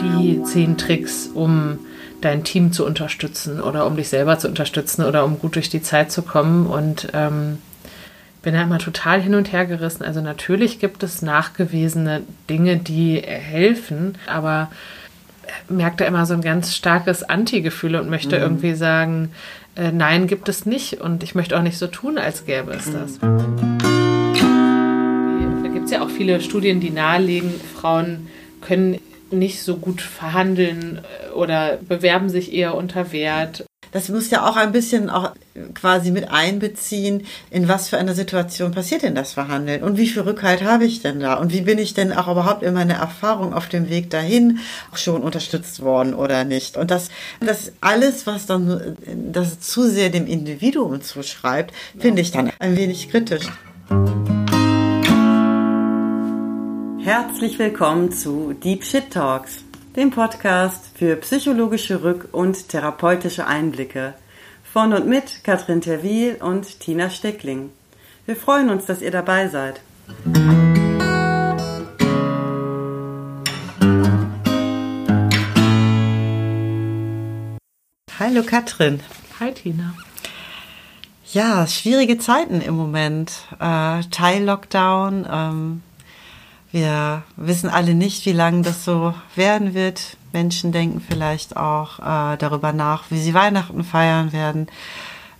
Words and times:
Die 0.00 0.42
zehn 0.44 0.78
Tricks, 0.78 1.28
um 1.32 1.78
dein 2.20 2.44
Team 2.44 2.72
zu 2.72 2.86
unterstützen 2.86 3.60
oder 3.60 3.86
um 3.86 3.96
dich 3.96 4.08
selber 4.08 4.38
zu 4.38 4.48
unterstützen 4.48 5.04
oder 5.04 5.24
um 5.24 5.38
gut 5.38 5.56
durch 5.56 5.68
die 5.68 5.82
Zeit 5.82 6.10
zu 6.10 6.22
kommen. 6.22 6.66
Und 6.66 7.08
ähm, 7.12 7.58
bin 8.42 8.54
da 8.54 8.62
immer 8.62 8.78
total 8.78 9.20
hin 9.20 9.34
und 9.34 9.52
her 9.52 9.66
gerissen. 9.66 10.04
Also 10.04 10.20
natürlich 10.20 10.80
gibt 10.80 11.02
es 11.02 11.22
nachgewiesene 11.22 12.22
Dinge, 12.50 12.76
die 12.76 13.20
helfen, 13.20 14.16
aber 14.26 14.70
merkt 15.68 16.00
da 16.00 16.04
immer 16.04 16.26
so 16.26 16.34
ein 16.34 16.42
ganz 16.42 16.74
starkes 16.74 17.22
Anti-Gefühl 17.22 17.96
und 17.96 18.10
möchte 18.10 18.36
mhm. 18.36 18.42
irgendwie 18.42 18.74
sagen, 18.74 19.30
äh, 19.76 19.92
nein, 19.92 20.26
gibt 20.26 20.48
es 20.48 20.66
nicht. 20.66 21.00
Und 21.00 21.22
ich 21.22 21.34
möchte 21.34 21.56
auch 21.56 21.62
nicht 21.62 21.78
so 21.78 21.86
tun, 21.86 22.18
als 22.18 22.44
gäbe 22.44 22.72
es 22.72 22.90
das. 22.90 23.20
Mhm. 23.20 23.91
Ja 25.92 26.02
auch 26.02 26.10
viele 26.10 26.40
Studien, 26.40 26.80
die 26.80 26.90
nahelegen, 26.90 27.52
Frauen 27.74 28.28
können 28.60 28.98
nicht 29.30 29.62
so 29.62 29.76
gut 29.76 30.00
verhandeln 30.00 30.98
äh, 30.98 31.32
oder 31.32 31.78
bewerben 31.86 32.28
sich 32.28 32.52
eher 32.52 32.74
unter 32.74 33.12
Wert 33.12 33.64
das 33.92 34.08
muss 34.08 34.30
ja 34.30 34.48
auch 34.48 34.56
ein 34.56 34.72
bisschen 34.72 35.10
auch 35.10 35.32
quasi 35.74 36.10
mit 36.10 36.30
einbeziehen, 36.30 37.26
in 37.50 37.68
was 37.68 37.90
für 37.90 37.98
einer 37.98 38.14
Situation 38.14 38.72
passiert 38.72 39.02
denn 39.02 39.14
das 39.14 39.34
Verhandeln 39.34 39.82
und 39.82 39.98
wie 39.98 40.08
viel 40.08 40.22
Rückhalt 40.22 40.64
habe 40.64 40.86
ich 40.86 41.02
denn 41.02 41.20
da 41.20 41.34
und 41.34 41.52
wie 41.52 41.60
bin 41.60 41.78
ich 41.78 41.92
denn 41.94 42.12
auch 42.12 42.26
überhaupt 42.26 42.62
in 42.62 42.72
meiner 42.72 42.94
Erfahrung 42.94 43.52
auf 43.52 43.68
dem 43.68 43.90
Weg 43.90 44.08
dahin 44.10 44.60
schon 44.94 45.22
unterstützt 45.22 45.82
worden 45.82 46.14
oder 46.14 46.44
nicht. 46.44 46.78
Und 46.78 46.90
das, 46.90 47.10
das 47.40 47.72
alles, 47.82 48.26
was 48.26 48.46
dann 48.46 48.96
das 49.30 49.60
zu 49.60 49.88
sehr 49.88 50.08
dem 50.08 50.26
Individuum 50.26 51.02
zuschreibt, 51.02 51.74
finde 51.98 52.22
ich 52.22 52.32
dann 52.32 52.50
ein 52.58 52.76
wenig 52.76 53.10
kritisch. 53.10 53.48
Herzlich 57.04 57.58
willkommen 57.58 58.12
zu 58.12 58.52
Deep 58.52 58.84
Shit 58.84 59.10
Talks 59.10 59.64
dem 59.96 60.12
Podcast 60.12 60.96
für 60.96 61.16
psychologische 61.16 62.04
Rück- 62.04 62.30
und 62.30 62.68
therapeutische 62.68 63.44
Einblicke 63.44 64.14
von 64.62 64.92
und 64.92 65.08
mit 65.08 65.42
Katrin 65.42 65.80
Terwil 65.80 66.36
und 66.40 66.78
Tina 66.78 67.10
Steckling. 67.10 67.70
Wir 68.24 68.36
freuen 68.36 68.70
uns, 68.70 68.86
dass 68.86 69.02
ihr 69.02 69.10
dabei 69.10 69.48
seid. 69.48 69.80
Hallo 78.20 78.44
Katrin. 78.44 79.00
Hi 79.40 79.52
Tina. 79.52 79.94
Ja, 81.32 81.66
schwierige 81.66 82.18
Zeiten 82.18 82.60
im 82.60 82.76
Moment. 82.76 83.32
Äh, 83.58 84.02
Teil-Lockdown. 84.02 85.26
Ähm, 85.28 85.82
wir 86.72 87.22
wissen 87.36 87.68
alle 87.68 87.94
nicht, 87.94 88.24
wie 88.26 88.32
lange 88.32 88.62
das 88.62 88.84
so 88.84 89.14
werden 89.36 89.74
wird. 89.74 90.16
Menschen 90.32 90.72
denken 90.72 91.04
vielleicht 91.06 91.56
auch 91.56 91.98
äh, 91.98 92.36
darüber 92.38 92.72
nach, 92.72 93.04
wie 93.10 93.18
sie 93.18 93.34
Weihnachten 93.34 93.84
feiern 93.84 94.32
werden. 94.32 94.68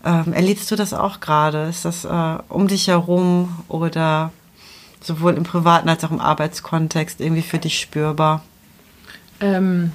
Ähm, 0.04 0.34
erlebst 0.34 0.70
du 0.70 0.76
das 0.76 0.92
auch 0.92 1.20
gerade? 1.20 1.64
Ist 1.64 1.86
das 1.86 2.04
äh, 2.04 2.38
um 2.48 2.68
dich 2.68 2.88
herum 2.88 3.64
oder 3.68 4.30
sowohl 5.00 5.34
im 5.34 5.44
privaten 5.44 5.88
als 5.88 6.04
auch 6.04 6.10
im 6.10 6.20
Arbeitskontext 6.20 7.20
irgendwie 7.20 7.42
für 7.42 7.58
dich 7.58 7.80
spürbar? 7.80 8.42
Ähm, 9.40 9.92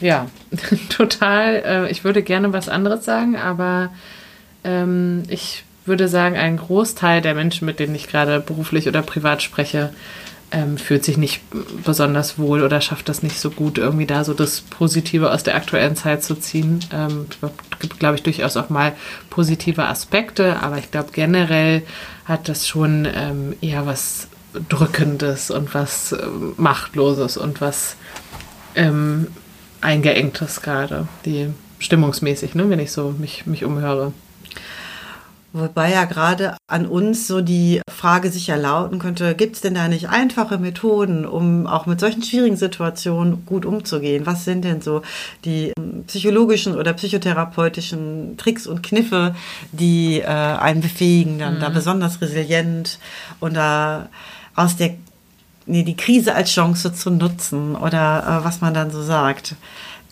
ja, 0.00 0.26
total. 0.90 1.62
Äh, 1.64 1.90
ich 1.90 2.04
würde 2.04 2.22
gerne 2.22 2.52
was 2.52 2.68
anderes 2.68 3.04
sagen, 3.04 3.36
aber 3.36 3.90
ähm, 4.62 5.24
ich 5.28 5.64
würde 5.86 6.08
sagen, 6.08 6.36
ein 6.36 6.56
Großteil 6.56 7.20
der 7.20 7.34
Menschen, 7.34 7.66
mit 7.66 7.78
denen 7.78 7.94
ich 7.94 8.08
gerade 8.08 8.40
beruflich 8.40 8.88
oder 8.88 9.02
privat 9.02 9.42
spreche, 9.42 9.90
ähm, 10.50 10.78
fühlt 10.78 11.04
sich 11.04 11.16
nicht 11.16 11.40
besonders 11.84 12.38
wohl 12.38 12.62
oder 12.62 12.80
schafft 12.80 13.08
das 13.08 13.22
nicht 13.22 13.40
so 13.40 13.50
gut, 13.50 13.76
irgendwie 13.76 14.06
da 14.06 14.22
so 14.24 14.34
das 14.34 14.60
Positive 14.60 15.32
aus 15.32 15.42
der 15.42 15.56
aktuellen 15.56 15.96
Zeit 15.96 16.22
zu 16.22 16.36
ziehen. 16.36 16.80
Ähm, 16.92 17.26
es 17.42 17.78
gibt, 17.80 17.98
glaube 17.98 18.14
ich, 18.14 18.22
durchaus 18.22 18.56
auch 18.56 18.70
mal 18.70 18.92
positive 19.30 19.84
Aspekte, 19.84 20.62
aber 20.62 20.78
ich 20.78 20.90
glaube, 20.90 21.10
generell 21.12 21.82
hat 22.24 22.48
das 22.48 22.68
schon 22.68 23.06
ähm, 23.12 23.56
eher 23.60 23.84
was 23.86 24.28
Drückendes 24.68 25.50
und 25.50 25.74
was 25.74 26.12
äh, 26.12 26.24
Machtloses 26.56 27.36
und 27.36 27.60
was 27.60 27.96
ähm, 28.76 29.26
Eingeengtes 29.80 30.62
gerade, 30.62 31.08
die 31.24 31.48
stimmungsmäßig, 31.80 32.54
ne, 32.54 32.70
wenn 32.70 32.78
ich 32.78 32.92
so 32.92 33.14
mich, 33.18 33.46
mich 33.46 33.64
umhöre. 33.64 34.12
Wobei 35.56 35.92
ja 35.92 36.04
gerade 36.04 36.56
an 36.66 36.84
uns 36.84 37.28
so 37.28 37.40
die 37.40 37.80
Frage 37.88 38.32
sicher 38.32 38.56
lauten 38.56 38.98
könnte, 38.98 39.36
gibt 39.36 39.54
es 39.54 39.60
denn 39.60 39.74
da 39.74 39.86
nicht 39.86 40.08
einfache 40.08 40.58
Methoden, 40.58 41.24
um 41.24 41.68
auch 41.68 41.86
mit 41.86 42.00
solchen 42.00 42.24
schwierigen 42.24 42.56
Situationen 42.56 43.46
gut 43.46 43.64
umzugehen? 43.64 44.26
Was 44.26 44.44
sind 44.44 44.64
denn 44.64 44.82
so 44.82 45.02
die 45.44 45.72
ähm, 45.78 46.02
psychologischen 46.08 46.74
oder 46.74 46.92
psychotherapeutischen 46.92 48.36
Tricks 48.36 48.66
und 48.66 48.82
Kniffe, 48.82 49.36
die 49.70 50.22
äh, 50.22 50.26
einen 50.26 50.80
befähigen, 50.80 51.38
dann 51.38 51.58
mhm. 51.58 51.60
da 51.60 51.68
besonders 51.68 52.20
resilient 52.20 52.98
und 53.38 53.54
da 53.54 54.08
aus 54.56 54.74
der 54.74 54.96
nee, 55.66 55.84
die 55.84 55.96
Krise 55.96 56.34
als 56.34 56.50
Chance 56.50 56.94
zu 56.94 57.10
nutzen 57.10 57.76
oder 57.76 58.40
äh, 58.40 58.44
was 58.44 58.60
man 58.60 58.74
dann 58.74 58.90
so 58.90 59.04
sagt? 59.04 59.54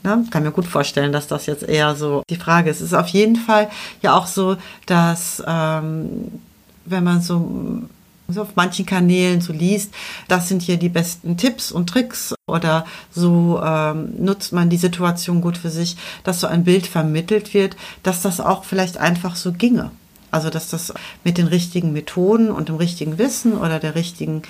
Ne? 0.02 0.24
Kann 0.30 0.42
mir 0.42 0.50
gut 0.50 0.66
vorstellen, 0.66 1.12
dass 1.12 1.28
das 1.28 1.46
jetzt 1.46 1.62
eher 1.62 1.94
so 1.94 2.22
die 2.28 2.36
Frage 2.36 2.70
ist. 2.70 2.80
Es 2.80 2.88
ist 2.88 2.94
auf 2.94 3.08
jeden 3.08 3.36
Fall 3.36 3.70
ja 4.02 4.16
auch 4.16 4.26
so, 4.26 4.56
dass 4.86 5.42
ähm, 5.46 6.40
wenn 6.84 7.04
man 7.04 7.20
so 7.20 7.88
so 8.28 8.42
auf 8.42 8.56
manchen 8.56 8.86
Kanälen 8.86 9.40
so 9.40 9.52
liest, 9.52 9.92
das 10.28 10.48
sind 10.48 10.62
hier 10.62 10.78
die 10.78 10.88
besten 10.88 11.36
Tipps 11.36 11.70
und 11.70 11.88
Tricks 11.88 12.34
oder 12.46 12.86
so 13.10 13.60
ähm, 13.62 14.14
nutzt 14.18 14.52
man 14.52 14.70
die 14.70 14.76
Situation 14.78 15.40
gut 15.40 15.58
für 15.58 15.70
sich, 15.70 15.96
dass 16.24 16.40
so 16.40 16.46
ein 16.46 16.64
Bild 16.64 16.86
vermittelt 16.86 17.52
wird, 17.52 17.76
dass 18.02 18.22
das 18.22 18.40
auch 18.40 18.64
vielleicht 18.64 18.96
einfach 18.96 19.36
so 19.36 19.52
ginge. 19.52 19.90
Also 20.30 20.48
dass 20.48 20.68
das 20.68 20.94
mit 21.24 21.36
den 21.36 21.46
richtigen 21.46 21.92
Methoden 21.92 22.50
und 22.50 22.70
dem 22.70 22.76
richtigen 22.76 23.18
Wissen 23.18 23.52
oder 23.52 23.78
der 23.78 23.94
richtigen 23.94 24.42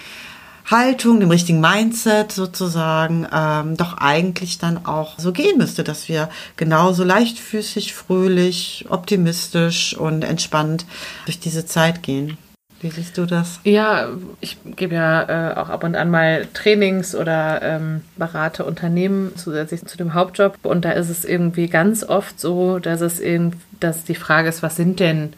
Haltung, 0.71 1.21
dem 1.21 1.31
richtigen 1.31 1.61
Mindset 1.61 2.33
sozusagen, 2.33 3.27
ähm, 3.33 3.77
doch 3.77 3.99
eigentlich 3.99 4.59
dann 4.59 4.87
auch 4.87 5.19
so 5.19 5.33
gehen 5.33 5.59
müsste, 5.59 5.85
dass 5.85 6.09
wir 6.09 6.29
genauso 6.57 7.05
leichtfüßig, 7.05 7.95
fröhlich, 7.95 8.87
optimistisch 8.89 9.97
und 9.97 10.23
entspannt 10.23 10.87
durch 11.27 11.41
diese 11.41 11.67
Zeit 11.67 12.03
gehen. 12.03 12.39
Wie 12.83 12.91
siehst 12.91 13.17
du 13.17 13.27
das? 13.27 13.61
Ja, 13.63 14.09
ich 14.41 14.57
gebe 14.65 14.97
ja 14.97 15.53
äh, 15.53 15.57
auch 15.57 15.69
ab 15.69 15.85
und 15.85 15.95
an 15.95 16.11
mal 16.11 16.49
Trainings 16.53 17.15
oder 17.15 17.63
ähm, 17.63 18.01
berate 18.17 18.65
Unternehmen 18.65 19.37
zusätzlich 19.37 19.85
zu 19.85 19.97
dem 19.97 20.15
Hauptjob. 20.15 20.59
Und 20.65 20.85
da 20.85 20.91
ist 20.91 21.09
es 21.09 21.25
irgendwie 21.25 21.69
ganz 21.69 22.03
oft 22.03 22.41
so, 22.41 22.81
dass 22.81 23.01
es 23.01 23.21
eben, 23.21 23.53
dass 23.79 24.03
die 24.03 24.17
Frage 24.17 24.49
ist, 24.49 24.65
was 24.65 24.75
sind 24.75 24.99
denn 24.99 25.33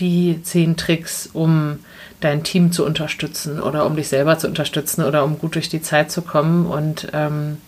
die 0.00 0.42
zehn 0.42 0.76
Tricks, 0.76 1.28
um 1.32 1.78
dein 2.20 2.42
Team 2.42 2.72
zu 2.72 2.84
unterstützen 2.84 3.60
oder 3.60 3.86
um 3.86 3.96
dich 3.96 4.08
selber 4.08 4.38
zu 4.38 4.46
unterstützen 4.46 5.04
oder 5.04 5.24
um 5.24 5.38
gut 5.38 5.54
durch 5.54 5.68
die 5.68 5.82
Zeit 5.82 6.10
zu 6.10 6.22
kommen. 6.22 6.66
Und 6.66 7.08
ähm, 7.12 7.58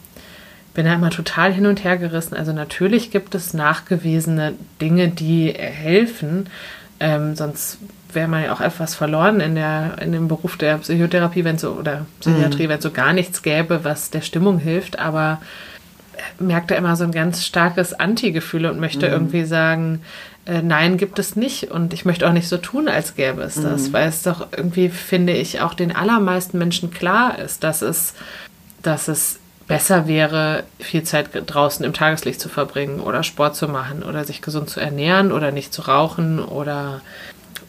bin 0.79 0.87
da 0.87 0.95
immer 0.95 1.11
total 1.11 1.53
hin 1.53 1.67
und 1.67 1.83
her 1.83 1.97
gerissen. 1.97 2.37
Also 2.37 2.53
natürlich 2.53 3.11
gibt 3.11 3.35
es 3.35 3.53
nachgewiesene 3.53 4.55
Dinge, 4.81 5.09
die 5.09 5.53
helfen. 5.53 6.49
Ähm, 7.01 7.35
sonst 7.35 7.79
wäre 8.13 8.29
man 8.29 8.45
ja 8.45 8.53
auch 8.53 8.61
etwas 8.61 8.95
verloren 8.95 9.41
in, 9.41 9.57
der, 9.57 9.97
in 10.01 10.13
dem 10.13 10.29
Beruf 10.29 10.57
der 10.57 10.79
Psychotherapie, 10.79 11.45
wenn 11.45 11.59
so 11.59 11.73
oder 11.73 12.07
Psychiatrie, 12.21 12.67
mhm. 12.67 12.69
wenn 12.69 12.79
es 12.79 12.85
so 12.85 12.93
gar 12.93 13.13
nichts 13.13 13.43
gäbe, 13.43 13.81
was 13.83 14.11
der 14.11 14.21
Stimmung 14.21 14.61
hilft. 14.61 15.01
Aber 15.01 15.41
merkt 16.39 16.71
da 16.71 16.75
immer 16.75 16.97
so 16.97 17.05
ein 17.05 17.13
ganz 17.13 17.45
starkes 17.45 17.95
Anti-Gefühl 17.95 18.67
und 18.67 18.81
möchte 18.81 19.07
mhm. 19.07 19.13
irgendwie 19.13 19.45
sagen, 19.45 20.03
äh, 20.47 20.63
nein, 20.63 20.97
gibt 20.97 21.19
es 21.19 21.37
nicht. 21.37 21.71
Und 21.71 21.93
ich 21.93 22.05
möchte 22.05 22.27
auch 22.29 22.33
nicht 22.33 22.49
so 22.49 22.57
tun, 22.57 22.89
als 22.89 23.15
gäbe 23.15 23.43
es 23.43 23.61
das, 23.61 23.89
mhm. 23.89 23.93
weil 23.93 24.09
es 24.09 24.23
doch 24.23 24.49
irgendwie, 24.57 24.89
finde 24.89 25.35
ich, 25.35 25.61
auch 25.61 25.75
den 25.75 25.95
allermeisten 25.95 26.59
Menschen 26.59 26.91
klar 26.91 27.39
ist, 27.39 27.63
dass 27.65 27.83
es, 27.83 28.15
dass 28.83 29.09
es 29.09 29.39
besser 29.69 30.09
wäre, 30.09 30.65
viel 30.81 31.03
Zeit 31.03 31.29
draußen 31.33 31.85
im 31.85 31.93
Tageslicht 31.93 32.41
zu 32.41 32.49
verbringen 32.49 33.01
oder 33.01 33.23
Sport 33.23 33.55
zu 33.55 33.69
machen 33.69 34.03
oder 34.03 34.25
sich 34.25 34.41
gesund 34.41 34.71
zu 34.71 34.81
ernähren 34.81 35.31
oder 35.31 35.53
nicht 35.53 35.75
zu 35.75 35.83
rauchen 35.83 36.41
oder 36.41 37.03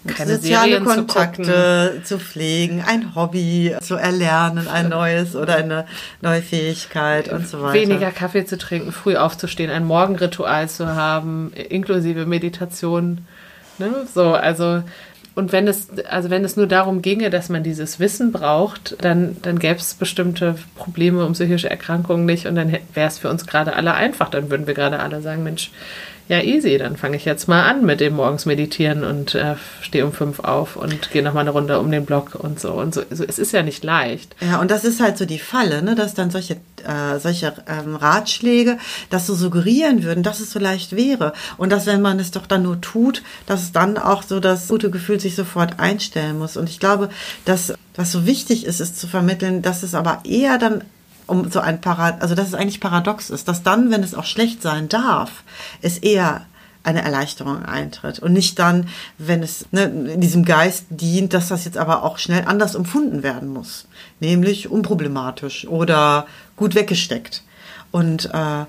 keine 0.07 0.35
soziale 0.35 0.71
Serien 0.71 0.85
Kontakte 0.85 2.01
zu, 2.03 2.17
zu, 2.17 2.19
pflegen, 2.19 2.83
ein 2.85 3.15
Hobby 3.15 3.75
zu 3.81 3.95
erlernen, 3.95 4.67
ein 4.67 4.89
neues 4.89 5.35
oder 5.35 5.55
eine 5.55 5.85
neue 6.21 6.41
Fähigkeit 6.41 7.31
und 7.31 7.47
so 7.47 7.61
weiter. 7.61 7.73
Weniger 7.73 8.11
Kaffee 8.11 8.45
zu 8.45 8.57
trinken, 8.57 8.91
früh 8.91 9.15
aufzustehen, 9.15 9.69
ein 9.69 9.85
Morgenritual 9.85 10.69
zu 10.69 10.95
haben, 10.95 11.51
inklusive 11.53 12.25
Meditation. 12.25 13.25
Ne? 13.77 14.07
So, 14.13 14.33
also 14.33 14.83
und 15.39 15.53
wenn 15.53 15.69
es, 15.69 15.87
also 16.09 16.29
wenn 16.29 16.43
es 16.43 16.57
nur 16.57 16.67
darum 16.67 17.01
ginge, 17.01 17.29
dass 17.29 17.47
man 17.47 17.63
dieses 17.63 17.97
Wissen 17.97 18.33
braucht, 18.33 18.97
dann, 19.01 19.37
dann 19.41 19.57
gäbe 19.57 19.79
es 19.79 19.93
bestimmte 19.93 20.55
Probleme 20.75 21.25
um 21.25 21.31
psychische 21.31 21.69
Erkrankungen 21.69 22.25
nicht 22.25 22.45
und 22.45 22.55
dann 22.55 22.75
wäre 22.93 23.07
es 23.07 23.19
für 23.19 23.29
uns 23.29 23.47
gerade 23.47 23.73
alle 23.73 23.93
einfach. 23.93 24.29
Dann 24.29 24.49
würden 24.49 24.67
wir 24.67 24.73
gerade 24.73 24.99
alle 24.99 25.21
sagen, 25.21 25.43
Mensch, 25.43 25.71
ja, 26.29 26.43
easy, 26.43 26.77
dann 26.77 26.95
fange 26.95 27.17
ich 27.17 27.25
jetzt 27.25 27.47
mal 27.47 27.63
an 27.63 27.83
mit 27.83 27.99
dem 27.99 28.13
morgens 28.13 28.45
meditieren 28.45 29.03
und 29.03 29.33
äh, 29.33 29.55
stehe 29.81 30.05
um 30.05 30.13
fünf 30.13 30.39
auf 30.39 30.75
und 30.75 31.09
gehe 31.09 31.23
nochmal 31.23 31.41
eine 31.41 31.49
Runde 31.49 31.79
um 31.79 31.89
den 31.89 32.05
Block 32.05 32.35
und 32.35 32.59
so. 32.59 32.73
Und 32.73 32.93
so. 32.93 33.01
Es 33.09 33.39
ist 33.39 33.51
ja 33.51 33.63
nicht 33.63 33.83
leicht. 33.83 34.35
Ja, 34.39 34.61
und 34.61 34.69
das 34.69 34.85
ist 34.85 35.01
halt 35.01 35.17
so 35.17 35.25
die 35.25 35.39
Falle, 35.39 35.81
ne, 35.81 35.95
dass 35.95 36.13
dann 36.13 36.29
solche, 36.29 36.57
äh, 36.85 37.17
solche 37.19 37.53
ähm, 37.67 37.95
Ratschläge 37.95 38.77
das 39.09 39.25
so 39.25 39.33
suggerieren 39.33 40.03
würden, 40.03 40.21
dass 40.21 40.39
es 40.39 40.51
so 40.51 40.59
leicht 40.59 40.95
wäre. 40.95 41.33
Und 41.57 41.71
dass, 41.71 41.87
wenn 41.87 42.03
man 42.03 42.19
es 42.19 42.29
doch 42.29 42.45
dann 42.45 42.61
nur 42.61 42.79
tut, 42.79 43.23
dass 43.47 43.63
es 43.63 43.71
dann 43.71 43.97
auch 43.97 44.21
so 44.21 44.39
das 44.39 44.67
gute 44.67 44.91
Gefühl 44.91 45.19
sich 45.19 45.33
sofort 45.33 45.79
einstellen 45.79 46.37
muss. 46.37 46.57
Und 46.57 46.69
ich 46.69 46.79
glaube, 46.79 47.09
dass 47.45 47.73
was 47.95 48.11
so 48.11 48.27
wichtig 48.27 48.67
ist, 48.67 48.81
ist 48.81 48.99
zu 48.99 49.07
vermitteln, 49.07 49.63
dass 49.63 49.81
es 49.81 49.95
aber 49.95 50.21
eher 50.25 50.59
dann 50.59 50.83
um 51.29 51.49
so 51.49 51.59
ein 51.59 51.81
Parad 51.81 52.21
also 52.21 52.35
dass 52.35 52.47
es 52.47 52.53
eigentlich 52.53 52.79
paradox 52.79 53.29
ist, 53.29 53.47
dass 53.47 53.63
dann, 53.63 53.91
wenn 53.91 54.03
es 54.03 54.15
auch 54.15 54.25
schlecht 54.25 54.61
sein 54.61 54.89
darf, 54.89 55.43
es 55.81 55.97
eher 55.97 56.45
eine 56.83 57.01
Erleichterung 57.01 57.63
eintritt 57.63 58.19
und 58.19 58.33
nicht 58.33 58.57
dann, 58.57 58.87
wenn 59.17 59.43
es 59.43 59.65
ne, 59.71 59.83
in 59.83 60.21
diesem 60.21 60.45
Geist 60.45 60.85
dient, 60.89 61.33
dass 61.33 61.49
das 61.49 61.65
jetzt 61.65 61.77
aber 61.77 62.03
auch 62.03 62.17
schnell 62.17 62.45
anders 62.45 62.75
empfunden 62.75 63.21
werden 63.21 63.49
muss, 63.49 63.87
nämlich 64.19 64.69
unproblematisch 64.69 65.67
oder 65.67 66.25
gut 66.55 66.75
weggesteckt. 66.75 67.43
Und 67.91 68.29
äh, 68.33 68.65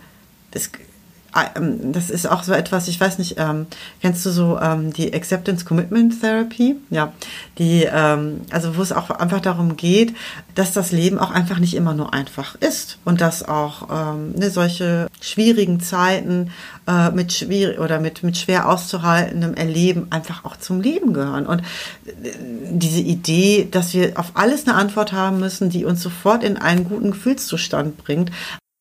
ähm, 0.52 0.89
das 1.32 2.10
ist 2.10 2.28
auch 2.28 2.42
so 2.42 2.52
etwas, 2.52 2.88
ich 2.88 3.00
weiß 3.00 3.18
nicht, 3.18 3.36
ähm, 3.38 3.66
kennst 4.00 4.26
du 4.26 4.30
so 4.30 4.58
ähm, 4.58 4.92
die 4.92 5.14
Acceptance 5.14 5.64
Commitment 5.64 6.20
Therapy? 6.20 6.76
Ja, 6.90 7.12
die, 7.58 7.86
ähm, 7.90 8.40
also 8.50 8.76
wo 8.76 8.82
es 8.82 8.92
auch 8.92 9.10
einfach 9.10 9.40
darum 9.40 9.76
geht, 9.76 10.14
dass 10.54 10.72
das 10.72 10.90
Leben 10.90 11.18
auch 11.18 11.30
einfach 11.30 11.58
nicht 11.58 11.74
immer 11.74 11.94
nur 11.94 12.12
einfach 12.12 12.56
ist 12.56 12.98
und 13.04 13.20
dass 13.20 13.48
auch 13.48 13.88
ähm, 13.92 14.32
ne, 14.32 14.50
solche 14.50 15.06
schwierigen 15.20 15.80
Zeiten 15.80 16.50
äh, 16.88 17.10
mit 17.10 17.32
schwierig 17.32 17.78
oder 17.78 18.00
mit, 18.00 18.22
mit 18.22 18.36
schwer 18.36 18.68
auszuhaltendem 18.68 19.54
Erleben 19.54 20.08
einfach 20.10 20.44
auch 20.44 20.56
zum 20.56 20.80
Leben 20.80 21.12
gehören. 21.12 21.46
Und 21.46 21.60
äh, 21.60 22.32
diese 22.72 23.00
Idee, 23.00 23.68
dass 23.70 23.94
wir 23.94 24.18
auf 24.18 24.32
alles 24.34 24.66
eine 24.66 24.76
Antwort 24.76 25.12
haben 25.12 25.38
müssen, 25.38 25.70
die 25.70 25.84
uns 25.84 26.02
sofort 26.02 26.42
in 26.42 26.56
einen 26.56 26.84
guten 26.84 27.12
Gefühlszustand 27.12 27.98
bringt, 27.98 28.32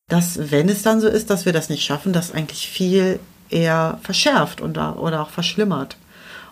dass, 0.09 0.51
wenn 0.51 0.69
es 0.69 0.81
dann 0.81 0.99
so 1.01 1.07
ist, 1.07 1.29
dass 1.29 1.45
wir 1.45 1.53
das 1.53 1.69
nicht 1.69 1.83
schaffen, 1.83 2.13
das 2.13 2.33
eigentlich 2.33 2.67
viel 2.67 3.19
eher 3.49 3.99
verschärft 4.03 4.61
und 4.61 4.77
oder 4.77 5.21
auch 5.21 5.29
verschlimmert. 5.29 5.97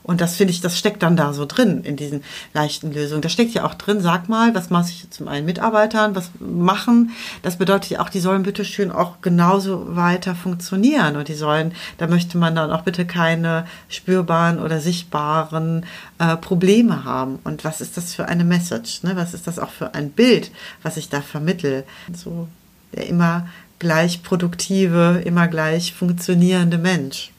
Und 0.07 0.21
das 0.21 0.37
finde 0.37 0.53
ich, 0.53 0.61
das 0.61 0.77
steckt 0.77 1.03
dann 1.03 1.17
da 1.17 1.33
so 1.33 1.45
drin 1.45 1.83
in 1.83 1.97
diesen 1.97 2.23
leichten 2.53 2.93
Lösungen. 2.93 3.21
Da 3.21 3.27
steckt 3.27 3.53
ja 3.53 3.65
auch 3.65 3.73
drin, 3.73 3.99
sag 3.99 4.29
mal, 4.29 4.55
was 4.55 4.69
mache 4.69 4.89
ich 4.89 5.09
zu 5.09 5.25
meinen 5.25 5.45
Mitarbeitern, 5.45 6.15
was 6.15 6.31
machen. 6.39 7.11
Das 7.41 7.57
bedeutet 7.57 7.91
ja 7.91 7.99
auch, 7.99 8.09
die 8.09 8.21
sollen 8.21 8.43
bitte 8.43 8.63
schön 8.63 8.89
auch 8.89 9.19
genauso 9.21 9.97
weiter 9.97 10.33
funktionieren. 10.33 11.17
Und 11.17 11.27
die 11.27 11.33
sollen, 11.33 11.73
da 11.97 12.07
möchte 12.07 12.37
man 12.37 12.55
dann 12.55 12.71
auch 12.71 12.83
bitte 12.83 13.05
keine 13.05 13.67
spürbaren 13.89 14.59
oder 14.59 14.79
sichtbaren 14.79 15.85
äh, 16.19 16.37
Probleme 16.37 17.03
haben. 17.03 17.39
Und 17.43 17.65
was 17.65 17.81
ist 17.81 17.97
das 17.97 18.15
für 18.15 18.29
eine 18.29 18.45
Message? 18.45 19.03
Ne? 19.03 19.17
Was 19.17 19.33
ist 19.33 19.45
das 19.45 19.59
auch 19.59 19.71
für 19.71 19.93
ein 19.93 20.11
Bild, 20.11 20.51
was 20.83 20.95
ich 20.95 21.09
da 21.09 21.19
vermittel? 21.19 21.83
So 22.15 22.47
der 22.95 23.07
immer 23.07 23.47
gleich 23.79 24.23
produktive, 24.23 25.21
immer 25.25 25.47
gleich 25.47 25.93
funktionierende 25.93 26.77
Mensch. 26.77 27.31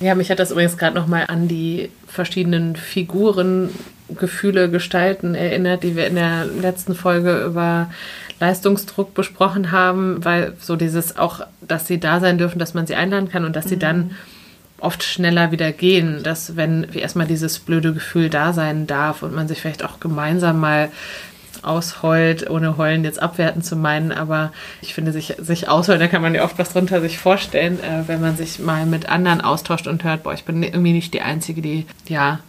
Ja, 0.00 0.14
mich 0.14 0.30
hat 0.30 0.38
das 0.38 0.50
übrigens 0.50 0.76
gerade 0.76 0.94
nochmal 0.94 1.24
an 1.28 1.48
die 1.48 1.90
verschiedenen 2.06 2.76
Figuren, 2.76 3.70
Gefühle, 4.08 4.70
Gestalten 4.70 5.34
erinnert, 5.34 5.82
die 5.82 5.96
wir 5.96 6.06
in 6.06 6.14
der 6.14 6.44
letzten 6.44 6.94
Folge 6.94 7.44
über 7.44 7.90
Leistungsdruck 8.38 9.14
besprochen 9.14 9.72
haben, 9.72 10.24
weil 10.24 10.52
so 10.60 10.76
dieses 10.76 11.16
auch, 11.16 11.40
dass 11.60 11.86
sie 11.86 11.98
da 11.98 12.20
sein 12.20 12.38
dürfen, 12.38 12.58
dass 12.58 12.74
man 12.74 12.86
sie 12.86 12.94
einladen 12.94 13.30
kann 13.30 13.44
und 13.44 13.56
dass 13.56 13.64
mhm. 13.64 13.70
sie 13.70 13.78
dann 13.78 14.10
oft 14.78 15.02
schneller 15.02 15.52
wieder 15.52 15.72
gehen, 15.72 16.22
dass 16.22 16.56
wenn 16.56 16.84
erstmal 16.92 17.26
dieses 17.26 17.58
blöde 17.58 17.94
Gefühl 17.94 18.28
da 18.28 18.52
sein 18.52 18.86
darf 18.86 19.22
und 19.22 19.34
man 19.34 19.48
sich 19.48 19.60
vielleicht 19.60 19.84
auch 19.84 20.00
gemeinsam 20.00 20.60
mal 20.60 20.90
ausheult, 21.64 22.48
ohne 22.50 22.76
heulen 22.76 23.04
jetzt 23.04 23.20
abwerten 23.20 23.62
zu 23.62 23.76
meinen, 23.76 24.12
aber 24.12 24.52
ich 24.82 24.94
finde, 24.94 25.12
sich, 25.12 25.34
sich 25.38 25.68
ausheulen, 25.68 26.00
da 26.00 26.08
kann 26.08 26.22
man 26.22 26.34
ja 26.34 26.44
oft 26.44 26.58
was 26.58 26.72
drunter 26.72 27.00
sich 27.00 27.18
vorstellen, 27.18 27.78
äh, 27.80 28.06
wenn 28.06 28.20
man 28.20 28.36
sich 28.36 28.58
mal 28.58 28.86
mit 28.86 29.08
anderen 29.08 29.40
austauscht 29.40 29.86
und 29.86 30.04
hört, 30.04 30.22
boah, 30.22 30.34
ich 30.34 30.44
bin 30.44 30.62
irgendwie 30.62 30.92
nicht 30.92 31.14
die 31.14 31.22
Einzige, 31.22 31.62
die, 31.62 31.86
ja, 32.08 32.40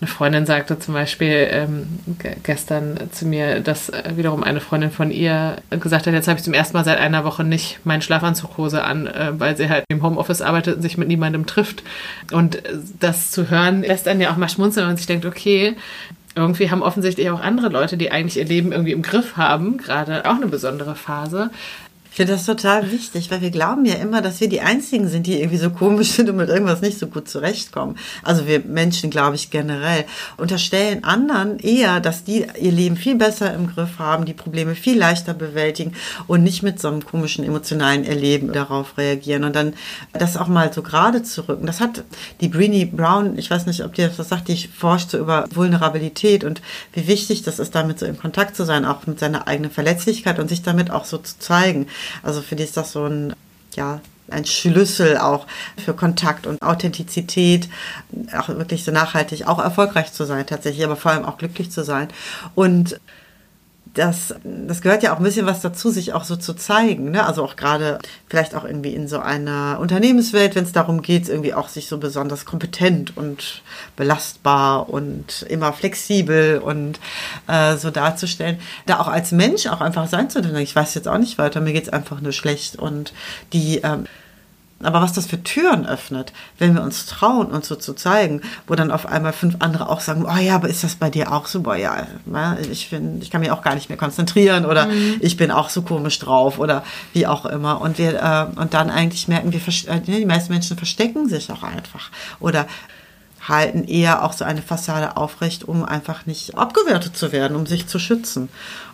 eine 0.00 0.08
Freundin 0.08 0.46
sagte 0.46 0.78
zum 0.78 0.94
Beispiel 0.94 1.48
ähm, 1.50 1.98
gestern 2.44 2.98
zu 3.10 3.26
mir, 3.26 3.60
dass 3.60 3.88
äh, 3.88 4.12
wiederum 4.14 4.44
eine 4.44 4.60
Freundin 4.60 4.92
von 4.92 5.10
ihr 5.10 5.56
gesagt 5.70 6.06
hat, 6.06 6.14
jetzt 6.14 6.28
habe 6.28 6.38
ich 6.38 6.44
zum 6.44 6.54
ersten 6.54 6.76
Mal 6.76 6.84
seit 6.84 6.98
einer 6.98 7.24
Woche 7.24 7.42
nicht 7.42 7.80
meinen 7.84 8.00
Schlafanzughose 8.00 8.84
an, 8.84 9.08
äh, 9.08 9.32
weil 9.38 9.56
sie 9.56 9.68
halt 9.68 9.84
im 9.88 10.02
Homeoffice 10.02 10.40
arbeitet 10.40 10.76
und 10.76 10.82
sich 10.82 10.98
mit 10.98 11.08
niemandem 11.08 11.46
trifft. 11.46 11.82
Und 12.30 12.64
äh, 12.64 12.76
das 13.00 13.32
zu 13.32 13.50
hören, 13.50 13.82
lässt 13.82 14.06
einen 14.06 14.20
ja 14.20 14.30
auch 14.30 14.36
mal 14.36 14.48
schmunzeln 14.48 14.88
und 14.88 14.98
sich 14.98 15.06
denkt, 15.06 15.26
okay, 15.26 15.74
irgendwie 16.38 16.70
haben 16.70 16.82
offensichtlich 16.82 17.30
auch 17.30 17.40
andere 17.40 17.68
Leute, 17.68 17.96
die 17.96 18.10
eigentlich 18.10 18.36
ihr 18.36 18.44
Leben 18.44 18.72
irgendwie 18.72 18.92
im 18.92 19.02
Griff 19.02 19.36
haben, 19.36 19.76
gerade 19.76 20.24
auch 20.24 20.36
eine 20.36 20.46
besondere 20.46 20.94
Phase. 20.94 21.50
Finde 22.18 22.32
das 22.32 22.46
total 22.46 22.90
wichtig, 22.90 23.30
weil 23.30 23.42
wir 23.42 23.52
glauben 23.52 23.86
ja 23.86 23.94
immer, 23.94 24.20
dass 24.20 24.40
wir 24.40 24.48
die 24.48 24.60
Einzigen 24.60 25.06
sind, 25.06 25.28
die 25.28 25.38
irgendwie 25.38 25.56
so 25.56 25.70
komisch 25.70 26.10
sind 26.16 26.28
und 26.28 26.34
mit 26.34 26.48
irgendwas 26.48 26.80
nicht 26.80 26.98
so 26.98 27.06
gut 27.06 27.28
zurechtkommen. 27.28 27.96
Also 28.24 28.48
wir 28.48 28.58
Menschen, 28.58 29.10
glaube 29.10 29.36
ich, 29.36 29.50
generell 29.52 30.04
unterstellen 30.36 31.04
anderen 31.04 31.60
eher, 31.60 32.00
dass 32.00 32.24
die 32.24 32.44
ihr 32.60 32.72
Leben 32.72 32.96
viel 32.96 33.14
besser 33.14 33.54
im 33.54 33.68
Griff 33.68 34.00
haben, 34.00 34.24
die 34.24 34.32
Probleme 34.32 34.74
viel 34.74 34.98
leichter 34.98 35.32
bewältigen 35.32 35.92
und 36.26 36.42
nicht 36.42 36.64
mit 36.64 36.80
so 36.80 36.88
einem 36.88 37.04
komischen 37.04 37.44
emotionalen 37.44 38.04
Erleben 38.04 38.52
darauf 38.52 38.98
reagieren. 38.98 39.44
Und 39.44 39.54
dann 39.54 39.74
das 40.12 40.36
auch 40.36 40.48
mal 40.48 40.72
so 40.72 40.82
gerade 40.82 41.22
zu 41.22 41.48
rücken. 41.48 41.66
Das 41.66 41.80
hat 41.80 42.02
die 42.40 42.48
Breenie 42.48 42.86
Brown, 42.86 43.38
ich 43.38 43.48
weiß 43.48 43.66
nicht, 43.66 43.84
ob 43.84 43.94
dir 43.94 44.08
das 44.08 44.28
sagt, 44.28 44.48
die 44.48 44.56
forscht 44.56 45.10
so 45.10 45.18
über 45.18 45.44
Vulnerabilität 45.54 46.42
und 46.42 46.62
wie 46.94 47.06
wichtig 47.06 47.44
das 47.44 47.60
ist, 47.60 47.76
damit 47.76 48.00
so 48.00 48.06
in 48.06 48.18
Kontakt 48.18 48.56
zu 48.56 48.64
sein, 48.64 48.84
auch 48.84 49.06
mit 49.06 49.20
seiner 49.20 49.46
eigenen 49.46 49.70
Verletzlichkeit 49.70 50.40
und 50.40 50.48
sich 50.48 50.62
damit 50.62 50.90
auch 50.90 51.04
so 51.04 51.18
zu 51.18 51.38
zeigen. 51.38 51.86
Also 52.22 52.42
für 52.42 52.56
die 52.56 52.64
ist 52.64 52.76
das 52.76 52.92
so 52.92 53.06
ein, 53.06 53.34
ja, 53.74 54.00
ein 54.30 54.44
Schlüssel 54.44 55.16
auch 55.16 55.46
für 55.82 55.94
Kontakt 55.94 56.46
und 56.46 56.60
Authentizität, 56.62 57.68
auch 58.36 58.48
wirklich 58.48 58.84
so 58.84 58.92
nachhaltig, 58.92 59.46
auch 59.46 59.58
erfolgreich 59.58 60.12
zu 60.12 60.24
sein 60.24 60.46
tatsächlich, 60.46 60.84
aber 60.84 60.96
vor 60.96 61.12
allem 61.12 61.24
auch 61.24 61.38
glücklich 61.38 61.70
zu 61.70 61.82
sein. 61.82 62.08
Und 62.54 63.00
das, 63.98 64.34
das 64.44 64.80
gehört 64.80 65.02
ja 65.02 65.12
auch 65.12 65.18
ein 65.18 65.24
bisschen 65.24 65.46
was 65.46 65.60
dazu, 65.60 65.90
sich 65.90 66.12
auch 66.12 66.22
so 66.22 66.36
zu 66.36 66.54
zeigen. 66.54 67.10
Ne? 67.10 67.26
Also 67.26 67.42
auch 67.42 67.56
gerade 67.56 67.98
vielleicht 68.28 68.54
auch 68.54 68.64
irgendwie 68.64 68.94
in 68.94 69.08
so 69.08 69.18
einer 69.18 69.78
Unternehmenswelt, 69.80 70.54
wenn 70.54 70.62
es 70.62 70.72
darum 70.72 71.02
geht, 71.02 71.28
irgendwie 71.28 71.52
auch 71.52 71.68
sich 71.68 71.88
so 71.88 71.98
besonders 71.98 72.44
kompetent 72.44 73.16
und 73.16 73.62
belastbar 73.96 74.88
und 74.88 75.44
immer 75.48 75.72
flexibel 75.72 76.58
und 76.58 77.00
äh, 77.48 77.76
so 77.76 77.90
darzustellen. 77.90 78.60
Da 78.86 79.00
auch 79.00 79.08
als 79.08 79.32
Mensch 79.32 79.66
auch 79.66 79.80
einfach 79.80 80.06
sein 80.06 80.30
zu 80.30 80.42
dürfen. 80.42 80.58
Ich 80.58 80.76
weiß 80.76 80.94
jetzt 80.94 81.08
auch 81.08 81.18
nicht 81.18 81.36
weiter, 81.38 81.60
mir 81.60 81.72
geht 81.72 81.84
es 81.84 81.92
einfach 81.92 82.20
nur 82.20 82.32
schlecht. 82.32 82.76
Und 82.76 83.12
die 83.52 83.78
ähm, 83.78 84.04
aber 84.80 85.00
was 85.00 85.12
das 85.12 85.26
für 85.26 85.42
Türen 85.42 85.86
öffnet, 85.86 86.32
wenn 86.58 86.74
wir 86.74 86.82
uns 86.82 87.06
trauen, 87.06 87.46
uns 87.46 87.66
so 87.66 87.74
zu 87.74 87.94
zeigen, 87.94 88.42
wo 88.66 88.76
dann 88.76 88.92
auf 88.92 89.06
einmal 89.06 89.32
fünf 89.32 89.56
andere 89.58 89.88
auch 89.88 90.00
sagen, 90.00 90.24
oh 90.24 90.36
ja, 90.36 90.54
aber 90.54 90.68
ist 90.68 90.84
das 90.84 90.94
bei 90.94 91.10
dir 91.10 91.32
auch 91.32 91.46
so? 91.46 91.62
Boah, 91.62 91.74
ja, 91.74 92.06
ich 92.70 92.88
finde, 92.88 93.22
ich 93.22 93.30
kann 93.30 93.40
mich 93.40 93.50
auch 93.50 93.62
gar 93.62 93.74
nicht 93.74 93.88
mehr 93.88 93.98
konzentrieren 93.98 94.64
oder 94.64 94.86
mhm. 94.86 95.16
ich 95.20 95.36
bin 95.36 95.50
auch 95.50 95.68
so 95.68 95.82
komisch 95.82 96.18
drauf 96.20 96.58
oder 96.60 96.84
wie 97.12 97.26
auch 97.26 97.44
immer. 97.44 97.80
Und 97.80 97.98
wir, 97.98 98.22
äh, 98.22 98.60
und 98.60 98.72
dann 98.72 98.90
eigentlich 98.90 99.26
merken 99.26 99.52
wir, 99.52 99.60
äh, 99.92 100.00
die 100.00 100.24
meisten 100.24 100.52
Menschen 100.52 100.76
verstecken 100.76 101.28
sich 101.28 101.50
auch 101.50 101.64
einfach 101.64 102.10
oder 102.38 102.66
halten 103.48 103.84
eher 103.84 104.24
auch 104.24 104.32
so 104.32 104.44
eine 104.44 104.62
Fassade 104.62 105.16
aufrecht, 105.16 105.64
um 105.64 105.84
einfach 105.84 106.26
nicht 106.26 106.56
abgewertet 106.56 107.16
zu 107.16 107.32
werden, 107.32 107.56
um 107.56 107.66
sich 107.66 107.86
zu 107.86 107.98
schützen. 107.98 108.48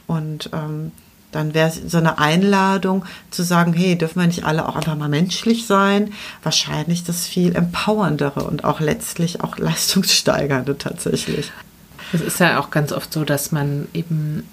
Und 0.06 0.50
ähm, 0.52 0.92
dann 1.34 1.54
wäre 1.54 1.70
so 1.70 1.98
eine 1.98 2.18
Einladung 2.18 3.04
zu 3.30 3.42
sagen, 3.42 3.72
hey, 3.72 3.96
dürfen 3.96 4.20
wir 4.20 4.26
nicht 4.26 4.44
alle 4.44 4.68
auch 4.68 4.76
einfach 4.76 4.96
mal 4.96 5.08
menschlich 5.08 5.66
sein? 5.66 6.12
Wahrscheinlich 6.42 7.04
das 7.04 7.26
viel 7.26 7.54
empowerndere 7.54 8.44
und 8.44 8.64
auch 8.64 8.80
letztlich 8.80 9.42
auch 9.42 9.58
leistungssteigernde 9.58 10.78
tatsächlich. 10.78 11.50
Es 12.12 12.20
ist 12.20 12.40
ja 12.40 12.60
auch 12.60 12.70
ganz 12.70 12.92
oft 12.92 13.12
so, 13.12 13.24
dass 13.24 13.50
man 13.50 13.88
eben 13.92 14.44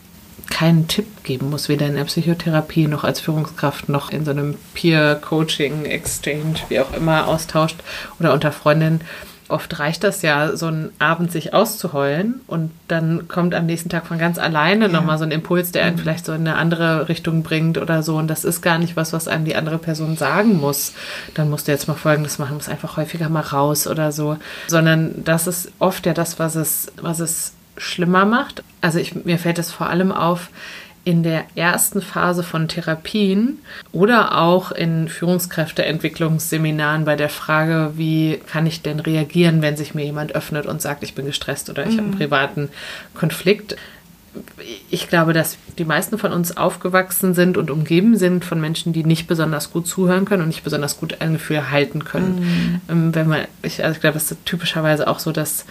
keinen 0.50 0.88
Tipp 0.88 1.24
geben 1.24 1.50
muss, 1.50 1.70
weder 1.70 1.88
in 1.88 1.96
der 1.96 2.04
Psychotherapie 2.06 2.88
noch 2.88 3.04
als 3.04 3.20
Führungskraft 3.20 3.90
noch 3.90 4.12
in 4.12 4.26
so 4.26 4.32
einem 4.32 4.56
Peer-Coaching, 4.74 5.86
Exchange, 5.86 6.56
wie 6.70 6.80
auch 6.80 6.94
immer, 6.94 7.28
austauscht 7.28 7.78
oder 8.20 8.34
unter 8.34 8.52
Freundinnen 8.52 9.02
oft 9.52 9.80
reicht 9.80 10.04
das 10.04 10.22
ja, 10.22 10.56
so 10.56 10.68
einen 10.68 10.92
Abend 11.00 11.32
sich 11.32 11.54
auszuheulen 11.54 12.42
und 12.48 12.72
dann 12.88 13.28
kommt 13.28 13.54
am 13.54 13.66
nächsten 13.66 13.90
Tag 13.90 14.08
von 14.08 14.18
ganz 14.18 14.38
alleine 14.38 14.86
ja. 14.88 14.92
nochmal 14.92 15.18
so 15.18 15.24
ein 15.24 15.32
Impuls, 15.32 15.72
der 15.72 15.84
einen 15.86 15.96
mhm. 15.96 16.00
vielleicht 16.00 16.26
so 16.26 16.34
in 16.34 16.48
eine 16.48 16.56
andere 16.56 17.10
Richtung 17.10 17.44
bringt 17.44 17.78
oder 17.78 18.04
so. 18.04 18.18
Und 18.18 18.28
das 18.28 18.44
ist 18.44 18.62
gar 18.62 18.78
nicht 18.78 18.96
was, 18.96 19.14
was 19.14 19.28
einem 19.28 19.46
die 19.46 19.56
andere 19.56 19.78
Person 19.78 20.18
sagen 20.18 20.58
muss. 20.58 20.94
Dann 21.34 21.50
musst 21.50 21.68
du 21.68 21.72
jetzt 21.72 21.88
mal 21.88 21.96
Folgendes 21.96 22.40
machen, 22.40 22.56
muss 22.56 22.70
einfach 22.70 22.98
häufiger 22.98 23.30
mal 23.30 23.42
raus 23.42 23.88
oder 23.88 24.12
so. 24.12 24.38
Sondern 24.68 25.24
das 25.24 25.48
ist 25.48 25.72
oft 25.80 26.06
ja 26.06 26.14
das, 26.14 26.40
was 26.40 26.56
es, 26.56 26.92
was 27.02 27.20
es 27.20 27.54
schlimmer 27.78 28.26
macht. 28.26 28.64
Also 28.82 29.00
ich, 29.00 29.26
mir 29.26 29.40
fällt 29.40 29.60
es 29.60 29.72
vor 29.72 29.88
allem 29.88 30.12
auf, 30.12 30.50
in 31.04 31.24
der 31.24 31.46
ersten 31.56 32.02
Phase 32.02 32.44
von 32.44 32.68
Therapien 32.68 33.58
oder 33.92 34.38
auch 34.38 34.72
in 34.72 35.08
Führungskräfteentwicklungsseminaren 35.08 37.06
bei 37.06 37.16
der 37.16 37.30
Frage, 37.30 37.94
wie 37.96 38.40
kann 38.46 38.68
ich 38.68 38.84
denn 38.84 39.00
reagieren, 39.00 39.64
wenn 39.64 39.78
sich 39.78 39.96
mir 39.96 40.06
jemand 40.06 40.36
öffnet 40.36 40.68
und 40.68 40.82
sagt, 40.82 41.02
ich 41.04 41.16
bin 41.16 41.26
gestresst 41.26 41.72
oder 41.72 41.88
ich 41.88 41.94
mhm. 41.94 41.98
habe 41.98 42.08
einen 42.08 42.18
privaten 42.18 42.70
Konflikt. 43.16 43.76
Ich 44.90 45.10
glaube, 45.10 45.34
dass 45.34 45.58
die 45.78 45.84
meisten 45.84 46.18
von 46.18 46.32
uns 46.32 46.56
aufgewachsen 46.56 47.34
sind 47.34 47.58
und 47.58 47.72
umgeben 47.72 48.16
sind 48.16 48.46
von 48.46 48.62
Menschen, 48.62 48.94
die 48.94 49.04
nicht 49.04 49.28
besonders 49.28 49.72
gut 49.72 49.88
zuhören 49.88 50.24
können 50.26 50.44
und 50.44 50.50
nicht 50.50 50.64
besonders 50.64 51.00
gut 51.00 51.20
ein 51.20 51.34
Gefühl 51.34 51.72
halten 51.72 52.06
können. 52.06 52.40
Mhm. 52.40 52.82
Ähm, 52.90 53.16
wenn 53.16 53.28
man, 53.28 53.42
ich, 53.64 53.84
also 53.84 53.96
ich 53.96 54.02
glaube, 54.02 54.18
es 54.18 54.32
ist 54.32 54.46
typischerweise 54.46 55.08
auch 55.08 55.20
so, 55.20 55.32
dass 55.32 55.66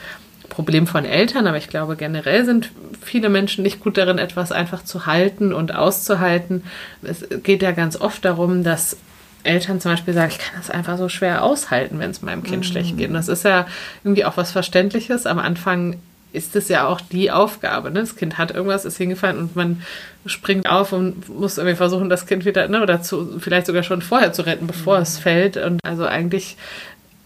Problem 0.50 0.86
von 0.86 1.06
Eltern, 1.06 1.46
aber 1.46 1.56
ich 1.56 1.68
glaube 1.68 1.96
generell 1.96 2.44
sind 2.44 2.70
viele 3.00 3.30
Menschen 3.30 3.62
nicht 3.62 3.80
gut 3.80 3.96
darin, 3.96 4.18
etwas 4.18 4.52
einfach 4.52 4.84
zu 4.84 5.06
halten 5.06 5.54
und 5.54 5.74
auszuhalten. 5.74 6.64
Es 7.02 7.24
geht 7.42 7.62
ja 7.62 7.72
ganz 7.72 7.98
oft 7.98 8.22
darum, 8.24 8.62
dass 8.62 8.98
Eltern 9.42 9.80
zum 9.80 9.92
Beispiel 9.92 10.12
sagen, 10.12 10.32
ich 10.32 10.38
kann 10.38 10.58
das 10.58 10.70
einfach 10.70 10.98
so 10.98 11.08
schwer 11.08 11.42
aushalten, 11.42 11.98
wenn 11.98 12.10
es 12.10 12.20
meinem 12.20 12.42
Kind 12.42 12.58
mhm. 12.58 12.64
schlecht 12.64 12.98
geht. 12.98 13.08
Und 13.08 13.14
das 13.14 13.28
ist 13.28 13.44
ja 13.44 13.66
irgendwie 14.04 14.26
auch 14.26 14.36
was 14.36 14.52
Verständliches. 14.52 15.24
Am 15.24 15.38
Anfang 15.38 15.96
ist 16.32 16.54
es 16.56 16.68
ja 16.68 16.86
auch 16.86 17.00
die 17.00 17.30
Aufgabe. 17.30 17.90
Ne? 17.90 18.00
Das 18.00 18.16
Kind 18.16 18.38
hat 18.38 18.50
irgendwas, 18.50 18.84
ist 18.84 18.98
hingefallen 18.98 19.38
und 19.38 19.56
man 19.56 19.82
springt 20.26 20.68
auf 20.68 20.92
und 20.92 21.28
muss 21.28 21.58
irgendwie 21.58 21.76
versuchen, 21.76 22.08
das 22.08 22.26
Kind 22.26 22.44
wieder, 22.44 22.68
ne, 22.68 22.82
oder 22.82 23.02
zu, 23.02 23.40
vielleicht 23.40 23.66
sogar 23.66 23.82
schon 23.82 24.02
vorher 24.02 24.32
zu 24.32 24.42
retten, 24.42 24.66
bevor 24.66 24.96
mhm. 24.96 25.02
es 25.02 25.18
fällt. 25.18 25.56
Und 25.56 25.80
also 25.82 26.04
eigentlich 26.04 26.56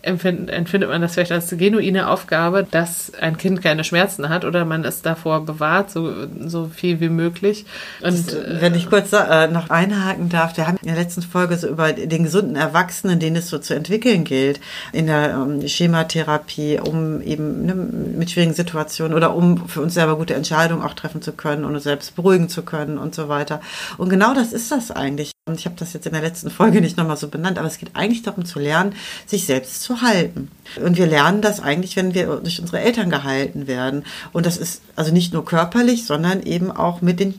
empfind, 0.05 0.51
empfindet 0.51 0.91
man 0.91 1.03
das 1.03 1.15
vielleicht 1.15 1.33
als 1.33 1.51
genuine 1.51 2.09
Aufgabe, 2.09 2.67
dass 2.71 3.13
ein 3.15 3.37
Kind 3.37 3.63
keine 3.63 3.85
Schmerzen 3.85 4.29
hat 4.29 4.45
oder 4.45 4.65
man 4.65 4.85
es 4.85 5.03
davor 5.03 5.45
bewahrt, 5.45 5.91
so, 5.91 6.13
so 6.41 6.67
viel 6.67 7.01
wie 7.01 7.09
möglich. 7.09 7.65
Und, 8.03 8.33
das, 8.33 8.61
wenn 8.61 8.75
ich 8.75 8.89
kurz 8.89 9.13
äh, 9.13 9.49
noch 9.49 9.71
einhaken 9.71 10.29
darf, 10.29 10.57
wir 10.57 10.67
haben 10.67 10.79
in 10.83 10.89
der 10.89 10.97
letzten 10.97 11.23
Folge 11.23 11.57
so 11.57 11.69
über 11.69 11.93
den 11.93 12.25
gesunden 12.25 12.57
Erwachsenen, 12.57 13.19
den 13.19 13.37
es 13.37 13.49
so 13.49 13.59
zu 13.59 13.75
entwickeln 13.75 14.25
gilt, 14.25 14.61
in 14.93 15.07
der 15.07 15.31
ähm, 15.31 15.67
Schematherapie, 15.67 16.81
um 16.81 17.21
eben 17.23 17.67
ne, 17.67 17.75
mit 17.75 18.31
schwierigen 18.31 18.55
Situationen 18.55 19.15
oder 19.15 19.35
um 19.35 19.69
für 19.69 19.81
uns 19.81 19.95
selber 19.95 20.17
gute 20.17 20.35
Entscheidungen 20.35 20.83
auch 20.83 20.95
treffen 20.95 21.23
zu 21.23 21.33
können 21.33 21.65
und 21.65 21.75
uns 21.75 21.85
selbst 21.85 22.15
beruhigen 22.17 22.49
zu 22.49 22.63
können 22.63 22.99
und 22.99 23.15
so 23.15 23.29
weiter. 23.29 23.61
Und 23.99 24.09
genau 24.09 24.35
das 24.35 24.53
ist 24.53 24.71
das 24.71 24.91
eigentlich. 24.91 25.33
Und 25.47 25.61
ich 25.61 25.67
habe 25.67 25.77
das 25.79 25.93
jetzt 25.93 26.07
in 26.07 26.15
der 26.15 26.23
letzten 26.23 26.49
Folge 26.49 26.81
nicht 26.81 26.97
nochmal 26.97 27.19
so 27.19 27.29
benannt, 27.29 27.59
aber 27.59 27.67
es 27.67 27.77
geht 27.77 27.91
eigentlich 27.93 28.23
darum 28.23 28.47
zu 28.47 28.59
lernen, 28.59 28.95
sich 29.27 29.45
selbst 29.45 29.83
zu 29.83 30.01
halten. 30.01 30.51
Und 30.83 30.97
wir 30.97 31.07
lernen 31.07 31.43
das 31.43 31.61
eigentlich, 31.61 31.97
wenn 31.97 32.15
wir 32.15 32.37
durch 32.37 32.63
unsere 32.63 32.81
Eltern 32.81 33.11
gehalten 33.11 33.67
werden. 33.67 34.07
Und 34.33 34.47
das 34.47 34.57
ist 34.57 34.81
also 34.97 35.13
nicht 35.13 35.35
nur 35.35 35.45
körperlich, 35.45 36.07
sondern 36.07 36.43
eben 36.43 36.73
auch 36.73 37.03
mit 37.03 37.21
den 37.21 37.35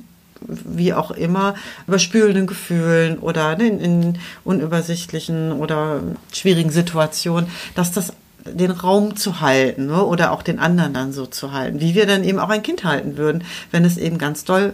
wie 0.47 0.93
auch 0.93 1.09
immer, 1.09 1.55
überspülenden 1.87 2.45
Gefühlen 2.45 3.17
oder 3.17 3.59
in, 3.59 3.79
in 3.79 4.19
unübersichtlichen 4.43 5.51
oder 5.51 6.03
schwierigen 6.31 6.69
Situationen, 6.69 7.49
dass 7.73 7.91
das 7.91 8.13
den 8.45 8.69
Raum 8.69 9.15
zu 9.15 9.41
halten 9.41 9.87
ne? 9.87 10.05
oder 10.05 10.31
auch 10.31 10.43
den 10.43 10.59
anderen 10.59 10.93
dann 10.93 11.13
so 11.13 11.25
zu 11.25 11.51
halten, 11.51 11.79
wie 11.79 11.95
wir 11.95 12.05
dann 12.05 12.23
eben 12.23 12.37
auch 12.37 12.49
ein 12.49 12.61
Kind 12.61 12.83
halten 12.83 13.17
würden, 13.17 13.43
wenn 13.71 13.83
es 13.85 13.97
eben 13.97 14.19
ganz 14.19 14.43
doll 14.43 14.73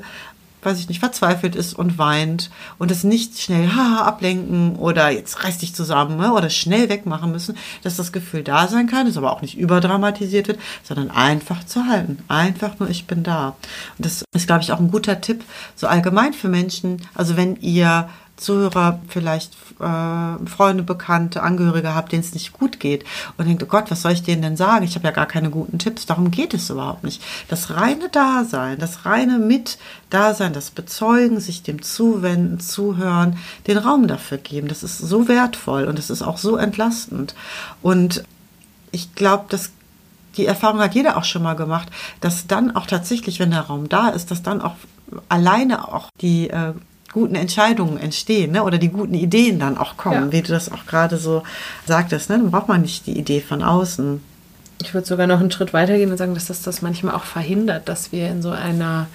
weiß 0.64 0.80
ich 0.80 0.88
nicht, 0.90 1.00
verzweifelt 1.00 1.56
ist 1.56 1.74
und 1.74 1.98
weint 1.98 2.50
und 2.78 2.92
es 2.92 3.04
nicht 3.04 3.40
schnell 3.40 3.70
haha, 3.70 4.04
ablenken 4.04 4.76
oder 4.76 5.10
jetzt 5.10 5.44
reiß 5.44 5.60
dich 5.60 5.74
zusammen 5.74 6.18
ne, 6.18 6.34
oder 6.34 6.50
schnell 6.50 6.90
wegmachen 6.90 7.32
müssen, 7.32 7.58
dass 7.84 7.98
das 7.98 8.12
Gefühl 8.12 8.44
da 8.44 8.68
sein 8.68 8.88
kann, 8.88 9.08
es 9.08 9.18
aber 9.18 9.32
auch 9.32 9.42
nicht 9.42 9.58
überdramatisiert 9.58 10.48
wird, 10.48 10.60
sondern 10.84 11.12
einfach 11.12 11.64
zu 11.66 11.86
halten. 11.86 12.20
Einfach 12.28 12.80
nur, 12.80 12.90
ich 12.90 13.06
bin 13.06 13.24
da. 13.24 13.56
Und 13.98 14.06
das 14.06 14.24
ist, 14.34 14.48
glaube 14.48 14.64
ich, 14.64 14.72
auch 14.72 14.80
ein 14.80 14.92
guter 14.92 15.22
Tipp, 15.22 15.44
so 15.76 15.88
allgemein 15.88 16.34
für 16.34 16.50
Menschen. 16.50 17.02
Also 17.16 17.38
wenn 17.38 17.56
ihr 17.58 18.10
Zuhörer 18.38 19.00
vielleicht 19.08 19.54
äh, 19.80 20.48
Freunde, 20.48 20.84
Bekannte, 20.84 21.44
Angehörige 21.44 21.94
habt, 21.94 22.12
denen 22.12 22.24
es 22.24 22.34
nicht 22.34 22.54
gut 22.54 22.80
geht 22.80 23.04
und 23.38 23.48
denkt, 23.48 23.64
oh 23.64 23.68
Gott, 23.68 23.92
was 23.92 24.02
soll 24.02 24.14
ich 24.14 24.24
denen 24.24 24.42
denn 24.42 24.58
sagen? 24.58 24.84
Ich 24.84 24.96
habe 24.96 25.06
ja 25.06 25.12
gar 25.12 25.28
keine 25.28 25.50
guten 25.50 25.80
Tipps. 25.80 26.06
Darum 26.06 26.32
geht 26.32 26.54
es 26.54 26.70
überhaupt 26.70 27.04
nicht. 27.04 27.22
Das 27.50 27.72
reine 27.72 28.10
Dasein, 28.10 28.80
das 28.80 29.06
reine 29.06 29.38
Mit-Dasein, 29.38 30.54
das 30.54 30.72
Bezeugen, 30.72 31.40
sich 31.40 31.64
dem 31.64 31.82
zuwenden, 31.82 32.60
zuhören, 32.60 33.38
den 33.68 33.78
Raum 33.78 34.08
dafür 34.08 34.38
geben, 34.38 34.68
das 34.68 34.84
ist 34.84 34.98
so 34.98 35.28
wertvoll 35.28 35.86
und 35.86 36.00
es 36.00 36.10
ist 36.10 36.22
auch 36.22 36.38
so 36.38 36.58
entlastend. 36.58 37.36
Und 37.82 38.24
ich 38.92 39.16
glaube, 39.16 39.46
dass 39.50 39.72
die 40.38 40.46
Erfahrung 40.46 40.80
hat 40.80 40.96
jeder 40.96 41.18
auch 41.18 41.26
schon 41.26 41.44
mal 41.44 41.56
gemacht, 41.56 41.90
dass 42.22 42.48
dann 42.48 42.76
auch 42.76 42.88
tatsächlich, 42.88 43.40
wenn 43.40 43.52
der 43.52 43.62
Raum 43.62 43.90
da 43.90 44.10
ist, 44.10 44.32
dass 44.32 44.44
dann 44.44 44.62
auch 44.62 44.76
alleine 45.30 45.88
auch 45.88 46.10
die 46.22 46.50
äh, 46.50 46.74
guten 47.14 47.36
Entscheidungen 47.36 47.98
entstehen 47.98 48.52
ne? 48.52 48.64
oder 48.64 48.78
die 48.78 48.90
guten 48.90 49.14
Ideen 49.14 49.60
dann 49.60 49.78
auch 49.78 49.98
kommen, 49.98 50.26
ja. 50.28 50.32
wie 50.32 50.42
du 50.42 50.52
das 50.52 50.72
auch 50.72 50.86
gerade 50.86 51.18
so 51.18 51.44
sagtest. 51.86 52.30
Ne? 52.30 52.38
Dann 52.38 52.52
braucht 52.52 52.68
man 52.68 52.82
nicht 52.82 53.08
die 53.08 53.18
Idee 53.18 53.42
von 53.42 53.64
außen. 53.64 54.22
Ich 54.82 54.94
würde 54.94 55.08
sogar 55.08 55.28
noch 55.28 55.40
einen 55.40 55.52
Schritt 55.52 55.74
weitergehen 55.74 56.12
und 56.12 56.18
sagen, 56.18 56.34
dass 56.34 56.48
das 56.48 56.62
das 56.64 56.82
manchmal 56.82 57.16
auch 57.16 57.24
verhindert, 57.24 57.88
dass 57.88 58.12
wir 58.12 58.30
in 58.30 58.42
so 58.42 58.50
einer 58.50 59.08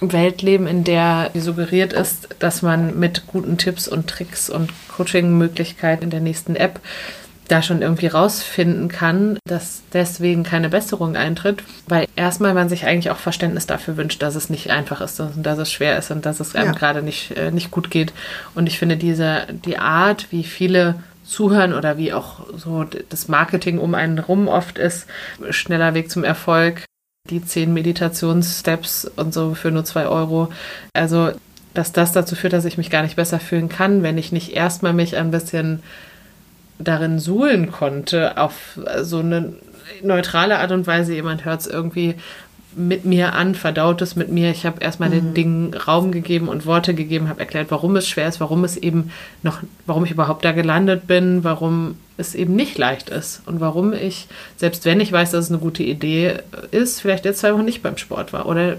Welt 0.00 0.42
leben, 0.42 0.66
in 0.66 0.84
der 0.84 1.30
suggeriert 1.34 1.92
ist, 1.92 2.28
dass 2.38 2.62
man 2.62 2.98
mit 2.98 3.26
guten 3.26 3.58
Tipps 3.58 3.88
und 3.88 4.06
Tricks 4.06 4.48
und 4.48 4.70
Coaching-Möglichkeiten 4.88 6.04
in 6.04 6.10
der 6.10 6.20
nächsten 6.20 6.56
App 6.56 6.80
da 7.50 7.62
schon 7.62 7.82
irgendwie 7.82 8.06
rausfinden 8.06 8.88
kann, 8.88 9.38
dass 9.44 9.82
deswegen 9.92 10.44
keine 10.44 10.68
Besserung 10.68 11.16
eintritt, 11.16 11.62
weil 11.88 12.06
erstmal 12.14 12.54
man 12.54 12.68
sich 12.68 12.86
eigentlich 12.86 13.10
auch 13.10 13.16
Verständnis 13.16 13.66
dafür 13.66 13.96
wünscht, 13.96 14.22
dass 14.22 14.36
es 14.36 14.50
nicht 14.50 14.70
einfach 14.70 15.00
ist 15.00 15.18
und 15.18 15.42
dass 15.42 15.58
es 15.58 15.72
schwer 15.72 15.98
ist 15.98 16.10
und 16.10 16.26
dass 16.26 16.38
es 16.38 16.54
einem 16.54 16.72
ja. 16.72 16.78
gerade 16.78 17.02
nicht, 17.02 17.32
äh, 17.32 17.50
nicht 17.50 17.70
gut 17.70 17.90
geht. 17.90 18.12
Und 18.54 18.66
ich 18.68 18.78
finde 18.78 18.96
diese, 18.96 19.46
die 19.64 19.78
Art, 19.78 20.28
wie 20.30 20.44
viele 20.44 21.02
zuhören 21.24 21.72
oder 21.74 21.96
wie 21.96 22.12
auch 22.12 22.46
so 22.56 22.84
das 22.84 23.28
Marketing 23.28 23.78
um 23.78 23.94
einen 23.94 24.18
rum 24.18 24.48
oft 24.48 24.78
ist, 24.78 25.06
schneller 25.50 25.94
Weg 25.94 26.10
zum 26.10 26.24
Erfolg, 26.24 26.84
die 27.28 27.44
zehn 27.44 27.72
Meditationssteps 27.72 29.10
und 29.16 29.34
so 29.34 29.54
für 29.54 29.70
nur 29.70 29.84
zwei 29.84 30.06
Euro. 30.06 30.50
Also, 30.92 31.32
dass 31.74 31.92
das 31.92 32.12
dazu 32.12 32.34
führt, 32.34 32.52
dass 32.52 32.64
ich 32.64 32.78
mich 32.78 32.90
gar 32.90 33.02
nicht 33.02 33.16
besser 33.16 33.38
fühlen 33.38 33.68
kann, 33.68 34.02
wenn 34.02 34.18
ich 34.18 34.32
nicht 34.32 34.52
erstmal 34.52 34.92
mich 34.92 35.16
ein 35.16 35.30
bisschen 35.30 35.82
darin 36.80 37.18
suhlen 37.18 37.70
konnte, 37.70 38.38
auf 38.38 38.78
so 39.02 39.18
eine 39.18 39.54
neutrale 40.02 40.58
Art 40.58 40.72
und 40.72 40.86
Weise. 40.86 41.14
Jemand 41.14 41.44
hört 41.44 41.60
es 41.60 41.66
irgendwie 41.66 42.16
mit 42.76 43.04
mir 43.04 43.34
an, 43.34 43.54
verdaut 43.54 44.00
es 44.00 44.16
mit 44.16 44.30
mir. 44.30 44.50
Ich 44.50 44.64
habe 44.64 44.80
erstmal 44.80 45.08
mhm. 45.08 45.14
den 45.14 45.34
Dingen 45.34 45.74
Raum 45.74 46.12
gegeben 46.12 46.48
und 46.48 46.66
Worte 46.66 46.94
gegeben, 46.94 47.28
habe 47.28 47.40
erklärt, 47.40 47.70
warum 47.70 47.96
es 47.96 48.08
schwer 48.08 48.28
ist, 48.28 48.40
warum 48.40 48.64
es 48.64 48.76
eben 48.76 49.10
noch, 49.42 49.58
warum 49.86 50.04
ich 50.04 50.12
überhaupt 50.12 50.44
da 50.44 50.52
gelandet 50.52 51.06
bin, 51.06 51.42
warum 51.42 51.96
es 52.16 52.34
eben 52.34 52.54
nicht 52.54 52.78
leicht 52.78 53.08
ist 53.08 53.42
und 53.46 53.60
warum 53.60 53.92
ich, 53.92 54.28
selbst 54.56 54.84
wenn 54.84 55.00
ich 55.00 55.10
weiß, 55.10 55.32
dass 55.32 55.46
es 55.46 55.50
eine 55.50 55.60
gute 55.60 55.82
Idee 55.82 56.38
ist, 56.70 57.00
vielleicht 57.00 57.24
jetzt 57.24 57.40
zwei 57.40 57.54
Wochen 57.54 57.64
nicht 57.64 57.82
beim 57.82 57.96
Sport 57.96 58.32
war 58.32 58.46
oder 58.46 58.76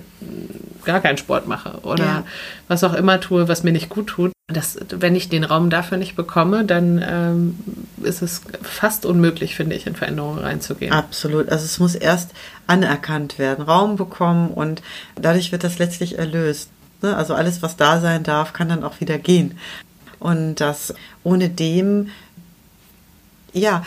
gar 0.86 1.02
keinen 1.02 1.18
Sport 1.18 1.48
mache 1.48 1.80
oder 1.84 2.04
ja. 2.04 2.24
was 2.68 2.84
auch 2.84 2.94
immer 2.94 3.20
tue, 3.20 3.48
was 3.48 3.64
mir 3.64 3.72
nicht 3.72 3.90
gut 3.90 4.08
tut. 4.08 4.32
Das, 4.52 4.78
wenn 4.90 5.16
ich 5.16 5.30
den 5.30 5.44
Raum 5.44 5.70
dafür 5.70 5.98
nicht 5.98 6.16
bekomme, 6.16 6.66
dann 6.66 7.04
ähm, 7.08 7.60
ist 8.04 8.22
es 8.22 8.42
fast 8.62 9.06
unmöglich, 9.06 9.56
finde 9.56 9.76
ich, 9.76 9.88
in 9.88 9.96
Veränderungen 9.96 10.40
reinzugehen. 10.40 10.94
Absolut. 10.94 11.50
Also 11.50 11.66
es 11.66 11.80
muss 11.80 11.96
erst 11.96 12.32
anerkannt 12.68 13.40
werden, 13.40 13.64
Raum 13.64 13.96
bekommen 13.96 14.50
und 14.50 14.82
dadurch 15.16 15.52
wird 15.52 15.64
das 15.64 15.80
letztlich 15.80 16.18
erlöst. 16.18 16.70
Ne? 17.02 17.16
Also 17.16 17.34
alles, 17.34 17.62
was 17.62 17.78
da 17.78 18.00
sein 18.00 18.24
darf, 18.24 18.54
kann 18.54 18.70
dann 18.70 18.84
auch 18.84 19.00
wieder 19.00 19.18
gehen. 19.18 19.58
Und 20.20 20.56
das 20.56 20.94
ohne 21.24 21.50
dem, 21.50 22.10
ja, 23.54 23.84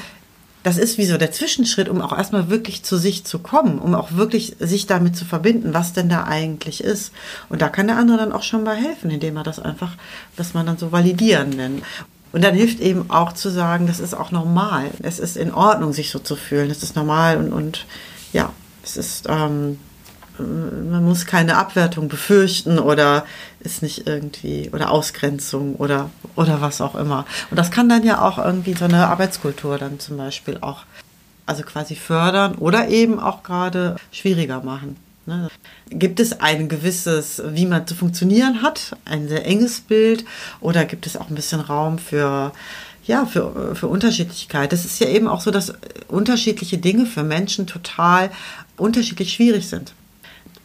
das 0.65 0.79
ist 0.79 0.97
wie 0.97 1.05
so 1.05 1.19
der 1.19 1.31
Zwischenschritt, 1.31 1.91
um 1.91 2.01
auch 2.01 2.17
erstmal 2.17 2.49
wirklich 2.49 2.83
zu 2.83 2.97
sich 2.97 3.25
zu 3.25 3.39
kommen, 3.39 3.79
um 3.79 3.95
auch 3.95 4.13
wirklich 4.13 4.57
sich 4.59 4.87
damit 4.87 5.15
zu 5.15 5.27
verbinden, 5.27 5.75
was 5.75 5.93
denn 5.93 6.09
da 6.09 6.25
eigentlich 6.25 6.83
ist. 6.83 7.13
Und 7.51 7.61
da 7.61 7.69
kann 7.69 7.87
der 7.87 7.99
andere 7.99 8.17
dann 8.17 8.33
auch 8.33 8.43
schon 8.43 8.65
mal 8.65 8.75
helfen, 8.75 9.11
indem 9.11 9.37
er 9.37 9.43
das 9.43 9.59
einfach, 9.61 9.93
dass 10.37 10.55
man 10.55 10.65
dann 10.65 10.79
so 10.79 10.91
validieren 10.91 11.51
nennt. 11.51 11.83
Und 12.33 12.43
dann 12.43 12.55
hilft 12.55 12.81
eben 12.81 13.11
auch 13.11 13.35
zu 13.35 13.51
sagen, 13.51 13.87
das 13.87 14.01
ist 14.01 14.15
auch 14.15 14.31
normal. 14.31 14.91
Es 15.03 15.19
ist 15.19 15.37
in 15.37 15.53
Ordnung, 15.53 15.93
sich 15.93 16.11
so 16.11 16.19
zu 16.19 16.35
fühlen. 16.35 16.71
Es 16.71 16.83
ist 16.83 16.97
normal 16.97 17.37
und, 17.37 17.53
und 17.53 17.85
ja, 18.33 18.51
es 18.83 18.97
ist, 18.97 19.27
ähm, 19.29 19.79
man 20.39 21.05
muss 21.05 21.27
keine 21.27 21.57
Abwertung 21.57 22.09
befürchten 22.09 22.79
oder 22.79 23.25
ist 23.61 23.83
nicht 23.83 24.07
irgendwie 24.07 24.71
oder 24.73 24.91
Ausgrenzung 24.91 25.77
oder 25.77 26.11
oder 26.35 26.61
was 26.61 26.81
auch 26.81 26.95
immer. 26.95 27.25
Und 27.51 27.57
das 27.57 27.71
kann 27.71 27.89
dann 27.89 28.03
ja 28.03 28.21
auch 28.23 28.39
irgendwie 28.39 28.75
so 28.75 28.85
eine 28.85 29.07
Arbeitskultur 29.07 29.79
dann 29.79 30.01
zum 30.01 30.17
Beispiel 30.17 30.59
auch 30.61 30.85
also 31.47 31.63
quasi 31.63 31.95
fördern 31.95 32.57
oder 32.57 32.89
eben 32.89 33.21
auch 33.21 33.43
gerade 33.43 33.97
schwieriger 34.11 34.63
machen. 34.63 34.97
Ne? 35.27 35.49
Gibt 35.91 36.21
es 36.21 36.41
ein 36.41 36.69
gewisses, 36.69 37.43
wie 37.47 37.67
man 37.67 37.87
zu 37.87 37.95
funktionieren 37.95 38.63
hat, 38.63 38.97
ein 39.05 39.29
sehr 39.29 39.47
enges 39.47 39.81
Bild 39.81 40.25
oder 40.61 40.85
gibt 40.85 41.07
es 41.07 41.17
auch 41.17 41.29
ein 41.29 41.35
bisschen 41.35 41.61
Raum 41.61 41.99
für 41.99 42.53
ja, 43.07 43.27
für, 43.27 43.77
für 43.77 43.87
Unterschiedlichkeit. 43.87 44.73
Es 44.73 44.87
ist 44.87 44.99
ja 44.99 45.09
eben 45.09 45.29
auch 45.29 45.43
so, 45.43 45.51
dass 45.51 45.75
unterschiedliche 46.09 46.79
Dinge 46.79 47.05
für 47.05 47.23
Menschen 47.23 47.67
total 47.67 48.31
unterschiedlich 48.79 49.35
schwierig 49.35 49.69
sind 49.69 49.93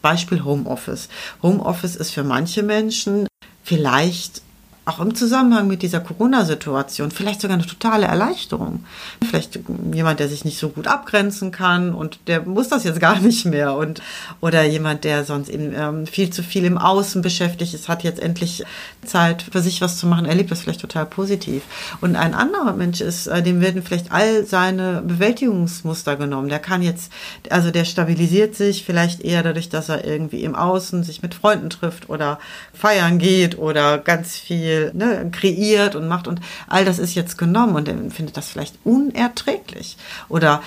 Beispiel 0.02 0.44
Homeoffice. 0.44 1.08
Homeoffice 1.42 1.96
ist 1.96 2.12
für 2.12 2.24
manche 2.24 2.62
Menschen 2.62 3.26
vielleicht 3.62 4.42
auch 4.86 4.98
im 5.00 5.14
Zusammenhang 5.14 5.68
mit 5.68 5.82
dieser 5.82 6.00
Corona-Situation 6.00 7.10
vielleicht 7.10 7.40
sogar 7.40 7.56
eine 7.56 7.66
totale 7.66 8.06
Erleichterung. 8.06 8.84
Vielleicht 9.24 9.60
jemand, 9.92 10.20
der 10.20 10.28
sich 10.28 10.44
nicht 10.44 10.58
so 10.58 10.70
gut 10.70 10.86
abgrenzen 10.86 11.50
kann 11.50 11.94
und 11.94 12.18
der 12.26 12.42
muss 12.42 12.68
das 12.68 12.84
jetzt 12.84 13.00
gar 13.00 13.20
nicht 13.20 13.44
mehr 13.44 13.74
und 13.74 14.02
oder 14.40 14.64
jemand, 14.64 15.04
der 15.04 15.24
sonst 15.24 15.48
eben 15.48 15.74
ähm, 15.76 16.06
viel 16.06 16.30
zu 16.30 16.42
viel 16.42 16.64
im 16.64 16.78
Außen 16.78 17.22
beschäftigt 17.22 17.74
ist, 17.74 17.88
hat 17.88 18.02
jetzt 18.04 18.20
endlich 18.20 18.64
Zeit 19.04 19.42
für 19.42 19.60
sich 19.60 19.80
was 19.80 19.98
zu 19.98 20.06
machen, 20.06 20.24
erlebt 20.24 20.50
das 20.50 20.62
vielleicht 20.62 20.80
total 20.80 21.06
positiv. 21.06 21.62
Und 22.00 22.16
ein 22.16 22.34
anderer 22.34 22.72
Mensch 22.72 23.00
ist, 23.00 23.26
äh, 23.26 23.42
dem 23.42 23.60
werden 23.60 23.82
vielleicht 23.82 24.10
all 24.12 24.46
seine 24.46 25.02
Bewältigungsmuster 25.02 26.16
genommen. 26.16 26.48
Der 26.48 26.58
kann 26.58 26.82
jetzt, 26.82 27.12
also 27.50 27.70
der 27.70 27.84
stabilisiert 27.84 28.54
sich 28.54 28.84
vielleicht 28.84 29.20
eher 29.20 29.42
dadurch, 29.42 29.68
dass 29.68 29.88
er 29.88 30.04
irgendwie 30.04 30.42
im 30.42 30.54
Außen 30.54 31.04
sich 31.04 31.22
mit 31.22 31.34
Freunden 31.34 31.70
trifft 31.70 32.08
oder 32.08 32.38
feiern 32.72 33.18
geht 33.18 33.58
oder 33.58 33.98
ganz 33.98 34.36
viel 34.36 34.79
ne, 34.94 35.28
kreiert 35.30 35.94
und 35.94 36.08
macht 36.08 36.28
und 36.28 36.40
all 36.68 36.84
das 36.84 36.98
ist 36.98 37.14
jetzt 37.14 37.38
genommen 37.38 37.76
und 37.76 37.88
er 37.88 37.96
findet 38.10 38.36
das 38.36 38.48
vielleicht 38.48 38.74
unerträglich. 38.84 39.96
Oder 40.28 40.62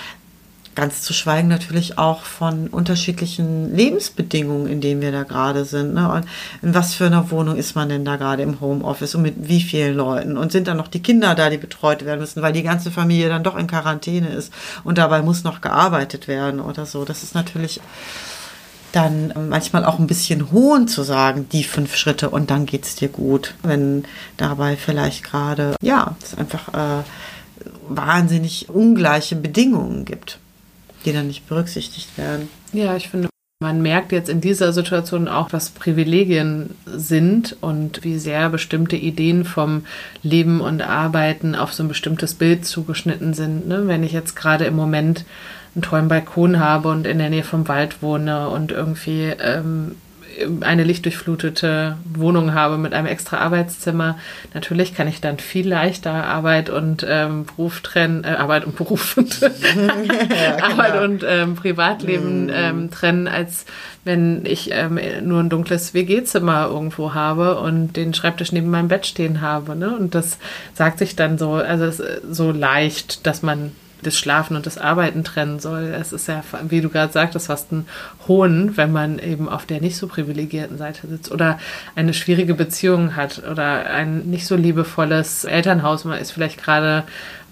Ganz 0.76 1.04
zu 1.04 1.14
schweigen 1.14 1.50
natürlich 1.50 2.00
auch 2.00 2.24
von 2.24 2.68
unterschiedlichen 2.68 3.76
Lebensbedingungen, 3.76 4.66
in 4.66 4.82
denen 4.82 5.02
wir 5.02 5.12
da 5.12 5.22
gerade 5.22 5.66
sind. 5.66 5.94
Ne? 5.94 6.12
Und 6.12 6.26
in 6.64 6.74
was 6.74 6.96
für 6.96 7.06
einer 7.06 7.30
Wohnung 7.30 7.58
ist 7.58 7.76
man 7.76 7.90
denn 7.90 8.06
da 8.06 8.16
gerade 8.16 8.42
im 8.42 8.60
Homeoffice 8.60 9.14
und 9.14 9.22
mit 9.22 9.36
wie 9.38 9.62
vielen 9.62 9.96
Leuten? 9.96 10.36
Und 10.36 10.52
sind 10.52 10.68
dann 10.68 10.78
noch 10.78 10.88
die 10.88 11.04
Kinder 11.04 11.36
da, 11.36 11.52
die 11.52 11.60
betreut 11.60 12.06
werden 12.06 12.22
müssen, 12.22 12.42
weil 12.42 12.54
die 12.54 12.64
ganze 12.64 12.90
Familie 12.90 13.30
dann 13.30 13.44
doch 13.44 13.56
in 13.56 13.68
Quarantäne 13.68 14.30
ist 14.30 14.52
und 14.84 14.98
dabei 14.98 15.22
muss 15.22 15.44
noch 15.44 15.62
gearbeitet 15.62 16.28
werden 16.28 16.60
oder 16.60 16.88
so. 16.88 17.06
Das 17.06 17.22
ist 17.22 17.36
natürlich 17.36 17.80
dann 18.94 19.34
manchmal 19.50 19.84
auch 19.84 20.00
ein 20.00 20.08
bisschen 20.08 20.52
hohn 20.52 20.88
zu 20.88 21.02
sagen, 21.04 21.48
die 21.52 21.64
fünf 21.64 21.96
Schritte 21.96 22.30
und 22.30 22.52
dann 22.52 22.66
geht's 22.66 22.96
dir 22.96 23.10
gut. 23.10 23.56
Wenn 23.64 24.06
dabei 24.38 24.78
vielleicht 24.78 25.24
gerade, 25.24 25.76
ja, 25.82 26.16
es 26.24 26.38
einfach 26.38 26.70
äh, 26.74 27.04
wahnsinnig 27.90 28.70
ungleiche 28.70 29.36
Bedingungen 29.36 30.06
gibt, 30.06 30.38
die 31.06 31.12
dann 31.12 31.28
nicht 31.28 31.48
berücksichtigt 31.48 32.18
werden. 32.18 32.50
Ja, 32.72 32.96
ich 32.96 33.10
finde, 33.10 33.30
man 33.64 33.82
merkt 33.82 34.12
jetzt 34.12 34.30
in 34.30 34.42
dieser 34.42 34.74
Situation 34.74 35.30
auch, 35.30 35.54
was 35.54 35.70
Privilegien 35.70 36.72
sind 36.86 37.56
und 37.62 38.04
wie 38.04 38.20
sehr 38.20 38.50
bestimmte 38.50 38.98
Ideen 38.98 39.46
vom 39.46 39.86
Leben 40.22 40.60
und 40.60 40.82
Arbeiten 40.82 41.56
auf 41.56 41.74
so 41.74 41.82
ein 41.82 41.88
bestimmtes 41.88 42.34
Bild 42.34 42.66
zugeschnitten 42.66 43.34
sind. 43.34 43.66
Ne? 43.68 43.88
Wenn 43.88 44.04
ich 44.04 44.12
jetzt 44.12 44.36
gerade 44.36 44.66
im 44.66 44.76
Moment 44.76 45.24
einen 45.76 45.82
tollen 45.82 46.10
Balkon 46.10 46.60
habe 46.60 46.90
und 46.90 47.08
in 47.08 47.20
der 47.20 47.30
Nähe 47.30 47.44
vom 47.44 47.70
Wald 47.70 48.02
wohne 48.02 48.50
und 48.50 48.74
irgendwie 48.74 49.34
ähm, 49.40 49.96
eine 50.62 50.84
lichtdurchflutete 50.84 51.98
Wohnung 52.06 52.54
habe 52.54 52.78
mit 52.78 52.94
einem 52.94 53.08
extra 53.08 53.38
Arbeitszimmer, 53.38 54.18
natürlich 54.54 54.96
kann 54.96 55.08
ich 55.08 55.22
dann 55.22 55.40
viel 55.40 55.68
leichter 55.68 56.12
Arbeit 56.12 56.70
und 56.70 57.06
ähm, 57.08 57.46
Beruf 57.46 57.82
trennen, 57.82 58.24
äh, 58.24 58.28
Arbeit 58.28 58.66
und 58.66 58.76
Beruf 58.76 59.18
und 59.18 59.40
ja, 59.42 59.50
Arbeit 60.64 61.02
und 61.02 61.24
ähm, 61.28 61.56
Privatleben 61.56 62.48
mm. 62.48 62.52
ähm, 62.54 62.92
trennen, 62.92 63.28
als 63.28 63.66
wenn 64.04 64.46
ich 64.46 64.70
ähm, 64.72 65.00
nur 65.24 65.40
ein 65.40 65.50
dunkles 65.50 65.94
WG-Zimmer 65.94 66.68
irgendwo 66.68 67.14
habe 67.14 67.60
und 67.60 67.96
den 67.96 68.14
Schreibtisch 68.14 68.52
neben 68.52 68.70
meinem 68.70 68.90
Bett 68.90 69.06
stehen 69.06 69.42
habe. 69.42 69.76
Ne? 69.76 69.96
Und 69.96 70.14
das 70.14 70.40
sagt 70.74 71.00
sich 71.00 71.16
dann 71.16 71.38
so, 71.38 71.54
also 71.54 72.04
so 72.30 72.52
leicht, 72.52 73.26
dass 73.26 73.44
man 73.44 73.72
das 74.04 74.18
Schlafen 74.18 74.56
und 74.56 74.66
das 74.66 74.78
Arbeiten 74.78 75.24
trennen 75.24 75.60
soll. 75.60 75.84
Es 76.00 76.14
ist 76.14 76.28
ja, 76.28 76.44
wie 76.68 76.82
du 76.82 76.90
gerade 76.90 77.12
sagtest, 77.12 77.48
fast 77.48 77.72
ein 77.72 77.86
Hohn, 78.28 78.78
wenn 78.78 78.92
man 78.92 79.20
eben 79.20 79.50
auf 79.50 79.66
der 79.66 79.82
nicht 79.82 79.98
so 79.98 80.08
privilegierten 80.08 80.78
Seite 80.78 81.08
sitzt 81.08 81.32
oder 81.32 81.60
eine 81.96 82.14
schwierige 82.14 82.54
Beziehung 82.54 83.16
hat 83.16 83.44
oder 83.50 83.88
ein 83.90 84.20
nicht 84.30 84.46
so 84.46 84.56
liebevolles 84.56 85.46
Elternhaus. 85.46 86.06
Man 86.06 86.20
ist 86.20 86.32
vielleicht 86.32 86.62
gerade 86.62 87.04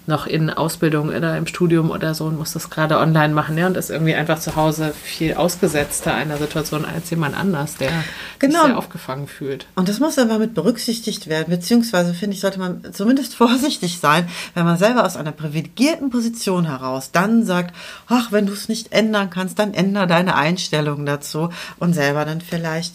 noch 0.06 0.26
in 0.26 0.50
Ausbildung 0.50 1.10
oder 1.10 1.36
im 1.36 1.46
Studium 1.46 1.90
oder 1.90 2.14
so 2.14 2.24
und 2.24 2.38
muss 2.38 2.52
das 2.52 2.70
gerade 2.70 2.98
online 2.98 3.32
machen 3.34 3.56
ja, 3.56 3.66
und 3.66 3.76
ist 3.76 3.90
irgendwie 3.90 4.14
einfach 4.14 4.40
zu 4.40 4.56
Hause 4.56 4.92
viel 5.02 5.34
ausgesetzter 5.34 6.14
einer 6.14 6.38
Situation 6.38 6.84
als 6.84 7.10
jemand 7.10 7.36
anders, 7.36 7.76
der 7.76 7.90
genau. 8.38 8.54
sich 8.54 8.66
sehr 8.66 8.78
aufgefangen 8.78 9.28
fühlt. 9.28 9.66
Und 9.76 9.88
das 9.88 10.00
muss 10.00 10.18
einfach 10.18 10.38
mit 10.38 10.54
berücksichtigt 10.54 11.28
werden, 11.28 11.50
beziehungsweise 11.50 12.14
finde 12.14 12.34
ich, 12.34 12.40
sollte 12.40 12.58
man 12.58 12.92
zumindest 12.92 13.34
vorsichtig 13.36 14.00
sein, 14.00 14.28
wenn 14.54 14.64
man 14.64 14.76
selber 14.76 15.04
aus 15.04 15.16
einer 15.16 15.32
privilegierten 15.32 16.10
Position 16.10 16.66
heraus 16.66 17.10
dann 17.12 17.44
sagt, 17.44 17.74
ach, 18.08 18.32
wenn 18.32 18.46
du 18.46 18.52
es 18.52 18.68
nicht 18.68 18.92
ändern 18.92 19.30
kannst, 19.30 19.58
dann 19.58 19.74
ändere 19.74 20.06
deine 20.06 20.34
Einstellung 20.34 21.06
dazu 21.06 21.50
und 21.78 21.94
selber 21.94 22.24
dann 22.24 22.40
vielleicht 22.40 22.94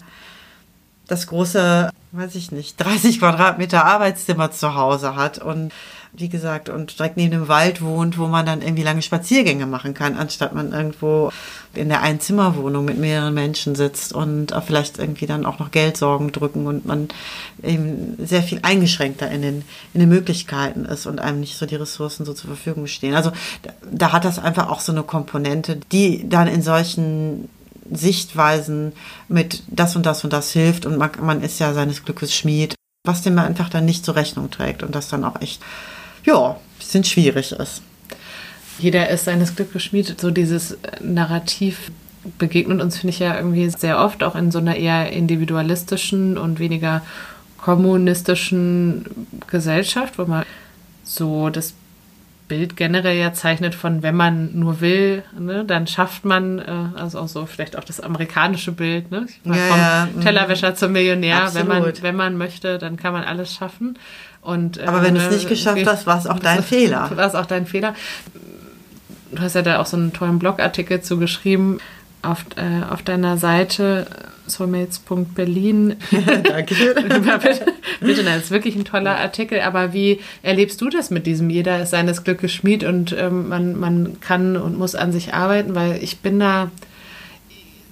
das 1.08 1.26
große, 1.26 1.90
weiß 2.12 2.34
ich 2.34 2.52
nicht, 2.52 2.76
30 2.76 3.18
Quadratmeter 3.18 3.84
Arbeitszimmer 3.84 4.52
zu 4.52 4.74
Hause 4.74 5.16
hat 5.16 5.38
und 5.38 5.72
wie 6.12 6.28
gesagt, 6.28 6.68
und 6.68 6.98
direkt 6.98 7.16
neben 7.16 7.32
dem 7.32 7.48
Wald 7.48 7.82
wohnt, 7.82 8.18
wo 8.18 8.26
man 8.26 8.46
dann 8.46 8.62
irgendwie 8.62 8.82
lange 8.82 9.02
Spaziergänge 9.02 9.66
machen 9.66 9.94
kann, 9.94 10.16
anstatt 10.16 10.54
man 10.54 10.72
irgendwo 10.72 11.30
in 11.74 11.88
der 11.88 12.02
Einzimmerwohnung 12.02 12.84
mit 12.84 12.98
mehreren 12.98 13.34
Menschen 13.34 13.74
sitzt 13.74 14.12
und 14.12 14.54
vielleicht 14.66 14.98
irgendwie 14.98 15.26
dann 15.26 15.46
auch 15.46 15.58
noch 15.58 15.70
Geldsorgen 15.70 16.32
drücken 16.32 16.66
und 16.66 16.86
man 16.86 17.08
eben 17.62 18.16
sehr 18.18 18.42
viel 18.42 18.60
eingeschränkter 18.62 19.30
in 19.30 19.42
den, 19.42 19.64
in 19.94 20.00
den 20.00 20.08
Möglichkeiten 20.08 20.84
ist 20.84 21.06
und 21.06 21.20
einem 21.20 21.40
nicht 21.40 21.56
so 21.56 21.66
die 21.66 21.76
Ressourcen 21.76 22.24
so 22.24 22.32
zur 22.32 22.48
Verfügung 22.48 22.86
stehen. 22.86 23.14
Also 23.14 23.32
da, 23.90 24.12
hat 24.12 24.24
das 24.24 24.38
einfach 24.38 24.68
auch 24.68 24.80
so 24.80 24.92
eine 24.92 25.02
Komponente, 25.02 25.78
die 25.92 26.28
dann 26.28 26.48
in 26.48 26.62
solchen 26.62 27.48
Sichtweisen 27.90 28.92
mit 29.28 29.62
das 29.68 29.96
und 29.96 30.04
das 30.04 30.24
und 30.24 30.32
das 30.32 30.52
hilft 30.52 30.86
und 30.86 30.96
man, 30.96 31.10
man 31.20 31.42
ist 31.42 31.58
ja 31.58 31.72
seines 31.72 32.04
Glückes 32.04 32.34
Schmied, 32.34 32.74
was 33.04 33.22
dem 33.22 33.38
einfach 33.38 33.68
dann 33.68 33.84
nicht 33.84 34.04
zur 34.04 34.16
Rechnung 34.16 34.50
trägt 34.50 34.82
und 34.82 34.94
das 34.94 35.08
dann 35.08 35.24
auch 35.24 35.40
echt 35.40 35.62
ja, 36.24 36.50
ein 36.50 36.56
bisschen 36.78 37.04
schwierig 37.04 37.52
ist. 37.52 37.82
Jeder 38.78 39.08
ist 39.08 39.24
seines 39.24 39.56
Glückes 39.56 39.82
Schmied. 39.82 40.20
So 40.20 40.30
dieses 40.30 40.76
Narrativ 41.00 41.90
begegnet 42.38 42.80
uns, 42.80 42.98
finde 42.98 43.12
ich 43.12 43.18
ja 43.18 43.36
irgendwie 43.36 43.68
sehr 43.70 43.98
oft, 43.98 44.22
auch 44.22 44.36
in 44.36 44.50
so 44.50 44.58
einer 44.58 44.76
eher 44.76 45.10
individualistischen 45.12 46.38
und 46.38 46.58
weniger 46.58 47.02
kommunistischen 47.58 49.04
Gesellschaft, 49.48 50.18
wo 50.18 50.24
man 50.26 50.44
so 51.04 51.50
das 51.50 51.74
Bild 52.46 52.76
generell 52.76 53.16
ja 53.16 53.32
zeichnet 53.34 53.74
von, 53.74 54.02
wenn 54.02 54.16
man 54.16 54.58
nur 54.58 54.80
will, 54.80 55.22
ne, 55.38 55.64
dann 55.66 55.86
schafft 55.86 56.24
man, 56.24 56.58
äh, 56.58 56.98
also 56.98 57.20
auch 57.20 57.28
so 57.28 57.44
vielleicht 57.46 57.76
auch 57.76 57.84
das 57.84 58.00
amerikanische 58.00 58.72
Bild, 58.72 59.10
ne? 59.10 59.26
Ja, 59.44 59.52
vom 59.52 59.78
ja. 59.78 60.08
Tellerwäscher 60.22 60.74
zum 60.74 60.92
Millionär, 60.92 61.50
wenn 61.52 61.68
man, 61.68 61.92
wenn 62.00 62.16
man 62.16 62.38
möchte, 62.38 62.78
dann 62.78 62.96
kann 62.96 63.12
man 63.12 63.24
alles 63.24 63.52
schaffen. 63.52 63.98
Und, 64.42 64.80
Aber 64.80 65.02
wenn 65.02 65.14
du 65.14 65.20
es 65.20 65.28
äh, 65.28 65.34
nicht 65.34 65.48
geschafft 65.48 65.86
hast, 65.86 66.06
war 66.06 66.18
es 66.18 66.26
auch 66.26 66.38
dein 66.38 66.62
Fehler. 66.64 67.10
War 67.14 67.26
es 67.26 67.34
auch 67.34 67.46
dein 67.46 67.66
Fehler. 67.66 67.94
Du 69.32 69.42
hast 69.42 69.54
ja 69.54 69.62
da 69.62 69.80
auch 69.80 69.86
so 69.86 69.96
einen 69.96 70.12
tollen 70.12 70.38
Blogartikel 70.38 71.02
zu 71.02 71.18
geschrieben 71.18 71.78
auf, 72.22 72.44
äh, 72.56 72.84
auf 72.90 73.02
deiner 73.02 73.36
Seite 73.36 74.06
soulmates.berlin. 74.46 75.96
Danke. 76.44 76.74
bitte, 76.74 77.66
bitte, 78.00 78.24
das 78.24 78.44
ist 78.44 78.50
wirklich 78.50 78.74
ein 78.76 78.84
toller 78.84 79.16
Artikel. 79.18 79.60
Aber 79.60 79.92
wie 79.92 80.20
erlebst 80.42 80.80
du 80.80 80.88
das 80.88 81.10
mit 81.10 81.26
diesem? 81.26 81.50
Jeder 81.50 81.82
ist 81.82 81.90
seines 81.90 82.24
Glückes 82.24 82.52
Schmied 82.52 82.84
und 82.84 83.14
ähm, 83.18 83.48
man, 83.48 83.78
man 83.78 84.20
kann 84.20 84.56
und 84.56 84.78
muss 84.78 84.94
an 84.94 85.12
sich 85.12 85.34
arbeiten, 85.34 85.74
weil 85.74 86.02
ich 86.02 86.18
bin 86.18 86.40
da 86.40 86.70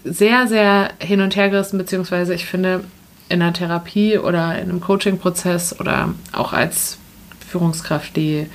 sehr, 0.05 0.47
sehr 0.47 0.91
hin 1.01 1.21
und 1.21 1.37
her 1.37 1.51
gerissen, 1.51 1.79
beziehungsweise 1.79 2.33
ich 2.33 2.47
finde, 2.47 2.85
in 3.29 3.43
einer 3.43 3.53
Therapie 3.53 4.19
oder 4.19 4.59
in 4.59 4.71
einem 4.71 4.81
Coaching-Prozess 4.81 5.79
oder 5.81 6.15
auch 6.33 6.53
als 6.53 6.99
Führungskraft, 7.47 8.17
die 8.17 8.47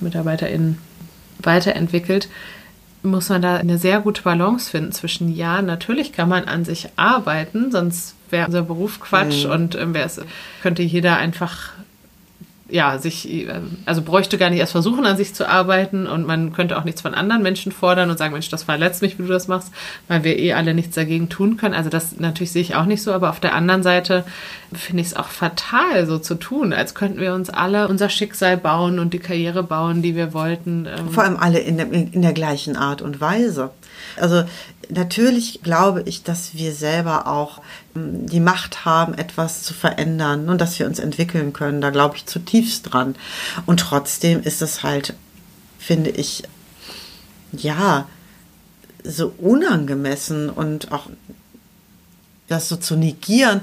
MitarbeiterInnen 0.00 0.78
weiterentwickelt, 1.38 2.28
muss 3.02 3.28
man 3.28 3.42
da 3.42 3.56
eine 3.56 3.78
sehr 3.78 4.00
gute 4.00 4.22
Balance 4.22 4.70
finden 4.70 4.92
zwischen, 4.92 5.34
ja, 5.34 5.60
natürlich 5.60 6.12
kann 6.12 6.28
man 6.28 6.44
an 6.44 6.64
sich 6.64 6.88
arbeiten, 6.96 7.72
sonst 7.72 8.14
wäre 8.30 8.46
unser 8.46 8.62
Beruf 8.62 9.00
Quatsch 9.00 9.44
mhm. 9.44 9.50
und 9.50 9.74
ähm, 9.74 9.94
könnte 10.62 10.82
jeder 10.82 11.16
einfach 11.16 11.70
ja, 12.72 12.98
sich, 12.98 13.28
ähm, 13.30 13.78
also 13.84 14.02
bräuchte 14.02 14.38
gar 14.38 14.50
nicht 14.50 14.58
erst 14.58 14.72
versuchen, 14.72 15.04
an 15.04 15.16
sich 15.18 15.34
zu 15.34 15.48
arbeiten 15.48 16.06
und 16.06 16.26
man 16.26 16.52
könnte 16.52 16.78
auch 16.78 16.84
nichts 16.84 17.02
von 17.02 17.14
anderen 17.14 17.42
Menschen 17.42 17.70
fordern 17.70 18.10
und 18.10 18.18
sagen, 18.18 18.32
Mensch, 18.32 18.48
das 18.48 18.62
verletzt 18.62 19.02
mich, 19.02 19.18
wie 19.18 19.22
du 19.22 19.28
das 19.28 19.46
machst, 19.46 19.70
weil 20.08 20.24
wir 20.24 20.38
eh 20.38 20.54
alle 20.54 20.72
nichts 20.72 20.94
dagegen 20.94 21.28
tun 21.28 21.58
können. 21.58 21.74
Also 21.74 21.90
das 21.90 22.18
natürlich 22.18 22.50
sehe 22.50 22.62
ich 22.62 22.74
auch 22.74 22.86
nicht 22.86 23.02
so, 23.02 23.12
aber 23.12 23.28
auf 23.28 23.40
der 23.40 23.54
anderen 23.54 23.82
Seite 23.82 24.24
finde 24.72 25.02
ich 25.02 25.08
es 25.08 25.16
auch 25.16 25.28
fatal, 25.28 26.06
so 26.06 26.18
zu 26.18 26.34
tun, 26.34 26.72
als 26.72 26.94
könnten 26.94 27.20
wir 27.20 27.34
uns 27.34 27.50
alle 27.50 27.88
unser 27.88 28.08
Schicksal 28.08 28.56
bauen 28.56 28.98
und 28.98 29.12
die 29.12 29.18
Karriere 29.18 29.62
bauen, 29.62 30.00
die 30.00 30.16
wir 30.16 30.32
wollten. 30.32 30.86
Ähm. 30.86 31.10
Vor 31.10 31.24
allem 31.24 31.36
alle 31.36 31.58
in 31.58 31.76
der, 31.76 31.92
in 31.92 32.22
der 32.22 32.32
gleichen 32.32 32.76
Art 32.76 33.02
und 33.02 33.20
Weise. 33.20 33.70
Also 34.16 34.44
natürlich 34.88 35.62
glaube 35.62 36.02
ich, 36.06 36.22
dass 36.22 36.54
wir 36.54 36.72
selber 36.72 37.26
auch 37.26 37.60
ähm, 37.96 38.26
die 38.26 38.40
Macht 38.40 38.84
haben, 38.84 39.14
etwas 39.14 39.62
zu 39.62 39.74
verändern 39.74 40.48
und 40.48 40.60
dass 40.60 40.78
wir 40.78 40.86
uns 40.86 40.98
entwickeln 40.98 41.52
können. 41.52 41.80
Da 41.80 41.90
glaube 41.90 42.16
ich 42.16 42.26
zutiefst 42.26 42.92
dran. 42.92 43.14
Und 43.66 43.80
trotzdem 43.80 44.42
ist 44.42 44.62
es 44.62 44.82
halt, 44.82 45.14
finde 45.78 46.10
ich, 46.10 46.44
ja, 47.52 48.06
so 49.04 49.32
unangemessen 49.38 50.48
und 50.48 50.92
auch 50.92 51.08
das 52.48 52.68
so 52.68 52.76
zu 52.76 52.96
negieren, 52.96 53.62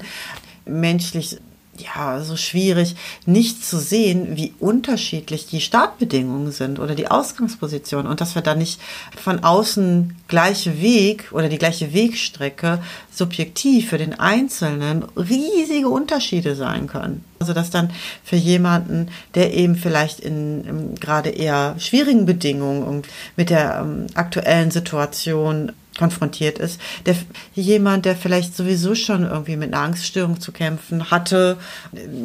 menschlich 0.66 1.38
ja, 1.82 2.22
so 2.22 2.36
schwierig, 2.36 2.96
nicht 3.26 3.64
zu 3.64 3.78
sehen, 3.78 4.36
wie 4.36 4.54
unterschiedlich 4.58 5.46
die 5.46 5.60
Startbedingungen 5.60 6.52
sind 6.52 6.78
oder 6.78 6.94
die 6.94 7.10
Ausgangsposition 7.10 8.06
und 8.06 8.20
dass 8.20 8.34
wir 8.34 8.42
da 8.42 8.54
nicht 8.54 8.80
von 9.16 9.42
außen 9.42 10.16
gleiche 10.28 10.80
Weg 10.80 11.28
oder 11.32 11.48
die 11.48 11.58
gleiche 11.58 11.92
Wegstrecke 11.92 12.82
subjektiv 13.12 13.90
für 13.90 13.98
den 13.98 14.18
Einzelnen 14.18 15.04
riesige 15.16 15.88
Unterschiede 15.88 16.54
sein 16.54 16.86
können. 16.86 17.24
Also 17.38 17.52
dass 17.52 17.70
dann 17.70 17.90
für 18.22 18.36
jemanden, 18.36 19.08
der 19.34 19.54
eben 19.54 19.74
vielleicht 19.74 20.20
in, 20.20 20.64
in 20.64 20.94
gerade 20.96 21.30
eher 21.30 21.74
schwierigen 21.78 22.26
Bedingungen 22.26 23.02
mit 23.36 23.50
der 23.50 23.80
ähm, 23.82 24.06
aktuellen 24.14 24.70
Situation 24.70 25.72
konfrontiert 26.00 26.58
ist, 26.58 26.80
der 27.04 27.14
jemand, 27.54 28.06
der 28.06 28.16
vielleicht 28.16 28.56
sowieso 28.56 28.94
schon 28.94 29.24
irgendwie 29.24 29.58
mit 29.58 29.74
einer 29.74 29.82
Angststörung 29.82 30.40
zu 30.40 30.50
kämpfen 30.50 31.10
hatte, 31.10 31.58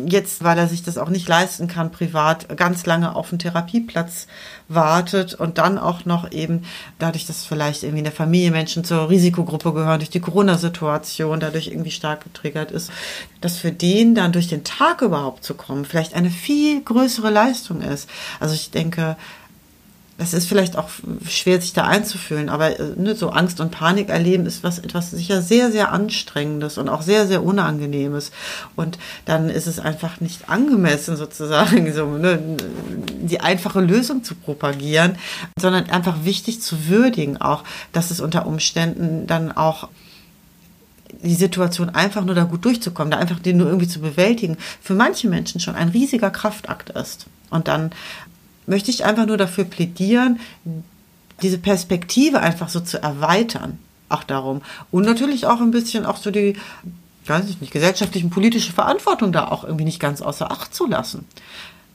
jetzt, 0.07 0.45
weil 0.45 0.57
er 0.57 0.69
sich 0.69 0.81
das 0.81 0.97
auch 0.97 1.09
nicht 1.09 1.27
leisten 1.27 1.67
kann, 1.67 1.91
privat 1.91 2.55
ganz 2.55 2.85
lange 2.85 3.17
auf 3.17 3.31
einen 3.31 3.39
Therapieplatz 3.39 4.27
wartet 4.69 5.33
und 5.33 5.57
dann 5.57 5.77
auch 5.77 6.05
noch 6.05 6.31
eben 6.31 6.63
dadurch, 6.99 7.27
dass 7.27 7.45
vielleicht 7.45 7.83
irgendwie 7.83 7.99
in 7.99 8.05
der 8.05 8.13
Familie 8.13 8.51
Menschen 8.51 8.85
zur 8.85 9.09
Risikogruppe 9.09 9.73
gehören, 9.73 9.99
durch 9.99 10.09
die 10.09 10.21
Corona-Situation 10.21 11.41
dadurch 11.41 11.67
irgendwie 11.67 11.91
stark 11.91 12.23
getriggert 12.23 12.71
ist, 12.71 12.89
dass 13.41 13.57
für 13.57 13.73
den 13.73 14.15
dann 14.15 14.31
durch 14.31 14.47
den 14.47 14.63
Tag 14.63 15.01
überhaupt 15.01 15.43
zu 15.43 15.53
kommen, 15.53 15.83
vielleicht 15.83 16.13
eine 16.13 16.29
viel 16.29 16.81
größere 16.81 17.29
Leistung 17.29 17.81
ist. 17.81 18.09
Also 18.39 18.55
ich 18.55 18.71
denke, 18.71 19.17
das 20.17 20.33
ist 20.33 20.47
vielleicht 20.47 20.77
auch 20.77 20.89
schwer, 21.27 21.59
sich 21.59 21.73
da 21.73 21.85
einzufühlen, 21.85 22.47
aber 22.47 22.79
äh, 22.79 22.93
ne, 22.95 23.15
so 23.15 23.31
Angst 23.31 23.59
und 23.59 23.71
Panik 23.71 24.07
erleben 24.09 24.45
ist 24.45 24.63
was 24.63 24.79
etwas 24.79 25.11
sicher 25.11 25.41
sehr, 25.41 25.71
sehr 25.71 25.91
anstrengendes 25.91 26.77
und 26.77 26.87
auch 26.87 27.01
sehr, 27.01 27.27
sehr 27.27 27.43
unangenehmes. 27.43 28.31
Und 28.77 28.97
dann 29.25 29.49
ist 29.49 29.67
es 29.67 29.79
einfach 29.79 30.21
nicht 30.21 30.49
angemessen, 30.49 31.17
sozusagen, 31.17 31.91
so 31.93 32.05
ne, 32.05 32.39
die 33.21 33.41
einfache 33.41 33.81
Lösung 33.81 34.23
zu 34.23 34.35
propagieren, 34.35 35.17
sondern 35.59 35.89
einfach 35.89 36.23
wichtig 36.23 36.61
zu 36.61 36.87
würdigen, 36.87 37.41
auch, 37.41 37.63
dass 37.91 38.09
es 38.09 38.21
unter 38.21 38.45
Umständen 38.47 39.27
dann 39.27 39.51
auch 39.51 39.89
die 41.21 41.35
Situation 41.35 41.89
einfach 41.89 42.23
nur 42.23 42.35
da 42.35 42.43
gut 42.43 42.63
durchzukommen, 42.63 43.11
da 43.11 43.17
einfach 43.17 43.39
den 43.39 43.57
nur 43.57 43.67
irgendwie 43.67 43.87
zu 43.87 43.99
bewältigen, 43.99 44.57
für 44.81 44.93
manche 44.93 45.27
Menschen 45.27 45.59
schon 45.59 45.75
ein 45.75 45.89
riesiger 45.89 46.29
Kraftakt 46.31 46.91
ist. 46.91 47.25
Und 47.49 47.67
dann 47.67 47.91
möchte 48.67 48.91
ich 48.91 49.05
einfach 49.05 49.25
nur 49.25 49.37
dafür 49.37 49.65
plädieren, 49.65 50.39
diese 51.41 51.57
Perspektive 51.57 52.39
einfach 52.39 52.69
so 52.69 52.79
zu 52.79 53.01
erweitern. 53.01 53.79
Auch 54.07 54.23
darum. 54.23 54.61
Und 54.91 55.05
natürlich 55.05 55.47
auch 55.47 55.61
ein 55.61 55.71
bisschen 55.71 56.05
auch 56.05 56.17
so 56.17 56.31
die, 56.31 56.55
weiß 57.25 57.49
ich 57.49 57.59
nicht, 57.59 57.73
gesellschaftliche 57.73 58.25
und 58.25 58.31
politische 58.31 58.71
Verantwortung 58.71 59.31
da 59.31 59.47
auch 59.47 59.63
irgendwie 59.63 59.85
nicht 59.85 59.99
ganz 59.99 60.21
außer 60.21 60.51
Acht 60.51 60.75
zu 60.75 60.85
lassen. 60.85 61.25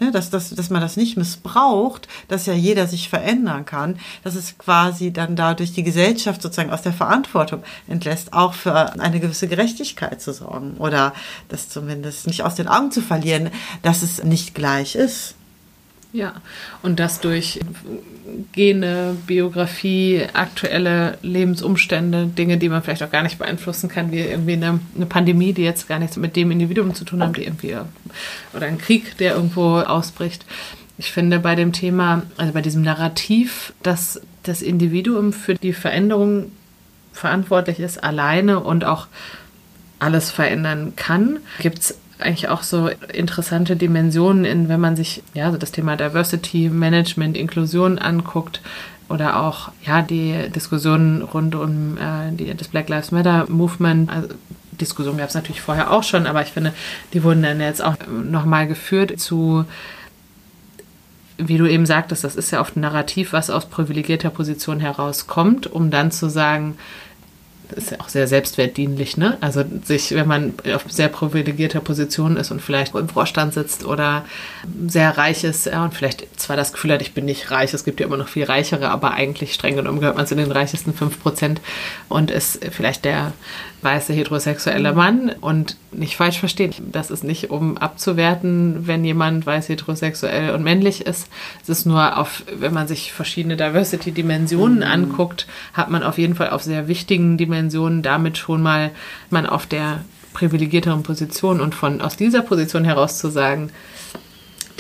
Ne, 0.01 0.11
dass, 0.11 0.31
dass, 0.31 0.49
dass 0.49 0.71
man 0.71 0.81
das 0.81 0.97
nicht 0.97 1.19
missbraucht, 1.19 2.09
dass 2.29 2.47
ja 2.47 2.55
jeder 2.55 2.87
sich 2.87 3.11
verändern 3.11 3.67
kann, 3.67 3.99
dass 4.25 4.35
es 4.35 4.57
quasi 4.57 5.13
dann 5.13 5.37
dadurch 5.37 5.75
die 5.75 5.83
Gesellschaft 5.83 6.41
sozusagen 6.41 6.71
aus 6.71 6.81
der 6.81 6.95
Verantwortung 6.95 7.63
entlässt, 7.87 8.33
auch 8.33 8.55
für 8.55 8.99
eine 8.99 9.21
gewisse 9.21 9.47
Gerechtigkeit 9.47 10.23
zu 10.23 10.33
sorgen 10.33 10.79
oder 10.79 11.13
das 11.51 11.69
zumindest 11.69 12.27
nicht 12.27 12.45
aus 12.45 12.55
den 12.55 12.67
Augen 12.67 12.91
zu 12.91 13.03
verlieren, 13.03 13.51
dass 13.83 14.03
es 14.03 14.25
nicht 14.25 14.55
gleich 14.55 14.95
ist. 14.95 15.35
Ja, 16.13 16.35
und 16.83 16.99
das 16.99 17.21
durch 17.21 17.61
Gene, 18.53 19.17
Biografie, 19.27 20.27
aktuelle 20.33 21.19
Lebensumstände, 21.23 22.27
Dinge, 22.27 22.59
die 22.59 22.69
man 22.69 22.83
vielleicht 22.83 23.03
auch 23.03 23.11
gar 23.11 23.23
nicht 23.23 23.39
beeinflussen 23.39 23.89
kann, 23.89 24.11
wie 24.11 24.19
irgendwie 24.19 24.55
eine, 24.55 24.81
eine 24.97 25.07
Pandemie, 25.07 25.53
die 25.53 25.63
jetzt 25.63 25.89
gar 25.89 26.01
nichts 26.01 26.17
mit 26.17 26.35
dem 26.35 26.51
Individuum 26.51 26.95
zu 26.95 27.05
tun 27.05 27.23
haben, 27.23 27.33
die 27.33 27.45
irgendwie, 27.45 27.77
oder 28.55 28.67
ein 28.67 28.79
Krieg, 28.79 29.17
der 29.19 29.35
irgendwo 29.35 29.79
ausbricht. 29.79 30.45
Ich 30.99 31.13
finde 31.13 31.39
bei 31.39 31.55
dem 31.55 31.73
Thema, 31.73 32.25
also 32.37 32.53
bei 32.53 32.61
diesem 32.61 32.83
Narrativ, 32.83 33.73
dass 33.83 34.21
das 34.43 34.63
Individuum 34.63 35.33
für 35.33 35.55
die 35.55 35.73
Veränderung 35.73 36.51
verantwortlich 37.13 37.79
ist, 37.79 38.03
alleine 38.03 38.61
und 38.61 38.85
auch 38.85 39.07
alles 39.99 40.31
verändern 40.31 40.95
kann, 40.97 41.39
gibt 41.61 41.79
es 41.79 41.99
eigentlich 42.23 42.49
auch 42.49 42.63
so 42.63 42.89
interessante 43.13 43.77
Dimensionen 43.77 44.45
in, 44.45 44.69
wenn 44.69 44.81
man 44.81 44.97
sich 44.97 45.23
ja 45.35 45.51
so 45.51 45.59
das 45.59 45.73
Thema 45.73 45.97
Diversity 45.97 46.69
Management, 46.69 47.37
Inklusion 47.37 47.99
anguckt 47.99 48.61
oder 49.09 49.43
auch 49.43 49.71
ja 49.85 50.03
die 50.03 50.49
Diskussionen 50.55 51.23
rund 51.23 51.55
um 51.55 51.99
äh, 51.99 52.33
die, 52.33 52.55
das 52.55 52.69
Black 52.69 52.89
Lives 52.89 53.13
Matter 53.13 53.47
Movement. 53.49 54.11
Also, 54.11 54.29
Diskussion 54.81 55.19
gab 55.19 55.29
es 55.29 55.35
natürlich 55.35 55.61
vorher 55.61 55.91
auch 55.91 56.03
schon, 56.03 56.27
aber 56.27 56.41
ich 56.41 56.49
finde, 56.49 56.73
die 57.13 57.23
wurden 57.23 57.43
dann 57.43 57.61
jetzt 57.61 57.85
auch 57.85 57.97
nochmal 58.09 58.67
geführt 58.67 59.21
zu 59.21 59.67
wie 61.43 61.57
du 61.57 61.67
eben 61.67 61.87
sagtest, 61.87 62.25
das 62.25 62.37
ist 62.37 62.51
ja 62.51 62.61
oft 62.61 62.77
ein 62.77 62.81
Narrativ, 62.81 63.33
was 63.33 63.51
aus 63.51 63.67
privilegierter 63.67 64.31
Position 64.31 64.81
herauskommt, 64.81 65.67
um 65.67 65.91
dann 65.91 66.11
zu 66.11 66.29
sagen, 66.29 66.77
ist 67.73 67.91
ja 67.91 68.01
auch 68.01 68.09
sehr 68.09 68.27
selbstwertdienlich, 68.27 69.17
ne? 69.17 69.39
Also 69.41 69.65
sich, 69.85 70.15
wenn 70.15 70.27
man 70.27 70.55
auf 70.75 70.85
sehr 70.89 71.09
privilegierter 71.09 71.81
Position 71.81 72.37
ist 72.37 72.51
und 72.51 72.61
vielleicht 72.61 72.95
im 72.95 73.09
Vorstand 73.09 73.55
sitzt 73.55 73.85
oder 73.85 74.25
sehr 74.87 75.17
reich 75.17 75.45
ist 75.45 75.67
ja, 75.67 75.85
und 75.85 75.95
vielleicht 75.95 76.27
zwar 76.39 76.57
das 76.57 76.73
Gefühl 76.73 76.93
hat, 76.93 77.03
ich 77.03 77.15
bin 77.15 77.25
nicht 77.25 77.51
reich, 77.51 77.73
es 77.75 77.85
gibt 77.85 78.01
ja 78.01 78.07
immer 78.07 78.17
noch 78.17 78.29
viel 78.29 78.45
reichere, 78.45 78.91
aber 78.91 79.13
eigentlich 79.13 79.55
streng 79.55 79.77
genommen 79.77 80.01
gehört 80.01 80.17
man 80.17 80.27
zu 80.27 80.37
den 80.37 80.51
reichesten 80.51 80.95
5% 80.95 81.57
und 82.09 82.31
ist 82.31 82.65
vielleicht 82.71 83.05
der 83.05 83.33
weiße 83.83 84.13
heterosexuelle 84.13 84.93
Mann 84.93 85.33
und 85.41 85.77
nicht 85.93 86.17
falsch 86.17 86.39
verstehen. 86.39 86.73
Das 86.93 87.11
ist 87.11 87.25
nicht, 87.25 87.51
um 87.51 87.79
abzuwerten, 87.79 88.87
wenn 88.87 89.05
jemand 89.05 89.47
weiß 89.47 89.69
heterosexuell 89.69 90.55
und 90.55 90.63
männlich 90.63 91.07
ist. 91.07 91.29
Es 91.63 91.69
ist 91.69 91.87
nur 91.87 92.19
auf, 92.19 92.45
wenn 92.59 92.75
man 92.75 92.89
sich 92.89 93.13
verschiedene 93.13 93.57
Diversity-Dimensionen 93.57 94.79
mhm. 94.79 94.85
anguckt, 94.85 95.47
hat 95.73 95.91
man 95.91 96.03
auf 96.03 96.19
jeden 96.19 96.35
Fall 96.35 96.51
auf 96.51 96.63
sehr 96.63 96.89
wichtigen 96.89 97.39
Dimensionen 97.39 98.03
damit 98.03 98.39
schon 98.39 98.63
mal 98.63 98.91
man 99.31 99.47
auf 99.47 99.67
der 99.67 100.05
privilegierteren 100.33 101.03
Position 101.03 101.61
und 101.61 101.75
von 101.75 102.01
aus 102.01 102.17
dieser 102.17 102.43
Position 102.43 102.85
heraus 102.85 103.19
zu 103.19 103.29
sagen, 103.29 103.71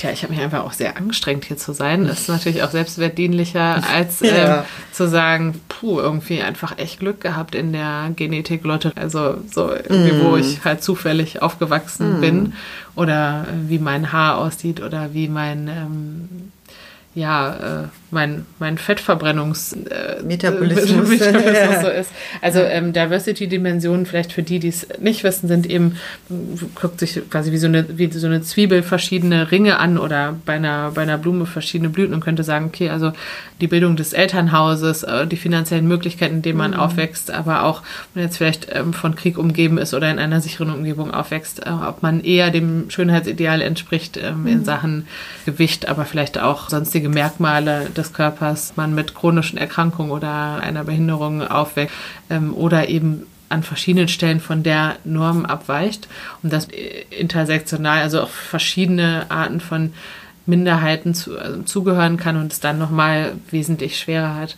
Tja, 0.00 0.12
ich 0.12 0.22
habe 0.22 0.32
mich 0.32 0.42
einfach 0.42 0.64
auch 0.64 0.72
sehr 0.72 0.96
angestrengt, 0.96 1.44
hier 1.44 1.58
zu 1.58 1.74
sein. 1.74 2.06
Das 2.06 2.20
ist 2.20 2.28
natürlich 2.30 2.62
auch 2.62 2.70
selbstwertdienlicher, 2.70 3.82
als 3.94 4.22
ähm, 4.22 4.34
ja. 4.34 4.64
zu 4.92 5.06
sagen, 5.06 5.60
puh, 5.68 6.00
irgendwie 6.00 6.40
einfach 6.40 6.78
echt 6.78 7.00
Glück 7.00 7.20
gehabt 7.20 7.54
in 7.54 7.74
der 7.74 8.10
Genetik-Lotterie. 8.16 8.96
Also 8.96 9.36
so 9.52 9.70
irgendwie, 9.70 10.12
mm. 10.12 10.24
wo 10.24 10.36
ich 10.38 10.64
halt 10.64 10.82
zufällig 10.82 11.42
aufgewachsen 11.42 12.16
mm. 12.16 12.20
bin. 12.22 12.52
Oder 12.96 13.46
wie 13.66 13.78
mein 13.78 14.10
Haar 14.10 14.38
aussieht 14.38 14.80
oder 14.80 15.12
wie 15.12 15.28
mein 15.28 15.68
ähm, 15.68 16.28
ja, 17.14 17.82
äh, 17.82 17.88
mein, 18.10 18.46
mein 18.58 18.78
Fettverbrennungs 18.78 19.72
äh, 19.72 20.22
Metabolismus, 20.22 21.08
Metabolismus 21.08 21.80
so 21.82 21.88
ist. 22.00 22.12
Also 22.40 22.60
ähm, 22.60 22.92
Diversity-Dimensionen, 22.92 24.06
vielleicht 24.06 24.32
für 24.32 24.42
die, 24.42 24.58
die 24.58 24.68
es 24.68 24.86
nicht 25.00 25.24
wissen, 25.24 25.48
sind 25.48 25.66
eben, 25.68 25.96
guckt 26.74 27.00
sich 27.00 27.20
quasi 27.30 27.50
wie 27.52 27.58
so, 27.58 27.66
eine, 27.66 27.98
wie 27.98 28.10
so 28.10 28.26
eine 28.26 28.42
Zwiebel 28.42 28.82
verschiedene 28.82 29.50
Ringe 29.50 29.78
an 29.78 29.98
oder 29.98 30.36
bei 30.46 30.54
einer, 30.54 30.92
bei 30.92 31.02
einer 31.02 31.18
Blume 31.18 31.46
verschiedene 31.46 31.90
Blüten 31.90 32.14
und 32.14 32.20
könnte 32.20 32.44
sagen, 32.44 32.66
okay, 32.66 32.90
also 32.90 33.12
die 33.60 33.66
Bildung 33.66 33.96
des 33.96 34.12
Elternhauses, 34.12 35.02
äh, 35.02 35.26
die 35.26 35.36
finanziellen 35.36 35.88
Möglichkeiten, 35.88 36.36
in 36.36 36.42
denen 36.42 36.58
man 36.58 36.72
mhm. 36.72 36.78
aufwächst, 36.78 37.30
aber 37.30 37.64
auch, 37.64 37.82
wenn 38.14 38.22
man 38.22 38.28
jetzt 38.28 38.36
vielleicht 38.36 38.68
ähm, 38.72 38.92
von 38.92 39.16
Krieg 39.16 39.36
umgeben 39.36 39.78
ist 39.78 39.94
oder 39.94 40.10
in 40.10 40.18
einer 40.18 40.40
sicheren 40.40 40.70
Umgebung 40.70 41.12
aufwächst, 41.12 41.66
äh, 41.66 41.70
ob 41.70 42.02
man 42.02 42.20
eher 42.20 42.50
dem 42.50 42.88
Schönheitsideal 42.88 43.60
entspricht 43.60 44.16
ähm, 44.16 44.42
mhm. 44.42 44.46
in 44.46 44.64
Sachen 44.64 45.06
Gewicht, 45.44 45.88
aber 45.88 46.04
vielleicht 46.04 46.38
auch 46.38 46.70
sonstige 46.70 47.00
sonstige 47.00 47.08
Merkmale 47.08 47.88
des 48.00 48.12
Körpers 48.12 48.74
man 48.76 48.94
mit 48.94 49.14
chronischen 49.14 49.58
Erkrankungen 49.58 50.10
oder 50.10 50.60
einer 50.60 50.84
Behinderung 50.84 51.46
aufweckt 51.46 51.92
ähm, 52.28 52.54
oder 52.54 52.88
eben 52.88 53.26
an 53.48 53.62
verschiedenen 53.62 54.08
Stellen 54.08 54.40
von 54.40 54.62
der 54.62 54.96
Norm 55.04 55.44
abweicht 55.44 56.08
und 56.42 56.52
das 56.52 56.68
intersektional, 57.10 58.00
also 58.00 58.22
auch 58.22 58.28
verschiedene 58.28 59.26
Arten 59.28 59.60
von 59.60 59.92
Minderheiten 60.46 61.14
zu, 61.14 61.38
also 61.38 61.62
zugehören 61.62 62.16
kann 62.16 62.36
und 62.36 62.52
es 62.52 62.60
dann 62.60 62.78
nochmal 62.78 63.32
wesentlich 63.50 63.98
schwerer 63.98 64.36
hat. 64.36 64.56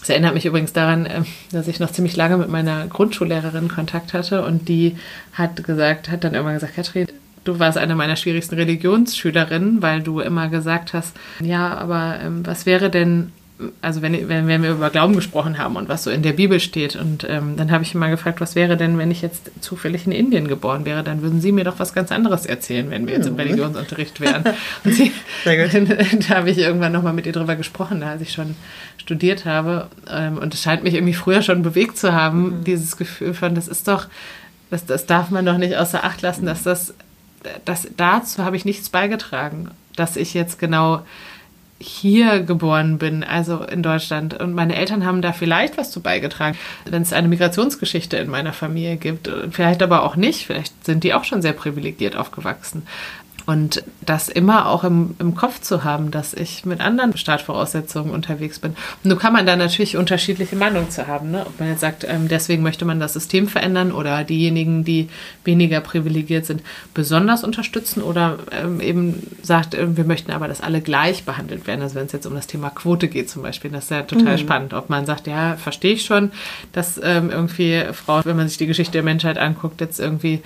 Das 0.00 0.10
erinnert 0.10 0.34
mich 0.34 0.44
übrigens 0.44 0.72
daran, 0.74 1.06
äh, 1.06 1.22
dass 1.50 1.68
ich 1.68 1.80
noch 1.80 1.90
ziemlich 1.90 2.16
lange 2.16 2.36
mit 2.36 2.48
meiner 2.48 2.86
Grundschullehrerin 2.86 3.68
Kontakt 3.68 4.12
hatte 4.12 4.44
und 4.44 4.68
die 4.68 4.96
hat 5.32 5.64
gesagt, 5.64 6.10
hat 6.10 6.24
dann 6.24 6.34
immer 6.34 6.52
gesagt, 6.52 6.76
Katrin, 6.76 7.06
du 7.44 7.58
warst 7.58 7.78
eine 7.78 7.94
meiner 7.94 8.16
schwierigsten 8.16 8.56
Religionsschülerinnen, 8.56 9.82
weil 9.82 10.02
du 10.02 10.20
immer 10.20 10.48
gesagt 10.48 10.92
hast, 10.92 11.14
ja, 11.40 11.74
aber 11.76 12.18
ähm, 12.22 12.44
was 12.44 12.66
wäre 12.66 12.90
denn, 12.90 13.32
also 13.80 14.02
wenn, 14.02 14.28
wenn, 14.28 14.48
wenn 14.48 14.62
wir 14.62 14.72
über 14.72 14.90
Glauben 14.90 15.14
gesprochen 15.14 15.58
haben 15.58 15.76
und 15.76 15.88
was 15.88 16.02
so 16.02 16.10
in 16.10 16.22
der 16.22 16.32
Bibel 16.32 16.58
steht 16.58 16.96
und 16.96 17.24
ähm, 17.28 17.56
dann 17.56 17.70
habe 17.70 17.84
ich 17.84 17.94
immer 17.94 18.10
gefragt, 18.10 18.40
was 18.40 18.56
wäre 18.56 18.76
denn, 18.76 18.98
wenn 18.98 19.10
ich 19.10 19.22
jetzt 19.22 19.50
zufällig 19.60 20.06
in 20.06 20.12
Indien 20.12 20.48
geboren 20.48 20.84
wäre, 20.84 21.04
dann 21.04 21.22
würden 21.22 21.40
sie 21.40 21.52
mir 21.52 21.64
doch 21.64 21.78
was 21.78 21.92
ganz 21.92 22.10
anderes 22.10 22.46
erzählen, 22.46 22.90
wenn 22.90 23.06
wir 23.06 23.14
jetzt 23.14 23.28
im. 23.28 23.34
Religionsunterricht 23.34 24.20
wären. 24.20 24.44
Und 24.84 24.94
sie, 24.94 25.12
da 25.44 26.36
habe 26.36 26.50
ich 26.50 26.58
irgendwann 26.58 26.92
nochmal 26.92 27.12
mit 27.12 27.26
ihr 27.26 27.32
drüber 27.32 27.56
gesprochen, 27.56 28.02
als 28.02 28.22
ich 28.22 28.32
schon 28.32 28.54
studiert 28.96 29.44
habe 29.44 29.88
ähm, 30.10 30.38
und 30.38 30.54
es 30.54 30.62
scheint 30.62 30.82
mich 30.82 30.94
irgendwie 30.94 31.12
früher 31.12 31.42
schon 31.42 31.62
bewegt 31.62 31.98
zu 31.98 32.14
haben, 32.14 32.60
mhm. 32.60 32.64
dieses 32.64 32.96
Gefühl 32.96 33.34
von, 33.34 33.54
das 33.54 33.68
ist 33.68 33.86
doch 33.86 34.06
das, 34.74 34.86
das 34.86 35.06
darf 35.06 35.30
man 35.30 35.46
doch 35.46 35.58
nicht 35.58 35.76
außer 35.76 36.02
Acht 36.04 36.22
lassen, 36.22 36.46
dass 36.46 36.62
das, 36.62 36.94
das 37.64 37.88
dazu 37.96 38.44
habe 38.44 38.56
ich 38.56 38.64
nichts 38.64 38.88
beigetragen, 38.88 39.70
dass 39.96 40.16
ich 40.16 40.34
jetzt 40.34 40.58
genau 40.58 41.02
hier 41.78 42.40
geboren 42.40 42.98
bin, 42.98 43.24
also 43.24 43.62
in 43.62 43.82
Deutschland. 43.82 44.34
Und 44.34 44.54
meine 44.54 44.76
Eltern 44.76 45.04
haben 45.04 45.22
da 45.22 45.32
vielleicht 45.32 45.76
was 45.76 45.90
zu 45.90 46.00
beigetragen, 46.00 46.56
wenn 46.84 47.02
es 47.02 47.12
eine 47.12 47.28
Migrationsgeschichte 47.28 48.16
in 48.16 48.30
meiner 48.30 48.52
Familie 48.52 48.96
gibt. 48.96 49.30
Vielleicht 49.50 49.82
aber 49.82 50.02
auch 50.02 50.16
nicht. 50.16 50.46
Vielleicht 50.46 50.84
sind 50.84 51.04
die 51.04 51.14
auch 51.14 51.24
schon 51.24 51.42
sehr 51.42 51.52
privilegiert 51.52 52.16
aufgewachsen. 52.16 52.86
Und 53.46 53.82
das 54.00 54.30
immer 54.30 54.68
auch 54.68 54.84
im, 54.84 55.16
im 55.18 55.34
Kopf 55.34 55.60
zu 55.60 55.84
haben, 55.84 56.10
dass 56.10 56.32
ich 56.32 56.64
mit 56.64 56.80
anderen 56.80 57.16
Startvoraussetzungen 57.16 58.10
unterwegs 58.10 58.58
bin. 58.58 58.72
Und 58.72 59.10
nun 59.10 59.18
kann 59.18 59.34
man 59.34 59.44
da 59.44 59.54
natürlich 59.54 59.98
unterschiedliche 59.98 60.56
Meinungen 60.56 60.90
zu 60.90 61.06
haben. 61.06 61.30
Ne? 61.30 61.44
Ob 61.46 61.60
man 61.60 61.68
jetzt 61.68 61.80
sagt, 61.80 62.04
ähm, 62.08 62.28
deswegen 62.28 62.62
möchte 62.62 62.86
man 62.86 63.00
das 63.00 63.12
System 63.12 63.46
verändern 63.46 63.92
oder 63.92 64.24
diejenigen, 64.24 64.84
die 64.84 65.10
weniger 65.44 65.80
privilegiert 65.80 66.46
sind, 66.46 66.62
besonders 66.94 67.44
unterstützen 67.44 68.02
oder 68.02 68.38
ähm, 68.50 68.80
eben 68.80 69.26
sagt, 69.42 69.74
äh, 69.74 69.94
wir 69.94 70.04
möchten 70.04 70.30
aber, 70.30 70.48
dass 70.48 70.62
alle 70.62 70.80
gleich 70.80 71.24
behandelt 71.24 71.66
werden. 71.66 71.82
Also 71.82 71.96
wenn 71.96 72.06
es 72.06 72.12
jetzt 72.12 72.26
um 72.26 72.34
das 72.34 72.46
Thema 72.46 72.70
Quote 72.70 73.08
geht 73.08 73.28
zum 73.28 73.42
Beispiel, 73.42 73.70
das 73.70 73.84
ist 73.84 73.90
ja 73.90 74.02
total 74.02 74.34
mhm. 74.34 74.40
spannend. 74.40 74.74
Ob 74.74 74.88
man 74.88 75.04
sagt, 75.04 75.26
ja, 75.26 75.56
verstehe 75.56 75.92
ich 75.92 76.06
schon, 76.06 76.32
dass 76.72 76.98
ähm, 77.02 77.30
irgendwie 77.30 77.82
Frauen, 77.92 78.22
wenn 78.24 78.36
man 78.36 78.48
sich 78.48 78.56
die 78.56 78.66
Geschichte 78.66 78.92
der 78.92 79.02
Menschheit 79.02 79.36
anguckt, 79.36 79.82
jetzt 79.82 80.00
irgendwie 80.00 80.40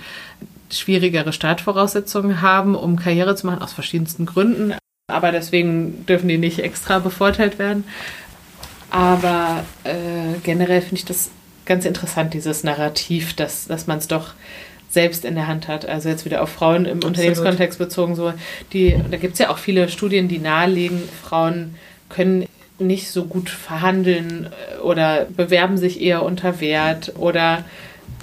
schwierigere 0.71 1.33
Startvoraussetzungen 1.33 2.41
haben, 2.41 2.75
um 2.75 2.95
Karriere 2.97 3.35
zu 3.35 3.47
machen, 3.47 3.61
aus 3.61 3.73
verschiedensten 3.73 4.25
Gründen. 4.25 4.73
Aber 5.07 5.31
deswegen 5.31 6.05
dürfen 6.05 6.27
die 6.27 6.37
nicht 6.37 6.59
extra 6.59 6.99
bevorteilt 6.99 7.59
werden. 7.59 7.83
Aber 8.91 9.63
äh, 9.83 10.39
generell 10.43 10.81
finde 10.81 10.97
ich 10.97 11.05
das 11.05 11.31
ganz 11.65 11.85
interessant, 11.85 12.33
dieses 12.33 12.63
Narrativ, 12.63 13.35
dass, 13.35 13.67
dass 13.67 13.87
man 13.87 13.99
es 13.99 14.07
doch 14.07 14.33
selbst 14.89 15.23
in 15.23 15.35
der 15.35 15.47
Hand 15.47 15.67
hat. 15.67 15.87
Also 15.87 16.09
jetzt 16.09 16.25
wieder 16.25 16.41
auf 16.41 16.49
Frauen 16.49 16.85
im 16.85 16.97
Absolut. 16.97 17.05
Unternehmenskontext 17.05 17.77
bezogen. 17.77 18.15
So 18.15 18.33
die, 18.73 18.95
da 19.09 19.17
gibt 19.17 19.33
es 19.33 19.39
ja 19.39 19.49
auch 19.49 19.59
viele 19.59 19.87
Studien, 19.89 20.27
die 20.27 20.39
nahelegen, 20.39 21.01
Frauen 21.23 21.75
können 22.09 22.47
nicht 22.79 23.11
so 23.11 23.25
gut 23.25 23.49
verhandeln 23.49 24.47
äh, 24.47 24.79
oder 24.79 25.25
bewerben 25.25 25.77
sich 25.77 26.01
eher 26.01 26.23
unter 26.23 26.59
Wert 26.59 27.13
oder 27.17 27.63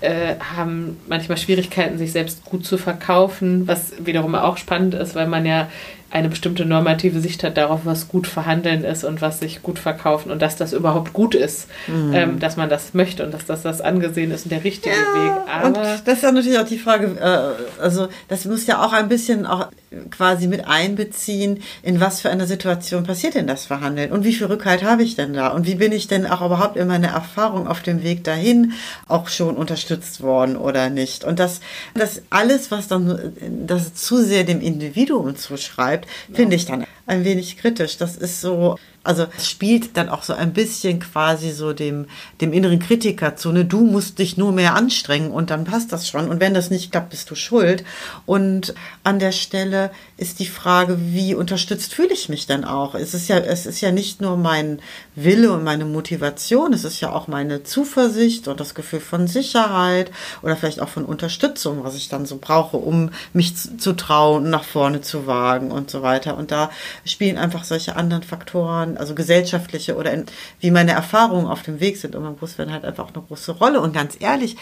äh, 0.00 0.34
haben 0.56 0.98
manchmal 1.08 1.38
Schwierigkeiten, 1.38 1.98
sich 1.98 2.12
selbst 2.12 2.44
gut 2.44 2.66
zu 2.66 2.78
verkaufen, 2.78 3.66
was 3.66 3.92
wiederum 4.04 4.34
auch 4.34 4.56
spannend 4.56 4.94
ist, 4.94 5.14
weil 5.14 5.26
man 5.26 5.46
ja 5.46 5.68
eine 6.16 6.30
bestimmte 6.30 6.64
normative 6.64 7.20
Sicht 7.20 7.44
hat 7.44 7.58
darauf, 7.58 7.80
was 7.84 8.08
gut 8.08 8.26
verhandeln 8.26 8.84
ist 8.84 9.04
und 9.04 9.20
was 9.20 9.40
sich 9.40 9.62
gut 9.62 9.78
verkaufen 9.78 10.30
und 10.30 10.40
dass 10.40 10.56
das 10.56 10.72
überhaupt 10.72 11.12
gut 11.12 11.34
ist, 11.34 11.68
mhm. 11.88 12.14
ähm, 12.14 12.38
dass 12.38 12.56
man 12.56 12.70
das 12.70 12.94
möchte 12.94 13.22
und 13.22 13.34
dass 13.34 13.44
das, 13.44 13.60
das 13.60 13.82
angesehen 13.82 14.30
ist 14.30 14.46
und 14.46 14.50
der 14.50 14.64
richtige 14.64 14.96
ja, 14.96 15.24
Weg. 15.24 15.32
Aber 15.46 15.66
und 15.66 15.76
das 15.76 16.16
ist 16.16 16.22
ja 16.22 16.32
natürlich 16.32 16.58
auch 16.58 16.66
die 16.66 16.78
Frage, 16.78 17.18
äh, 17.20 17.82
also 17.82 18.08
das 18.28 18.46
muss 18.46 18.66
ja 18.66 18.82
auch 18.82 18.94
ein 18.94 19.08
bisschen 19.08 19.44
auch 19.44 19.68
quasi 20.10 20.46
mit 20.46 20.66
einbeziehen, 20.66 21.62
in 21.82 22.00
was 22.00 22.22
für 22.22 22.30
einer 22.30 22.46
Situation 22.46 23.04
passiert 23.04 23.34
denn 23.34 23.46
das 23.46 23.66
Verhandeln 23.66 24.10
und 24.10 24.24
wie 24.24 24.32
viel 24.32 24.46
Rückhalt 24.46 24.84
habe 24.84 25.02
ich 25.02 25.16
denn 25.16 25.34
da 25.34 25.48
und 25.48 25.66
wie 25.66 25.74
bin 25.74 25.92
ich 25.92 26.08
denn 26.08 26.26
auch 26.26 26.44
überhaupt 26.44 26.78
in 26.78 26.88
meiner 26.88 27.08
Erfahrung 27.08 27.68
auf 27.68 27.82
dem 27.82 28.02
Weg 28.02 28.24
dahin 28.24 28.72
auch 29.06 29.28
schon 29.28 29.56
unterstützt 29.56 30.22
worden 30.22 30.56
oder 30.56 30.88
nicht. 30.88 31.24
Und 31.24 31.38
das, 31.38 31.60
das 31.94 32.22
alles, 32.30 32.70
was 32.70 32.88
dann 32.88 33.32
das 33.66 33.94
zu 33.94 34.22
sehr 34.22 34.44
dem 34.44 34.62
Individuum 34.62 35.36
zuschreibt, 35.36 36.05
finde 36.32 36.56
ich 36.56 36.66
dann 36.66 36.86
ein 37.06 37.24
wenig 37.24 37.56
kritisch. 37.56 37.96
Das 37.96 38.16
ist 38.16 38.40
so, 38.40 38.78
also 39.06 39.26
es 39.36 39.48
spielt 39.48 39.96
dann 39.96 40.08
auch 40.08 40.22
so 40.22 40.34
ein 40.34 40.52
bisschen 40.52 41.00
quasi 41.00 41.50
so 41.50 41.72
dem, 41.72 42.06
dem 42.40 42.52
inneren 42.52 42.78
Kritiker 42.78 43.36
zu, 43.36 43.52
ne? 43.52 43.64
du 43.64 43.80
musst 43.80 44.18
dich 44.18 44.36
nur 44.36 44.52
mehr 44.52 44.74
anstrengen 44.74 45.30
und 45.30 45.50
dann 45.50 45.64
passt 45.64 45.92
das 45.92 46.08
schon. 46.08 46.28
Und 46.28 46.40
wenn 46.40 46.54
das 46.54 46.70
nicht 46.70 46.92
klappt, 46.92 47.10
bist 47.10 47.30
du 47.30 47.34
schuld. 47.34 47.84
Und 48.26 48.74
an 49.04 49.18
der 49.18 49.32
Stelle 49.32 49.90
ist 50.16 50.40
die 50.40 50.46
Frage, 50.46 50.98
wie 51.00 51.34
unterstützt 51.34 51.94
fühle 51.94 52.12
ich 52.12 52.28
mich 52.28 52.46
denn 52.46 52.64
auch? 52.64 52.94
Es 52.94 53.14
ist 53.14 53.28
ja, 53.28 53.38
es 53.38 53.66
ist 53.66 53.80
ja 53.80 53.92
nicht 53.92 54.20
nur 54.20 54.36
mein 54.36 54.80
Wille 55.14 55.52
und 55.52 55.64
meine 55.64 55.84
Motivation, 55.84 56.72
es 56.72 56.84
ist 56.84 57.00
ja 57.00 57.12
auch 57.12 57.28
meine 57.28 57.62
Zuversicht 57.62 58.48
und 58.48 58.60
das 58.60 58.74
Gefühl 58.74 59.00
von 59.00 59.28
Sicherheit 59.28 60.10
oder 60.42 60.56
vielleicht 60.56 60.80
auch 60.80 60.88
von 60.88 61.04
Unterstützung, 61.04 61.84
was 61.84 61.94
ich 61.94 62.08
dann 62.08 62.26
so 62.26 62.38
brauche, 62.40 62.76
um 62.76 63.10
mich 63.32 63.56
zu, 63.56 63.76
zu 63.76 63.92
trauen, 63.92 64.50
nach 64.50 64.64
vorne 64.64 65.00
zu 65.00 65.26
wagen 65.26 65.70
und 65.70 65.90
so 65.90 66.02
weiter. 66.02 66.36
Und 66.36 66.50
da 66.50 66.70
spielen 67.04 67.38
einfach 67.38 67.64
solche 67.64 67.96
anderen 67.96 68.22
Faktoren 68.22 68.95
also 68.96 69.14
gesellschaftliche 69.14 69.96
oder 69.96 70.12
in, 70.12 70.26
wie 70.60 70.70
meine 70.70 70.92
Erfahrungen 70.92 71.46
auf 71.46 71.62
dem 71.62 71.80
Weg 71.80 71.96
sind 71.96 72.14
und 72.14 72.22
man 72.22 72.34
Berufswerden 72.34 72.72
halt 72.72 72.84
einfach 72.84 73.12
eine 73.12 73.22
große 73.22 73.52
Rolle. 73.52 73.80
Und 73.80 73.92
ganz 73.92 74.16
ehrlich, 74.18 74.56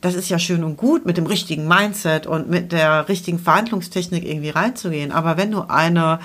das 0.00 0.14
ist 0.14 0.28
ja 0.28 0.38
schön 0.38 0.64
und 0.64 0.76
gut, 0.76 1.06
mit 1.06 1.16
dem 1.16 1.26
richtigen 1.26 1.66
Mindset 1.66 2.26
und 2.26 2.50
mit 2.50 2.72
der 2.72 3.08
richtigen 3.08 3.38
Verhandlungstechnik 3.38 4.24
irgendwie 4.24 4.50
reinzugehen. 4.50 5.12
Aber 5.12 5.36
wenn 5.36 5.50
du 5.50 5.62
eine 5.62 6.20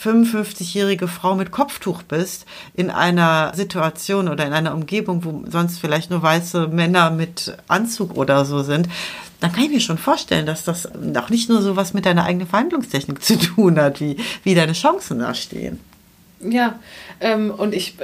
55-jährige 0.00 1.08
Frau 1.08 1.34
mit 1.34 1.50
Kopftuch 1.50 2.02
bist, 2.02 2.46
in 2.74 2.90
einer 2.90 3.52
Situation 3.54 4.28
oder 4.28 4.46
in 4.46 4.52
einer 4.52 4.74
Umgebung, 4.74 5.24
wo 5.24 5.44
sonst 5.50 5.78
vielleicht 5.78 6.10
nur 6.10 6.22
weiße 6.22 6.68
Männer 6.68 7.10
mit 7.10 7.56
Anzug 7.66 8.16
oder 8.16 8.44
so 8.44 8.62
sind, 8.62 8.88
dann 9.40 9.52
kann 9.52 9.64
ich 9.64 9.70
mir 9.70 9.80
schon 9.80 9.98
vorstellen, 9.98 10.46
dass 10.46 10.64
das 10.64 10.86
auch 10.86 11.30
nicht 11.30 11.48
nur 11.48 11.62
so 11.62 11.76
was 11.76 11.94
mit 11.94 12.06
deiner 12.06 12.24
eigenen 12.24 12.46
Verhandlungstechnik 12.46 13.22
zu 13.22 13.38
tun 13.38 13.78
hat, 13.78 14.00
wie, 14.00 14.16
wie 14.44 14.54
deine 14.54 14.72
Chancen 14.72 15.18
da 15.18 15.34
stehen. 15.34 15.80
Ja, 16.40 16.78
ähm, 17.20 17.50
und 17.50 17.74
ich, 17.74 17.94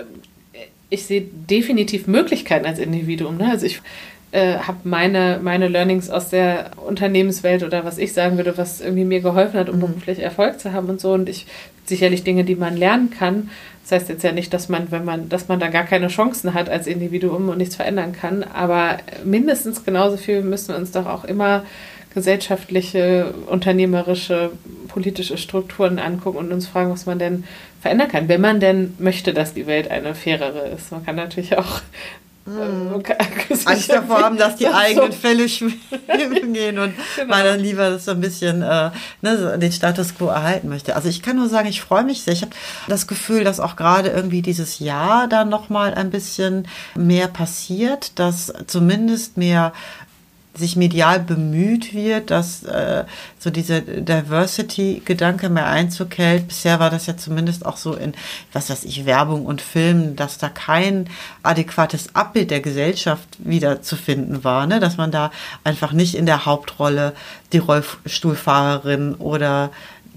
ich 0.90 1.06
sehe 1.06 1.22
definitiv 1.22 2.06
Möglichkeiten 2.06 2.66
als 2.66 2.78
Individuum. 2.78 3.36
Ne? 3.36 3.50
Also 3.50 3.66
ich 3.66 3.80
äh, 4.32 4.58
habe 4.58 4.78
meine, 4.84 5.40
meine 5.42 5.68
Learnings 5.68 6.08
aus 6.08 6.30
der 6.30 6.70
Unternehmenswelt 6.76 7.62
oder 7.62 7.84
was 7.84 7.98
ich 7.98 8.14
sagen 8.14 8.38
würde, 8.38 8.56
was 8.56 8.80
irgendwie 8.80 9.04
mir 9.04 9.20
geholfen 9.20 9.60
hat, 9.60 9.68
um 9.68 9.76
mhm. 9.76 9.80
beruflich 9.80 10.20
Erfolg 10.20 10.58
zu 10.58 10.72
haben 10.72 10.88
und 10.88 11.00
so. 11.00 11.12
Und 11.12 11.28
ich 11.28 11.46
sicherlich 11.84 12.24
Dinge, 12.24 12.44
die 12.44 12.56
man 12.56 12.76
lernen 12.76 13.10
kann. 13.10 13.50
Das 13.82 13.92
heißt 13.92 14.08
jetzt 14.08 14.22
ja 14.22 14.32
nicht, 14.32 14.54
dass 14.54 14.68
man, 14.68 14.90
wenn 14.90 15.04
man, 15.04 15.28
dass 15.28 15.48
man 15.48 15.60
da 15.60 15.68
gar 15.68 15.84
keine 15.84 16.08
Chancen 16.08 16.54
hat 16.54 16.70
als 16.70 16.86
Individuum 16.86 17.48
und 17.48 17.58
nichts 17.58 17.76
verändern 17.76 18.12
kann. 18.12 18.42
Aber 18.42 18.98
mindestens 19.24 19.84
genauso 19.84 20.16
viel 20.16 20.42
müssen 20.42 20.68
wir 20.68 20.76
uns 20.76 20.92
doch 20.92 21.06
auch 21.06 21.24
immer 21.24 21.64
gesellschaftliche, 22.14 23.34
unternehmerische, 23.46 24.50
politische 24.88 25.36
Strukturen 25.38 25.98
angucken 25.98 26.38
und 26.38 26.52
uns 26.52 26.66
fragen, 26.66 26.92
was 26.92 27.06
man 27.06 27.18
denn 27.18 27.44
verändern 27.82 28.08
kann, 28.08 28.28
wenn 28.28 28.40
man 28.40 28.60
denn 28.60 28.94
möchte, 28.98 29.34
dass 29.34 29.52
die 29.54 29.66
Welt 29.66 29.90
eine 29.90 30.14
fairere 30.14 30.68
ist. 30.68 30.92
Man 30.92 31.04
kann 31.04 31.16
natürlich 31.16 31.58
auch 31.58 31.82
Mhm. 32.44 33.02
Angst 33.66 33.88
davor 33.88 34.20
haben, 34.20 34.36
dass 34.36 34.56
die 34.56 34.66
eigenen 34.66 35.12
so. 35.12 35.18
Fälle 35.18 35.48
schwimmen 35.48 35.78
gehen 36.52 36.78
und 36.78 36.92
genau. 37.14 37.28
man 37.28 37.44
dann 37.44 37.60
lieber 37.60 37.98
so 38.00 38.10
ein 38.10 38.20
bisschen 38.20 38.62
äh, 38.62 38.90
ne, 39.20 39.58
den 39.58 39.70
Status 39.70 40.16
quo 40.16 40.26
erhalten 40.26 40.68
möchte. 40.68 40.96
Also 40.96 41.08
ich 41.08 41.22
kann 41.22 41.36
nur 41.36 41.48
sagen, 41.48 41.68
ich 41.68 41.82
freue 41.82 42.02
mich 42.02 42.22
sehr. 42.22 42.32
Ich 42.32 42.42
habe 42.42 42.50
das 42.88 43.06
Gefühl, 43.06 43.44
dass 43.44 43.60
auch 43.60 43.76
gerade 43.76 44.08
irgendwie 44.08 44.42
dieses 44.42 44.80
Jahr 44.80 45.28
da 45.28 45.44
nochmal 45.44 45.94
ein 45.94 46.10
bisschen 46.10 46.66
mehr 46.96 47.28
passiert, 47.28 48.18
dass 48.18 48.52
zumindest 48.66 49.36
mehr 49.36 49.72
sich 50.54 50.76
medial 50.76 51.20
bemüht 51.20 51.94
wird, 51.94 52.30
dass 52.30 52.62
äh, 52.64 53.04
so 53.38 53.50
dieser 53.50 53.80
Diversity-Gedanke 53.80 55.48
mehr 55.48 55.66
Einzug 55.66 56.18
hält. 56.18 56.48
Bisher 56.48 56.78
war 56.78 56.90
das 56.90 57.06
ja 57.06 57.16
zumindest 57.16 57.64
auch 57.64 57.78
so 57.78 57.94
in, 57.94 58.12
was 58.52 58.68
weiß 58.68 58.84
ich, 58.84 59.06
Werbung 59.06 59.46
und 59.46 59.62
Filmen, 59.62 60.14
dass 60.14 60.36
da 60.36 60.50
kein 60.50 61.08
adäquates 61.42 62.14
Abbild 62.14 62.50
der 62.50 62.60
Gesellschaft 62.60 63.28
wieder 63.38 63.80
zu 63.80 63.96
finden 63.96 64.44
war, 64.44 64.66
ne? 64.66 64.78
dass 64.78 64.98
man 64.98 65.10
da 65.10 65.30
einfach 65.64 65.92
nicht 65.92 66.14
in 66.14 66.26
der 66.26 66.44
Hauptrolle 66.44 67.14
die 67.52 67.58
Rollstuhlfahrerin 67.58 69.14
oder 69.14 69.70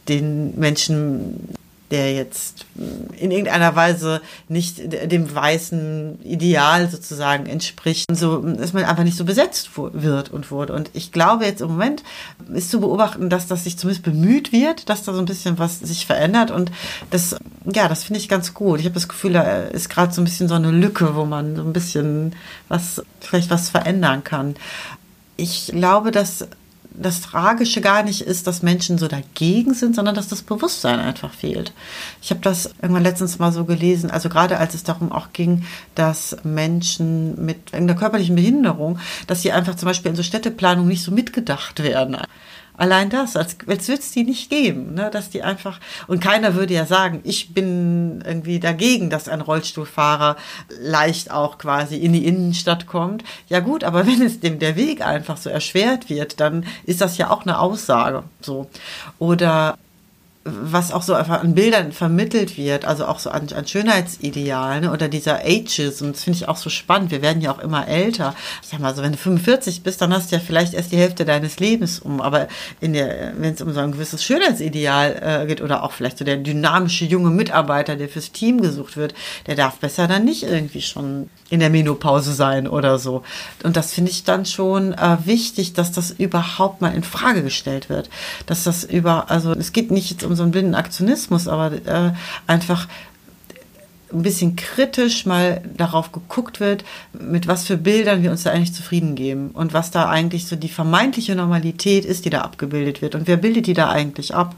den 0.10 0.58
Menschen 0.60 1.56
der 1.92 2.14
jetzt 2.14 2.66
in 2.76 3.32
irgendeiner 3.32 3.76
Weise 3.76 4.22
nicht 4.48 4.82
dem 5.12 5.34
weißen 5.34 6.20
Ideal 6.24 6.90
sozusagen 6.90 7.46
entspricht, 7.46 8.06
so 8.12 8.40
dass 8.40 8.74
man 8.74 8.86
einfach 8.86 9.04
nicht 9.04 9.18
so 9.18 9.26
besetzt 9.26 9.70
wird 9.76 10.32
und 10.32 10.50
wurde. 10.50 10.74
Und 10.74 10.90
ich 10.94 11.12
glaube 11.12 11.46
jetzt 11.46 11.62
im 11.62 11.70
Moment 11.70 12.04
ist 12.54 12.72
zu 12.72 12.80
beobachten, 12.80 13.30
dass 13.30 13.48
das 13.48 13.64
sich 13.64 13.78
zumindest 13.78 14.04
bemüht 14.04 14.52
wird, 14.52 14.90
dass 14.90 15.04
da 15.04 15.14
so 15.14 15.20
ein 15.20 15.26
bisschen 15.26 15.60
was 15.60 15.80
sich 15.80 16.06
verändert 16.06 16.52
und 16.52 16.72
das, 17.12 17.36
ja, 17.72 17.88
das 17.88 18.04
finde 18.04 18.20
ich 18.20 18.30
ganz 18.30 18.54
gut. 18.54 18.80
Ich 18.80 18.86
habe 18.86 18.96
das 18.96 19.08
Gefühl, 19.08 19.34
da 19.34 19.62
ist 19.62 19.90
gerade 19.90 20.14
so 20.14 20.22
ein 20.22 20.26
bisschen 20.26 20.48
so 20.48 20.56
eine 20.56 20.72
Lücke, 20.72 21.16
wo 21.16 21.26
man 21.26 21.56
so 21.56 21.62
ein 21.62 21.74
bisschen 21.74 22.36
was, 22.68 23.04
vielleicht 23.20 23.50
was 23.52 23.70
verändern 23.70 24.24
kann. 24.24 24.56
Ich 25.38 25.68
glaube, 25.68 26.12
dass 26.12 26.48
das 26.98 27.22
Tragische 27.22 27.82
gar 27.82 28.04
nicht 28.04 28.22
ist, 28.22 28.48
dass 28.48 28.64
Menschen 28.64 28.98
so 28.98 29.08
dagegen 29.08 29.74
sind, 29.74 29.96
sondern 29.96 30.16
dass 30.16 30.28
das 30.28 30.42
Bewusstsein 30.42 31.00
einfach 31.00 31.34
fehlt. 31.34 31.74
Ich 32.22 32.30
habe 32.30 32.42
das 32.42 32.72
irgendwann 32.82 33.04
letztens 33.04 33.40
mal 33.40 33.52
so 33.52 33.66
gelesen, 33.66 34.12
also 34.12 34.30
gerade 34.30 34.58
als 34.58 34.74
es 34.74 34.84
darum 34.84 35.12
auch 35.12 35.34
ging, 35.34 35.64
dass 35.96 36.38
Menschen 36.44 37.46
mit 37.46 37.74
irgendeiner 37.74 38.00
körperlichen 38.00 38.36
Behinderung, 38.36 39.00
dass 39.28 39.42
sie 39.42 39.52
einfach 39.52 39.76
zum 39.76 39.88
Beispiel 39.88 40.12
in 40.12 40.18
so 40.18 40.24
Städteplanung 40.24 40.88
nicht 40.88 41.04
so 41.04 41.12
mitgedacht 41.12 41.84
werden. 41.84 42.18
Allein 42.78 43.10
das, 43.10 43.36
als, 43.36 43.58
als 43.68 43.88
würde 43.88 44.02
es 44.02 44.12
die 44.12 44.24
nicht 44.24 44.50
geben, 44.50 44.94
ne? 44.94 45.10
dass 45.12 45.30
die 45.30 45.44
einfach, 45.44 45.80
und 46.08 46.22
keiner 46.22 46.56
würde 46.56 46.74
ja 46.74 46.86
sagen, 46.86 47.22
ich 47.24 47.54
bin 47.54 48.22
irgendwie 48.26 48.60
dagegen, 48.60 49.10
dass 49.10 49.30
ein 49.30 49.42
Rollstuhlfahrer 49.42 50.36
leicht 50.82 51.32
auch 51.32 51.58
quasi 51.58 51.98
in 51.98 52.14
die 52.14 52.26
Innenstadt 52.26 52.88
kommt. 52.88 53.24
Ja 53.48 53.60
gut, 53.60 53.84
aber 53.84 54.06
wenn 54.08 54.22
es 54.22 54.40
dem 54.40 54.60
der 54.60 54.76
Weg 54.76 55.06
einfach 55.06 55.38
so 55.38 55.50
erschwert 55.50 56.10
wird, 56.10 56.40
dann 56.40 56.66
ist 56.86 57.02
das 57.02 57.18
ja 57.18 57.30
auch 57.30 57.44
eine 57.44 57.60
Aussage, 57.60 58.24
so. 58.42 58.70
Oder 59.20 59.78
was 60.48 60.92
auch 60.92 61.02
so 61.02 61.16
einfach 61.16 61.42
an 61.42 61.56
Bildern 61.56 61.92
vermittelt 61.92 62.56
wird, 62.56 62.86
also 62.86 63.08
auch 63.08 63.18
so 63.18 63.32
an, 63.32 63.48
an 63.52 63.66
Schönheitsidealen 63.66 64.84
ne? 64.84 64.92
oder 64.92 65.08
dieser 65.08 65.40
Ageism, 65.44 66.12
das 66.12 66.24
finde 66.24 66.38
ich 66.38 66.48
auch 66.48 66.58
so 66.58 66.70
spannend. 66.70 67.10
Wir 67.10 67.24
werden 67.24 67.42
ja 67.42 67.52
auch 67.52 67.58
immer 67.58 67.88
älter. 67.88 68.36
Ich 68.62 68.70
sag 68.70 68.80
mal 68.80 68.94
so, 68.94 69.02
wenn 69.02 69.14
du 69.14 69.18
45 69.18 69.82
bist, 69.82 70.02
dann 70.02 70.14
hast 70.14 70.32
du 70.32 70.36
ja 70.36 70.42
vielleicht 70.46 70.76
erst 70.76 70.92
die 70.92 70.98
Hälfte 70.98 71.26
deines 71.26 71.60
Lebens 71.60 71.98
um. 71.98 72.22
Aber 72.22 72.48
in 72.80 72.94
der, 72.94 73.34
wenn 73.40 73.56
es 73.56 73.62
um 73.62 73.74
so 73.74 73.80
ein 73.80 73.92
gewisses 73.92 74.24
Schönheitsideal 74.24 75.42
äh, 75.44 75.48
geht 75.48 75.62
oder 75.62 75.82
auch 75.82 75.92
vielleicht 75.92 76.20
so 76.20 76.26
der 76.26 76.38
dynamische 76.38 77.06
junge 77.06 77.32
Mitarbeiter, 77.32 77.96
der 77.96 78.08
fürs 78.08 78.32
Team 78.32 78.62
gesucht 78.62 78.98
wird, 78.98 79.16
der 79.48 79.56
darf 79.56 79.80
besser 79.80 80.08
dann 80.08 80.26
nicht 80.26 80.44
irgendwie 80.44 80.84
schon 80.84 81.32
in 81.50 81.60
der 81.60 81.72
Menopause 81.72 82.34
sein 82.34 82.68
oder 82.68 83.00
so. 83.00 83.24
Und 83.64 83.78
das 83.78 83.94
finde 83.94 84.12
ich 84.12 84.24
dann 84.24 84.46
schon 84.46 84.94
äh, 84.94 85.18
wichtig, 85.26 85.74
dass 85.74 85.92
das 85.92 86.12
überhaupt 86.12 86.82
mal 86.82 86.94
in 86.94 87.04
Frage 87.04 87.42
gestellt 87.42 87.90
wird. 87.90 88.12
Dass 88.46 88.64
das 88.64 88.84
über, 88.84 89.32
also 89.32 89.54
es 89.54 89.72
geht 89.72 89.90
nicht 89.90 90.12
jetzt 90.12 90.24
um 90.24 90.35
so 90.36 90.44
einen 90.44 90.52
blinden 90.52 90.76
Aktionismus, 90.76 91.48
aber 91.48 91.74
äh, 91.86 92.12
einfach 92.48 92.88
ein 94.14 94.22
bisschen 94.22 94.56
kritisch 94.56 95.26
mal 95.26 95.62
darauf 95.78 96.12
geguckt 96.12 96.60
wird, 96.60 96.86
mit 97.14 97.48
was 97.48 97.66
für 97.66 97.78
Bildern 97.78 98.24
wir 98.24 98.32
uns 98.32 98.44
da 98.44 98.52
eigentlich 98.52 98.74
zufrieden 98.74 99.16
geben 99.16 99.50
und 99.52 99.74
was 99.74 99.92
da 99.92 100.10
eigentlich 100.10 100.48
so 100.48 100.56
die 100.56 100.70
vermeintliche 100.70 101.36
Normalität 101.36 102.06
ist, 102.06 102.26
die 102.26 102.30
da 102.30 102.42
abgebildet 102.42 103.02
wird 103.02 103.16
und 103.16 103.28
wer 103.28 103.38
bildet 103.38 103.68
die 103.68 103.74
da 103.74 103.90
eigentlich 103.90 104.34
ab. 104.34 104.56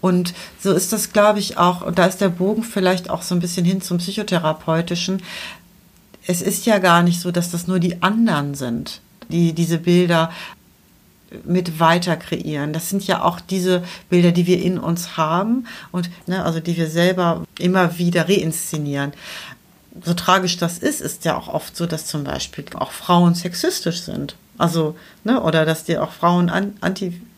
Und 0.00 0.34
so 0.60 0.72
ist 0.72 0.92
das, 0.92 1.12
glaube 1.12 1.40
ich, 1.40 1.58
auch, 1.58 1.82
und 1.82 1.98
da 1.98 2.06
ist 2.06 2.20
der 2.20 2.28
Bogen 2.28 2.62
vielleicht 2.62 3.10
auch 3.10 3.22
so 3.22 3.34
ein 3.34 3.40
bisschen 3.40 3.64
hin 3.64 3.80
zum 3.80 3.98
Psychotherapeutischen, 3.98 5.22
es 6.26 6.42
ist 6.42 6.66
ja 6.66 6.78
gar 6.78 7.02
nicht 7.02 7.20
so, 7.20 7.30
dass 7.30 7.50
das 7.50 7.66
nur 7.66 7.78
die 7.78 8.02
anderen 8.02 8.54
sind, 8.54 9.00
die 9.28 9.52
diese 9.52 9.78
Bilder 9.78 10.30
mit 11.44 11.80
weiter 11.80 12.16
kreieren. 12.16 12.72
Das 12.72 12.88
sind 12.88 13.06
ja 13.06 13.22
auch 13.22 13.40
diese 13.40 13.82
Bilder, 14.08 14.32
die 14.32 14.46
wir 14.46 14.62
in 14.62 14.78
uns 14.78 15.16
haben 15.16 15.66
und 15.92 16.10
ne, 16.26 16.44
also 16.44 16.60
die 16.60 16.76
wir 16.76 16.88
selber 16.88 17.44
immer 17.58 17.98
wieder 17.98 18.28
reinszenieren. 18.28 19.12
So 20.04 20.14
tragisch 20.14 20.56
das 20.58 20.78
ist, 20.78 21.00
ist 21.00 21.24
ja 21.24 21.36
auch 21.36 21.48
oft 21.48 21.76
so, 21.76 21.86
dass 21.86 22.06
zum 22.06 22.24
Beispiel 22.24 22.64
auch 22.74 22.92
Frauen 22.92 23.34
sexistisch 23.34 24.02
sind. 24.02 24.36
Also, 24.58 24.96
ne, 25.24 25.42
oder 25.42 25.64
dass 25.64 25.84
die 25.84 25.98
auch 25.98 26.12
Frauen 26.12 26.48
an, 26.48 26.74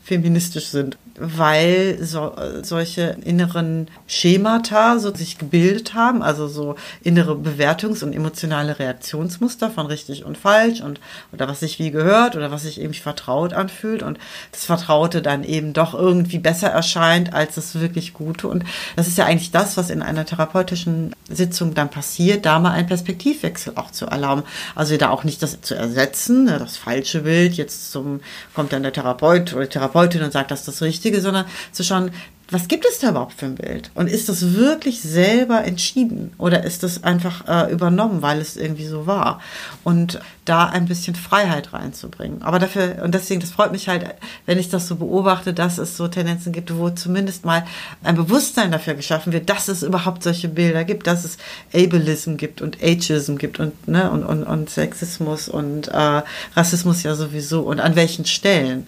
antifeministisch 0.09 0.67
sind 0.67 0.97
weil 1.19 1.97
so, 2.01 2.33
solche 2.63 3.17
inneren 3.23 3.89
Schemata 4.07 4.99
so 4.99 5.13
sich 5.13 5.37
gebildet 5.37 5.93
haben, 5.93 6.21
also 6.21 6.47
so 6.47 6.75
innere 7.03 7.33
Bewertungs- 7.33 8.03
und 8.03 8.13
emotionale 8.13 8.79
Reaktionsmuster 8.79 9.69
von 9.69 9.85
richtig 9.87 10.23
und 10.23 10.37
falsch 10.37 10.81
und 10.81 11.01
oder 11.33 11.49
was 11.49 11.59
sich 11.59 11.77
wie 11.77 11.91
gehört 11.91 12.37
oder 12.37 12.51
was 12.51 12.63
sich 12.63 12.79
eben 12.79 12.93
vertraut 12.93 13.53
anfühlt 13.53 14.01
und 14.01 14.17
das 14.51 14.63
Vertraute 14.63 15.21
dann 15.21 15.43
eben 15.43 15.73
doch 15.73 15.93
irgendwie 15.93 16.39
besser 16.39 16.69
erscheint 16.69 17.33
als 17.33 17.55
das 17.55 17.79
wirklich 17.79 18.13
Gute. 18.13 18.47
Und 18.47 18.63
das 18.95 19.07
ist 19.07 19.17
ja 19.17 19.25
eigentlich 19.25 19.51
das, 19.51 19.75
was 19.75 19.89
in 19.89 20.01
einer 20.01 20.25
therapeutischen 20.25 21.13
Sitzung 21.29 21.73
dann 21.73 21.89
passiert, 21.89 22.45
da 22.45 22.59
mal 22.59 22.71
einen 22.71 22.87
Perspektivwechsel 22.87 23.73
auch 23.75 23.91
zu 23.91 24.05
erlauben. 24.05 24.43
Also 24.73 24.95
da 24.95 25.09
auch 25.09 25.25
nicht 25.25 25.43
das 25.43 25.59
zu 25.61 25.75
ersetzen, 25.75 26.45
ne, 26.45 26.59
das 26.59 26.77
falsche 26.77 27.21
Bild, 27.21 27.55
jetzt 27.55 27.91
zum, 27.91 28.21
kommt 28.53 28.71
dann 28.71 28.83
der 28.83 28.93
Therapeut 28.93 29.53
oder 29.53 29.65
die 29.65 29.69
Therapeutin 29.99 30.23
und 30.23 30.31
sagt, 30.31 30.51
das 30.51 30.61
ist 30.61 30.67
das 30.67 30.81
Richtige 30.81 31.21
sondern 31.21 31.45
zu 31.71 31.83
schauen, 31.83 32.11
was 32.51 32.67
gibt 32.67 32.83
es 32.89 32.97
da 32.97 33.11
überhaupt 33.11 33.33
für 33.33 33.45
ein 33.45 33.53
Bild? 33.53 33.91
Und 33.93 34.07
ist 34.07 34.27
das 34.27 34.55
wirklich 34.55 35.01
selber 35.01 35.63
entschieden 35.65 36.33
oder 36.39 36.63
ist 36.63 36.81
das 36.81 37.03
einfach 37.03 37.47
äh, 37.47 37.71
übernommen, 37.71 38.23
weil 38.23 38.39
es 38.39 38.57
irgendwie 38.57 38.87
so 38.87 39.05
war? 39.05 39.39
Und 39.83 40.19
da 40.45 40.65
ein 40.65 40.87
bisschen 40.87 41.13
Freiheit 41.13 41.73
reinzubringen. 41.73 42.41
Aber 42.41 42.57
dafür, 42.57 43.03
und 43.03 43.13
deswegen, 43.13 43.39
das 43.39 43.51
freut 43.51 43.71
mich 43.71 43.87
halt, 43.87 44.03
wenn 44.47 44.57
ich 44.57 44.67
das 44.67 44.87
so 44.87 44.95
beobachte, 44.95 45.53
dass 45.53 45.77
es 45.77 45.95
so 45.95 46.07
Tendenzen 46.07 46.51
gibt, 46.51 46.75
wo 46.75 46.89
zumindest 46.89 47.45
mal 47.45 47.65
ein 48.03 48.15
Bewusstsein 48.15 48.71
dafür 48.71 48.95
geschaffen 48.95 49.31
wird, 49.31 49.47
dass 49.47 49.67
es 49.67 49.83
überhaupt 49.83 50.23
solche 50.23 50.47
Bilder 50.47 50.85
gibt, 50.85 51.05
dass 51.05 51.25
es 51.25 51.37
Ableism 51.71 52.37
gibt 52.37 52.63
und 52.63 52.81
Ageism 52.81 53.35
gibt 53.35 53.59
und, 53.59 53.87
ne, 53.87 54.09
und, 54.09 54.23
und, 54.23 54.43
und 54.43 54.71
Sexismus 54.71 55.49
und 55.49 55.89
äh, 55.89 56.23
Rassismus 56.55 57.03
ja 57.03 57.13
sowieso 57.13 57.61
und 57.61 57.79
an 57.79 57.95
welchen 57.95 58.25
Stellen. 58.25 58.87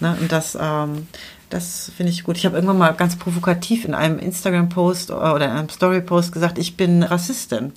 Ne? 0.00 0.16
Und 0.20 0.32
das, 0.32 0.56
ähm, 0.60 1.06
das 1.50 1.90
finde 1.96 2.12
ich 2.12 2.24
gut. 2.24 2.36
Ich 2.36 2.46
habe 2.46 2.56
irgendwann 2.56 2.78
mal 2.78 2.92
ganz 2.92 3.16
provokativ 3.16 3.84
in 3.84 3.94
einem 3.94 4.18
Instagram-Post 4.18 5.10
oder 5.10 5.44
in 5.44 5.50
einem 5.50 5.68
Story-Post 5.68 6.32
gesagt, 6.32 6.58
ich 6.58 6.76
bin 6.76 7.02
Rassistin. 7.02 7.72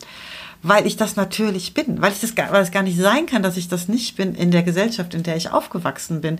Weil 0.64 0.86
ich 0.86 0.96
das 0.96 1.16
natürlich 1.16 1.74
bin, 1.74 2.04
weil 2.04 2.12
ich 2.12 2.22
das 2.22 2.38
weil 2.38 2.62
es 2.62 2.70
gar 2.70 2.84
nicht 2.84 3.00
sein 3.00 3.26
kann, 3.26 3.42
dass 3.42 3.58
ich 3.58 3.68
das 3.68 3.88
nicht 3.88 4.16
bin 4.16 4.36
in 4.36 4.52
der 4.52 4.62
Gesellschaft, 4.62 5.16
in 5.16 5.24
der 5.24 5.36
ich 5.36 5.50
aufgewachsen 5.50 6.22
bin 6.22 6.38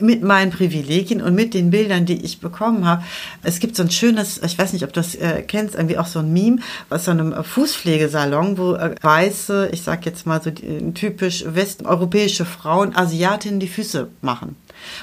mit 0.00 0.22
meinen 0.22 0.50
Privilegien 0.50 1.22
und 1.22 1.34
mit 1.34 1.54
den 1.54 1.70
Bildern, 1.70 2.06
die 2.06 2.24
ich 2.24 2.40
bekommen 2.40 2.86
habe. 2.86 3.02
Es 3.42 3.58
gibt 3.58 3.76
so 3.76 3.82
ein 3.82 3.90
schönes, 3.90 4.40
ich 4.42 4.58
weiß 4.58 4.72
nicht, 4.72 4.84
ob 4.84 4.92
du 4.92 5.00
das 5.00 5.14
äh, 5.14 5.42
kennst, 5.42 5.74
irgendwie 5.74 5.98
auch 5.98 6.06
so 6.06 6.20
ein 6.20 6.32
Meme 6.32 6.58
aus 6.90 7.04
so 7.04 7.10
einem 7.10 7.44
Fußpflegesalon, 7.44 8.58
wo 8.58 8.74
äh, 8.74 8.94
weiße, 9.00 9.70
ich 9.72 9.82
sag 9.82 10.06
jetzt 10.06 10.26
mal 10.26 10.42
so 10.42 10.50
die, 10.50 10.92
typisch 10.94 11.44
westeuropäische 11.46 12.44
Frauen 12.44 12.94
Asiatinnen 12.94 13.60
die 13.60 13.68
Füße 13.68 14.08
machen. 14.20 14.56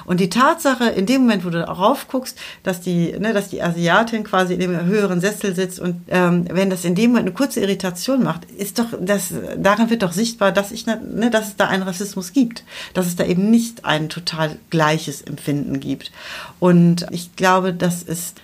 Und 0.06 0.20
die 0.20 0.30
Tatsache, 0.30 0.90
in 0.90 1.06
dem 1.06 1.22
Moment, 1.22 1.46
wo 1.46 1.50
du 1.50 1.60
darauf 1.60 2.08
guckst, 2.08 2.38
dass 2.64 2.82
die, 2.82 3.14
ne, 3.18 3.34
dass 3.34 3.50
die 3.50 3.62
Asiatin 3.62 4.24
quasi 4.24 4.54
in 4.54 4.60
dem 4.60 4.86
höheren 4.86 5.22
Sessel 5.22 5.56
sitzt 5.56 5.80
und 5.80 6.02
ähm, 6.08 6.46
wenn 6.50 6.70
das 6.70 6.86
in 6.86 6.96
dem 6.96 7.12
Moment 7.12 7.28
eine 7.28 7.36
kurze 7.36 7.62
Irritation 7.62 8.24
macht, 8.24 8.46
ist 8.46 8.80
doch, 8.80 8.88
das, 9.00 9.34
daran 9.58 9.90
wird 9.90 10.04
doch 10.04 10.14
sichtbar, 10.14 10.52
dass 10.52 10.72
ich, 10.72 10.86
ne, 10.86 11.30
dass 11.32 11.50
es 11.50 11.56
da 11.56 11.68
einen 11.68 11.84
Rassismus 11.84 12.34
gibt, 12.34 12.64
dass 12.94 13.08
es 13.08 13.16
da 13.16 13.26
eben 13.26 13.50
nicht 13.50 13.86
ein 13.86 14.10
total 14.10 14.58
gleiches 14.70 15.22
Empfinden 15.22 15.80
gibt. 15.80 16.12
Und 16.60 17.06
ich 17.12 17.36
glaube, 17.36 17.74
das 17.74 18.04
ist 18.04 18.38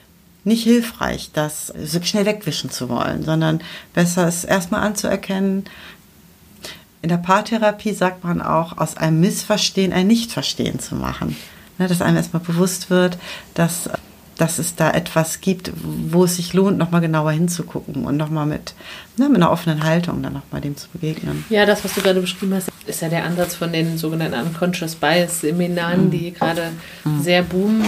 nicht 0.43 0.63
hilfreich, 0.63 1.31
das 1.33 1.73
so 1.83 2.01
schnell 2.01 2.25
wegwischen 2.25 2.69
zu 2.69 2.89
wollen, 2.89 3.23
sondern 3.23 3.61
besser 3.93 4.27
ist 4.27 4.45
erstmal 4.45 4.81
anzuerkennen, 4.81 5.65
in 7.01 7.09
der 7.09 7.17
Paartherapie 7.17 7.93
sagt 7.93 8.23
man 8.23 8.41
auch, 8.41 8.77
aus 8.77 8.97
einem 8.97 9.21
Missverstehen 9.21 9.93
ein 9.93 10.07
Nichtverstehen 10.07 10.79
zu 10.79 10.95
machen. 10.95 11.35
Ne, 11.77 11.87
dass 11.87 12.01
einem 12.01 12.17
erstmal 12.17 12.43
bewusst 12.43 12.89
wird, 12.89 13.17
dass, 13.53 13.89
dass 14.37 14.59
es 14.59 14.75
da 14.75 14.91
etwas 14.91 15.39
gibt, 15.39 15.71
wo 15.81 16.25
es 16.25 16.35
sich 16.35 16.51
lohnt, 16.51 16.77
nochmal 16.77 16.99
genauer 16.99 17.31
hinzugucken 17.31 18.03
und 18.03 18.17
nochmal 18.17 18.45
mit, 18.45 18.73
ne, 19.15 19.29
mit 19.29 19.37
einer 19.37 19.49
offenen 19.49 19.83
Haltung 19.85 20.21
dann 20.21 20.33
nochmal 20.33 20.59
dem 20.59 20.75
zu 20.75 20.89
begegnen. 20.89 21.45
Ja, 21.49 21.65
das, 21.65 21.85
was 21.85 21.93
du 21.93 22.01
gerade 22.01 22.19
beschrieben 22.19 22.53
hast, 22.53 22.67
ist 22.85 23.01
ja 23.01 23.07
der 23.07 23.23
Ansatz 23.23 23.55
von 23.55 23.71
den 23.71 23.97
sogenannten 23.97 24.47
Unconscious 24.47 24.95
Bias 24.95 25.39
Seminaren, 25.39 26.07
mhm. 26.07 26.11
die 26.11 26.33
gerade 26.33 26.71
mhm. 27.05 27.23
sehr 27.23 27.43
boomen. 27.43 27.85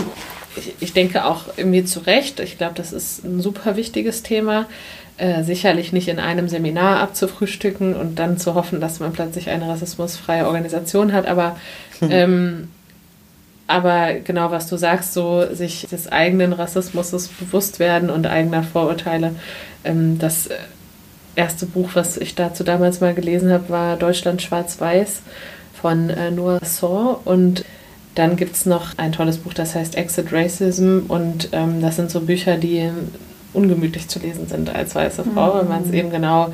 Ich, 0.55 0.73
ich 0.79 0.93
denke 0.93 1.25
auch 1.25 1.45
irgendwie 1.57 1.83
zu 1.83 1.99
Recht. 1.99 2.39
Ich 2.39 2.57
glaube, 2.57 2.75
das 2.75 2.93
ist 2.93 3.25
ein 3.25 3.41
super 3.41 3.75
wichtiges 3.75 4.23
Thema 4.23 4.67
äh, 5.21 5.43
sicherlich 5.43 5.93
nicht 5.93 6.07
in 6.07 6.17
einem 6.17 6.49
Seminar 6.49 6.99
abzufrühstücken 6.99 7.95
und 7.95 8.17
dann 8.17 8.39
zu 8.39 8.55
hoffen, 8.55 8.81
dass 8.81 8.99
man 8.99 9.13
plötzlich 9.13 9.49
eine 9.51 9.69
rassismusfreie 9.69 10.47
Organisation 10.47 11.13
hat, 11.13 11.27
aber, 11.27 11.57
hm. 11.99 12.09
ähm, 12.11 12.69
aber 13.67 14.13
genau 14.15 14.49
was 14.49 14.65
du 14.65 14.77
sagst, 14.77 15.13
so 15.13 15.45
sich 15.53 15.85
des 15.91 16.11
eigenen 16.11 16.53
Rassismus 16.53 17.11
bewusst 17.39 17.77
werden 17.77 18.09
und 18.09 18.25
eigener 18.25 18.63
Vorurteile. 18.63 19.35
Ähm, 19.83 20.17
das 20.17 20.49
erste 21.35 21.67
Buch, 21.67 21.91
was 21.93 22.17
ich 22.17 22.33
dazu 22.33 22.63
damals 22.63 22.99
mal 22.99 23.13
gelesen 23.13 23.51
habe, 23.51 23.69
war 23.69 23.97
Deutschland 23.97 24.41
Schwarz-Weiß 24.41 25.21
von 25.79 26.09
äh, 26.09 26.31
Noah 26.31 26.65
Saw 26.65 27.19
und 27.25 27.63
dann 28.15 28.37
gibt 28.37 28.55
es 28.55 28.65
noch 28.65 28.97
ein 28.97 29.11
tolles 29.11 29.37
Buch, 29.37 29.53
das 29.53 29.75
heißt 29.75 29.95
Exit 29.97 30.33
Racism 30.33 31.01
und 31.07 31.49
ähm, 31.51 31.79
das 31.79 31.97
sind 31.97 32.09
so 32.09 32.21
Bücher, 32.21 32.57
die 32.57 32.89
ungemütlich 33.53 34.07
zu 34.07 34.19
lesen 34.19 34.47
sind 34.47 34.73
als 34.73 34.95
weiße 34.95 35.23
Frau, 35.23 35.53
mhm. 35.53 35.57
weil 35.57 35.65
man 35.65 35.83
es 35.83 35.91
eben 35.91 36.09
genau, 36.09 36.53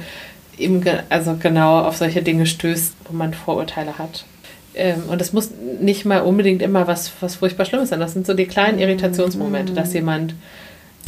eben 0.57 0.83
also 1.09 1.35
genau 1.41 1.81
auf 1.81 1.97
solche 1.97 2.21
Dinge 2.21 2.45
stößt, 2.45 2.93
wo 3.07 3.15
man 3.15 3.33
Vorurteile 3.33 3.97
hat. 3.97 4.25
Ähm, 4.73 5.03
und 5.09 5.21
es 5.21 5.33
muss 5.33 5.51
nicht 5.81 6.05
mal 6.05 6.21
unbedingt 6.21 6.61
immer 6.61 6.87
was, 6.87 7.11
was 7.19 7.35
furchtbar 7.35 7.65
Schlimmes 7.65 7.89
sein. 7.89 7.99
Das 7.99 8.13
sind 8.13 8.27
so 8.27 8.33
die 8.33 8.45
kleinen 8.45 8.79
Irritationsmomente, 8.79 9.71
mhm. 9.71 9.75
dass 9.75 9.93
jemand 9.93 10.35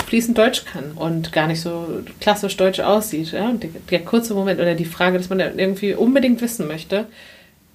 fließend 0.05 0.37
Deutsch 0.37 0.65
kann 0.65 0.91
und 0.95 1.31
gar 1.31 1.47
nicht 1.47 1.61
so 1.61 2.01
klassisch 2.19 2.57
deutsch 2.57 2.79
aussieht. 2.79 3.31
Ja? 3.31 3.49
Und 3.49 3.63
der, 3.63 3.69
der 3.89 3.99
kurze 3.99 4.33
Moment 4.33 4.59
oder 4.59 4.75
die 4.75 4.85
Frage, 4.85 5.17
dass 5.17 5.29
man 5.29 5.39
irgendwie 5.39 5.93
unbedingt 5.93 6.41
wissen 6.41 6.67
möchte, 6.67 7.05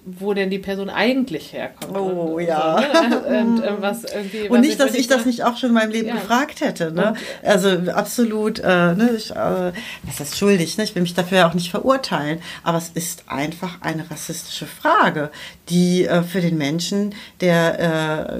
wo 0.05 0.35
denn 0.35 0.51
die 0.51 0.59
Person 0.59 0.89
eigentlich 0.91 1.51
herkommt. 1.51 1.97
Oh 1.97 2.35
und, 2.35 2.43
ja. 2.43 2.79
So, 2.93 3.09
ne? 3.09 3.41
und, 3.41 3.63
ähm, 3.63 3.75
was 3.79 4.03
irgendwie, 4.03 4.47
Und 4.49 4.61
nicht, 4.61 4.79
dass 4.79 4.93
ich 4.93 5.07
das 5.07 5.25
nicht 5.25 5.43
auch 5.43 5.57
schon 5.57 5.69
in 5.69 5.73
meinem 5.73 5.89
Leben 5.91 6.09
Ja. 6.09 6.13
gefragt 6.15 6.61
hätte. 6.61 6.91
Ne? 6.91 7.15
Also 7.43 7.69
absolut, 7.91 8.59
äh, 8.59 8.93
ne, 8.93 9.11
ich, 9.17 9.31
äh, 9.31 9.71
das 10.05 10.19
ist 10.21 10.37
schuldig, 10.37 10.77
ne? 10.77 10.83
ich 10.83 10.93
will 10.93 11.01
mich 11.01 11.15
dafür 11.15 11.47
auch 11.47 11.55
nicht 11.55 11.71
verurteilen, 11.71 12.39
aber 12.63 12.77
es 12.77 12.89
ist 12.89 13.23
einfach 13.27 13.81
eine 13.81 14.09
rassistische 14.09 14.67
Frage, 14.67 15.31
die 15.69 16.05
äh, 16.05 16.21
für 16.21 16.41
den 16.41 16.57
Menschen, 16.59 17.15
der 17.41 17.79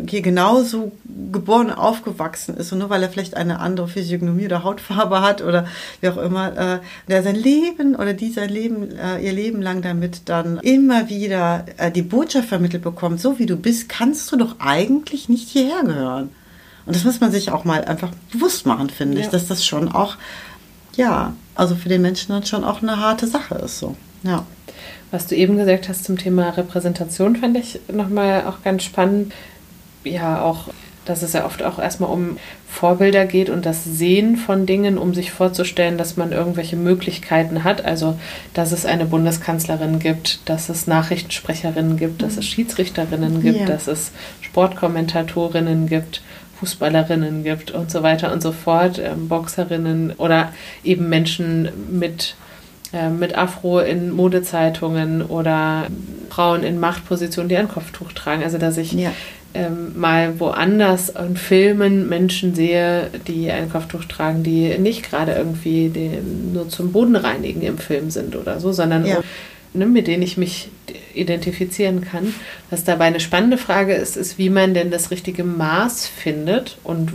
äh, 0.04 0.08
hier 0.08 0.22
genauso 0.22 0.92
geboren 1.32 1.68
und 1.72 1.74
aufgewachsen 1.74 2.58
ist 2.58 2.72
und 2.74 2.80
nur 2.80 2.92
weil 2.92 3.02
er 3.02 3.10
vielleicht 3.10 3.36
eine 3.36 3.60
andere 3.60 3.88
Physiognomie 3.88 4.46
oder 4.46 4.64
Hautfarbe 4.64 5.22
hat 5.22 5.42
oder 5.42 5.66
wie 6.02 6.10
auch 6.10 6.18
immer, 6.18 6.56
äh, 6.58 6.80
der 7.08 7.24
sein 7.24 7.36
Leben 7.36 7.96
oder 7.96 8.14
die 8.14 8.30
sein 8.32 8.50
Leben, 8.50 8.92
äh, 8.96 9.18
ihr 9.20 9.34
Leben 9.34 9.64
lang 9.64 9.82
damit 9.82 10.30
dann 10.30 10.60
immer 10.60 11.10
wieder 11.10 11.55
äh, 11.78 11.92
die 11.92 12.02
Botschaft 12.02 12.50
vermittelt 12.50 12.84
bekommt, 12.84 13.20
so 13.22 13.40
wie 13.40 13.46
du 13.46 13.56
bist, 13.56 13.90
kannst 13.90 14.32
du 14.32 14.38
doch 14.38 14.56
eigentlich 14.60 15.30
nicht 15.30 15.50
hierher 15.50 15.84
gehören. 15.84 16.30
Und 16.86 16.96
das 16.96 17.04
muss 17.04 17.20
man 17.20 17.32
sich 17.32 17.52
auch 17.52 17.64
mal 17.66 17.84
einfach 17.86 18.12
bewusst 18.32 18.66
machen, 18.66 18.90
finde 18.90 19.18
ich, 19.20 19.26
Ja. 19.26 19.32
dass 19.32 19.48
das 19.48 19.66
schon 19.66 19.92
auch, 19.92 20.18
ja, 20.96 21.34
also 21.56 21.76
für 21.76 21.90
den 21.90 22.02
Menschen 22.02 22.30
dann 22.32 22.46
schon 22.46 22.64
auch 22.64 22.82
eine 22.82 23.00
harte 23.00 23.28
Sache 23.28 23.56
ist, 23.56 23.80
so. 23.80 23.96
Ja. 24.24 24.46
Was 25.12 25.28
du 25.28 25.36
eben 25.36 25.58
gesagt 25.58 25.88
hast 25.90 26.04
zum 26.06 26.18
Thema 26.18 26.50
Repräsentation, 26.50 27.36
fand 27.38 27.58
ich 27.58 27.80
nochmal 27.92 28.46
auch 28.46 28.64
ganz 28.64 28.84
spannend. 28.84 29.34
Ja, 30.04 30.42
auch, 30.42 30.68
dass 31.06 31.22
es 31.22 31.34
ja 31.34 31.46
oft 31.46 31.64
auch 31.64 31.80
erstmal 31.80 32.10
um 32.10 32.38
Vorbilder 32.68 33.26
geht 33.26 33.50
und 33.50 33.66
das 33.66 33.84
Sehen 33.84 34.36
von 34.38 34.66
Dingen, 34.66 34.98
um 34.98 35.14
sich 35.14 35.32
vorzustellen, 35.32 35.98
dass 35.98 36.18
man 36.18 36.32
irgendwelche 36.32 36.76
Möglichkeiten 36.76 37.64
hat. 37.64 37.86
Also, 37.86 38.18
dass 38.54 38.72
es 38.72 38.86
eine 38.86 39.06
Bundeskanzlerin 39.06 40.00
gibt, 40.00 40.40
dass 40.50 40.70
es 40.70 40.88
Nachrichtensprecherinnen 40.88 41.98
gibt, 41.98 42.22
dass 42.22 42.38
es 42.38 42.46
Schiedsrichterinnen 42.46 43.42
gibt, 43.42 43.62
Ja. 43.62 43.66
dass 43.68 43.88
es 43.88 44.12
Sportkommentatorinnen 44.42 45.88
gibt. 45.88 46.22
Fußballerinnen 46.60 47.44
gibt 47.44 47.72
und 47.72 47.92
so 47.92 48.02
weiter 48.02 48.32
und 48.32 48.42
so 48.42 48.54
fort, 48.54 48.98
ähm, 48.98 49.28
Boxerinnen 49.28 50.14
oder 50.18 50.54
eben 50.86 51.10
Menschen 51.10 51.68
mit 51.92 52.36
äh, 52.94 53.10
mit 53.10 53.38
Afro 53.38 53.80
in 53.80 54.12
Modezeitungen 54.12 55.22
oder 55.22 55.88
Frauen 56.30 56.64
in 56.64 56.80
Machtpositionen, 56.80 57.50
die 57.50 57.58
ein 57.58 57.68
Kopftuch 57.68 58.14
tragen. 58.14 58.42
Also 58.42 58.58
dass 58.58 58.78
ich 58.78 58.94
Ja. 58.94 59.12
Ähm, 59.56 59.98
mal 60.00 60.40
woanders 60.40 61.10
in 61.10 61.38
Filmen 61.38 62.10
Menschen 62.10 62.54
sehe, 62.54 63.10
die 63.28 63.50
ein 63.50 63.70
Kopftuch 63.70 64.04
tragen, 64.06 64.44
die 64.44 64.78
nicht 64.78 65.10
gerade 65.10 65.32
irgendwie 65.32 65.90
den, 65.90 66.54
nur 66.54 66.70
zum 66.70 66.92
Bodenreinigen 66.92 67.62
im 67.62 67.78
Film 67.78 68.12
sind 68.12 68.36
oder 68.36 68.60
so, 68.60 68.72
sondern 68.74 69.06
Ja. 69.06 69.22
ne, 69.74 69.86
mit 69.86 70.08
denen 70.08 70.24
ich 70.24 70.38
mich 70.38 70.70
identifizieren 71.14 72.04
kann. 72.04 72.34
Was 72.70 72.84
dabei 72.84 73.06
eine 73.06 73.20
spannende 73.20 73.58
Frage 73.58 73.94
ist, 73.94 74.18
ist, 74.18 74.38
wie 74.38 74.50
man 74.50 74.74
denn 74.74 74.92
das 74.92 75.10
richtige 75.12 75.44
Maß 75.44 76.08
findet 76.08 76.78
und 76.84 77.14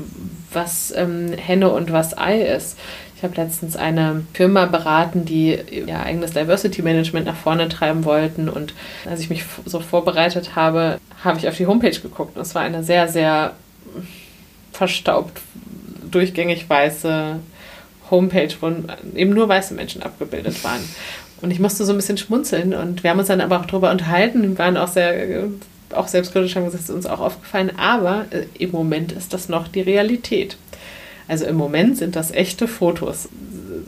was 0.52 0.92
ähm, 0.96 1.32
Henne 1.36 1.70
und 1.70 1.92
was 1.92 2.16
Ei 2.16 2.40
ist. 2.42 2.76
Ich 3.20 3.24
habe 3.24 3.36
letztens 3.36 3.76
eine 3.76 4.24
Firma 4.32 4.64
beraten, 4.64 5.26
die 5.26 5.54
ihr 5.70 6.00
eigenes 6.00 6.30
Diversity 6.30 6.80
Management 6.80 7.26
nach 7.26 7.36
vorne 7.36 7.68
treiben 7.68 8.06
wollten. 8.06 8.48
Und 8.48 8.72
als 9.04 9.20
ich 9.20 9.28
mich 9.28 9.44
so 9.66 9.78
vorbereitet 9.80 10.56
habe, 10.56 10.98
habe 11.22 11.38
ich 11.38 11.46
auf 11.46 11.54
die 11.54 11.66
Homepage 11.66 12.00
geguckt. 12.00 12.34
Und 12.34 12.40
es 12.40 12.54
war 12.54 12.62
eine 12.62 12.82
sehr, 12.82 13.08
sehr 13.08 13.52
verstaubt, 14.72 15.38
durchgängig 16.10 16.70
weiße 16.70 17.40
Homepage, 18.10 18.48
wo 18.62 18.72
eben 19.14 19.34
nur 19.34 19.50
weiße 19.50 19.74
Menschen 19.74 20.02
abgebildet 20.02 20.64
waren. 20.64 20.80
Und 21.42 21.50
ich 21.50 21.60
musste 21.60 21.84
so 21.84 21.92
ein 21.92 21.96
bisschen 21.96 22.16
schmunzeln 22.16 22.72
und 22.72 23.02
wir 23.02 23.10
haben 23.10 23.18
uns 23.18 23.28
dann 23.28 23.42
aber 23.42 23.60
auch 23.60 23.66
darüber 23.66 23.90
unterhalten 23.90 24.46
und 24.46 24.58
waren 24.58 24.78
auch 24.78 24.88
sehr, 24.88 25.44
auch 25.92 26.08
selbstkritisch, 26.08 26.56
haben 26.56 26.64
gesagt, 26.64 26.84
es 26.84 26.88
ist 26.88 26.94
uns 26.94 27.04
auch 27.04 27.20
aufgefallen, 27.20 27.72
aber 27.76 28.24
äh, 28.30 28.46
im 28.58 28.70
Moment 28.70 29.12
ist 29.12 29.34
das 29.34 29.50
noch 29.50 29.68
die 29.68 29.82
Realität. 29.82 30.56
Also 31.30 31.46
im 31.46 31.54
Moment 31.54 31.96
sind 31.96 32.16
das 32.16 32.32
echte 32.32 32.66
Fotos. 32.66 33.28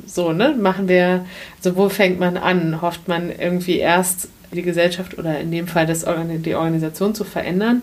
So, 0.07 0.33
ne? 0.33 0.55
Machen 0.57 0.87
wir, 0.87 1.27
also 1.57 1.75
wo 1.75 1.89
fängt 1.89 2.21
man 2.21 2.37
an? 2.37 2.81
Hofft 2.81 3.09
man 3.09 3.31
irgendwie 3.37 3.79
erst 3.79 4.29
die 4.53 4.63
Gesellschaft 4.63 5.19
oder 5.19 5.41
in 5.41 5.51
dem 5.51 5.67
Fall 5.67 5.85
das, 5.85 6.07
die 6.07 6.55
Organisation 6.55 7.17
zu 7.17 7.25
verändern? 7.25 7.83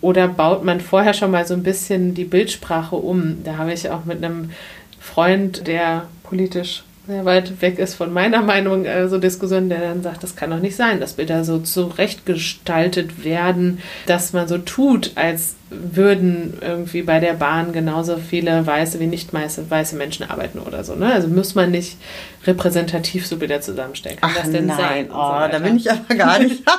Oder 0.00 0.28
baut 0.28 0.64
man 0.64 0.80
vorher 0.80 1.12
schon 1.12 1.30
mal 1.30 1.46
so 1.46 1.52
ein 1.52 1.62
bisschen 1.62 2.14
die 2.14 2.24
Bildsprache 2.24 2.96
um? 2.96 3.44
Da 3.44 3.58
habe 3.58 3.74
ich 3.74 3.90
auch 3.90 4.06
mit 4.06 4.24
einem 4.24 4.50
Freund, 4.98 5.66
der 5.66 6.06
politisch 6.22 6.84
sehr 7.06 7.24
weit 7.26 7.60
weg 7.60 7.78
ist 7.78 7.94
von 7.94 8.12
meiner 8.12 8.40
Meinung, 8.40 8.86
äh, 8.86 9.08
so 9.08 9.18
Diskussionen, 9.18 9.68
der 9.68 9.80
dann 9.80 10.02
sagt, 10.02 10.22
das 10.22 10.36
kann 10.36 10.50
doch 10.50 10.58
nicht 10.58 10.74
sein, 10.74 11.00
dass 11.00 11.14
Bilder 11.14 11.44
so 11.44 11.58
zurechtgestaltet 11.58 13.24
werden, 13.24 13.80
dass 14.06 14.32
man 14.32 14.48
so 14.48 14.56
tut, 14.58 15.12
als 15.16 15.56
würden 15.68 16.58
irgendwie 16.60 17.02
bei 17.02 17.20
der 17.20 17.34
Bahn 17.34 17.72
genauso 17.72 18.16
viele 18.16 18.66
weiße 18.66 19.00
wie 19.00 19.06
nicht 19.06 19.34
weiße, 19.34 19.96
Menschen 19.96 20.30
arbeiten 20.30 20.58
oder 20.58 20.82
so. 20.82 20.94
Ne? 20.94 21.12
Also 21.12 21.28
muss 21.28 21.54
man 21.54 21.70
nicht 21.70 21.98
repräsentativ 22.46 23.26
so 23.26 23.36
Bilder 23.36 23.60
zusammenstellen. 23.60 24.20
Kann 24.20 24.30
Ach 24.32 24.40
das 24.40 24.50
denn 24.50 24.66
nein, 24.66 24.76
sein? 24.78 25.06
Oh, 25.10 25.44
so 25.44 25.52
da 25.52 25.58
bin 25.58 25.76
ich 25.76 25.90
aber 25.90 26.14
gar 26.14 26.38
nicht. 26.38 26.62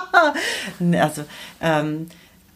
Also 1.00 1.24
ähm, 1.62 2.08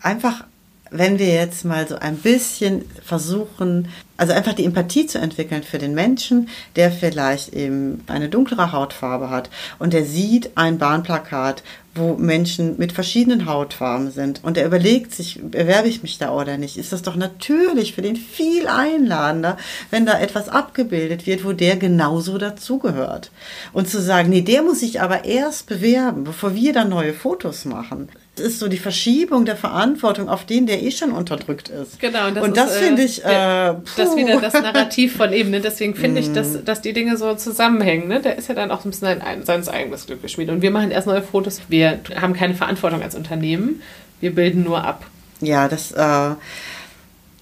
einfach, 0.02 0.46
wenn 0.92 1.20
wir 1.20 1.34
jetzt 1.34 1.66
mal 1.66 1.88
so 1.88 1.96
ein 1.96 2.18
bisschen 2.18 2.86
versuchen, 3.04 3.90
also 4.18 4.34
einfach 4.34 4.54
die 4.54 4.66
Empathie 4.66 5.06
zu 5.06 5.20
entwickeln 5.20 5.64
für 5.64 5.78
den 5.78 5.94
Menschen, 5.94 6.50
der 6.76 6.92
vielleicht 6.92 7.54
eben 7.54 8.04
eine 8.08 8.30
dunklere 8.30 8.72
Hautfarbe 8.72 9.30
hat 9.30 9.50
und 9.78 9.94
der 9.94 10.06
sieht 10.06 10.52
ein 10.56 10.78
Bahnplakat, 10.78 11.64
wo 11.96 12.16
Menschen 12.16 12.78
mit 12.78 12.92
verschiedenen 12.92 13.46
Hautfarben 13.46 14.12
sind 14.12 14.44
und 14.44 14.58
er 14.58 14.66
überlegt 14.66 15.14
sich, 15.14 15.40
bewerbe 15.42 15.88
ich 15.88 16.04
mich 16.04 16.18
da 16.18 16.32
oder 16.32 16.58
nicht, 16.58 16.78
ist 16.78 16.92
das 16.92 17.02
doch 17.02 17.16
natürlich 17.16 17.94
für 17.94 18.02
den 18.02 18.16
viel 18.16 18.68
einladender, 18.68 19.58
wenn 19.90 20.06
da 20.06 20.20
etwas 20.20 20.50
abgebildet 20.50 21.26
wird, 21.26 21.46
wo 21.46 21.54
der 21.54 21.78
genauso 21.78 22.38
dazugehört. 22.38 23.32
Und 23.74 23.90
zu 23.90 24.02
sagen, 24.02 24.30
nee, 24.30 24.42
der 24.42 24.64
muss 24.64 24.82
sich 24.82 25.02
aber 25.02 25.26
erst 25.26 25.68
bewerben, 25.68 26.24
bevor 26.24 26.56
wir 26.56 26.74
dann 26.74 26.90
neue 26.90 27.14
Fotos 27.14 27.66
machen. 27.66 28.10
Das 28.40 28.48
ist 28.48 28.60
so 28.60 28.70
die 28.70 28.78
Verschiebung 28.78 29.44
der 29.44 29.58
Verantwortung 29.58 30.30
auf 30.30 30.46
den, 30.46 30.66
der 30.66 30.82
eh 30.82 30.92
schon 30.92 31.12
unterdrückt 31.12 31.68
ist. 31.68 32.00
Genau, 32.00 32.28
und 32.28 32.36
das, 32.38 32.44
und 32.44 32.58
das 32.58 32.78
finde 32.78 33.02
äh, 33.02 33.06
ich, 33.06 33.22
der- 33.22 33.76
äh, 33.78 33.90
das 33.98 34.10
puh. 34.10 34.16
wieder 34.16 34.40
das 34.40 34.54
Narrativ 34.54 35.18
von 35.18 35.34
eben. 35.34 35.50
Ne? 35.50 35.60
Deswegen 35.60 35.94
finde 35.94 36.22
ich, 36.22 36.32
dass, 36.32 36.64
dass 36.64 36.82
die 36.82 36.94
Dinge 36.94 37.18
so 37.18 37.36
zusammenhängen. 37.36 38.08
Ne? 38.08 38.22
Der 38.22 38.38
ist 38.38 38.48
ja 38.48 38.56
dann 38.56 38.72
auch 38.72 38.82
so 38.82 38.88
ein 38.88 38.92
bisschen 38.92 39.08
ein, 39.08 39.22
ein, 39.22 39.46
seines 39.46 39.68
eigenes 39.68 40.06
Glück 40.06 40.22
geschmiedet. 40.22 40.56
Und 40.56 40.62
wir 40.62 40.72
machen 40.72 40.92
erst 40.92 41.08
neue 41.08 41.22
Fotos. 41.22 41.62
Wir 41.68 42.00
haben 42.16 42.34
keine 42.34 42.56
Verantwortung 42.56 43.04
als 43.04 43.16
Unternehmen. 43.16 43.82
Wir 44.22 44.34
bilden 44.34 44.64
nur 44.64 44.84
ab. 44.84 45.06
Ja, 45.42 45.68
das, 45.68 45.92
äh, 45.92 46.36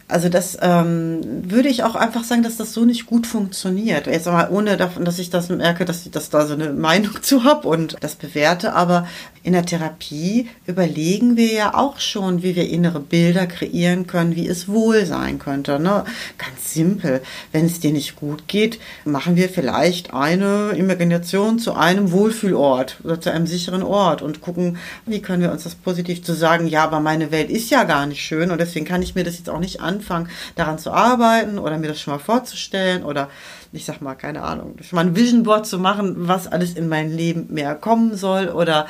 also 0.09 0.29
das 0.29 0.57
ähm, 0.61 1.19
würde 1.51 1.67
ich 1.67 1.83
auch 1.83 1.95
einfach 1.95 2.23
sagen, 2.23 2.41
dass 2.41 2.55
das 2.55 2.73
so 2.73 2.85
nicht 2.85 3.07
gut 3.07 3.27
funktioniert. 3.27 4.07
Jetzt 4.07 4.25
mal 4.25 4.47
ohne 4.49 4.77
davon, 4.77 5.03
dass 5.03 5.19
ich 5.19 5.29
das 5.29 5.49
merke, 5.49 5.83
dass 5.83 6.05
ich 6.05 6.11
das 6.11 6.29
da 6.29 6.45
so 6.45 6.53
eine 6.53 6.71
Meinung 6.71 7.11
zu 7.21 7.43
habe 7.43 7.67
und 7.67 7.97
das 7.99 8.15
bewerte. 8.15 8.73
Aber 8.73 9.07
in 9.47 9.53
der 9.53 9.65
Therapie 9.65 10.49
überlegen 10.65 11.37
wir 11.37 11.53
ja 11.53 11.73
auch 11.73 12.01
schon, 12.01 12.43
wie 12.43 12.57
wir 12.57 12.67
innere 12.67 12.99
Bilder 12.99 13.47
kreieren 13.47 14.05
können, 14.05 14.35
wie 14.35 14.45
es 14.45 14.67
wohl 14.67 15.05
sein 15.05 15.39
könnte. 15.39 15.79
Ne? 15.79 16.03
Ganz 16.37 16.73
simpel. 16.73 17.21
Wenn 17.53 17.65
es 17.65 17.79
dir 17.79 17.93
nicht 17.93 18.17
gut 18.17 18.49
geht, 18.49 18.77
machen 19.05 19.37
wir 19.37 19.47
vielleicht 19.47 20.13
eine 20.13 20.71
Imagination 20.75 21.59
zu 21.59 21.75
einem 21.75 22.11
Wohlfühlort 22.11 22.97
oder 23.05 23.21
zu 23.21 23.31
einem 23.31 23.47
sicheren 23.47 23.83
Ort 23.83 24.21
und 24.21 24.41
gucken, 24.41 24.79
wie 25.05 25.21
können 25.21 25.41
wir 25.41 25.53
uns 25.53 25.63
das 25.63 25.75
positiv 25.75 26.25
zu 26.25 26.33
sagen, 26.33 26.67
ja, 26.67 26.83
aber 26.83 26.99
meine 26.99 27.31
Welt 27.31 27.49
ist 27.49 27.69
ja 27.69 27.85
gar 27.85 28.05
nicht 28.05 28.21
schön 28.21 28.51
und 28.51 28.59
deswegen 28.59 28.85
kann 28.85 29.01
ich 29.01 29.15
mir 29.15 29.23
das 29.23 29.37
jetzt 29.37 29.49
auch 29.49 29.61
nicht 29.61 29.79
anfangen, 29.79 30.27
daran 30.55 30.77
zu 30.77 30.91
arbeiten 30.91 31.57
oder 31.57 31.77
mir 31.77 31.87
das 31.87 32.01
schon 32.01 32.13
mal 32.13 32.19
vorzustellen 32.19 33.05
oder 33.05 33.29
ich 33.71 33.85
sag 33.85 34.01
mal, 34.01 34.15
keine 34.15 34.43
Ahnung, 34.43 34.75
schon 34.81 34.97
mal 34.97 35.05
ein 35.05 35.15
Vision 35.15 35.43
Board 35.43 35.65
zu 35.65 35.79
machen, 35.79 36.27
was 36.27 36.47
alles 36.47 36.73
in 36.73 36.89
mein 36.89 37.11
Leben 37.11 37.47
mehr 37.49 37.75
kommen 37.75 38.17
soll 38.17 38.49
oder 38.49 38.87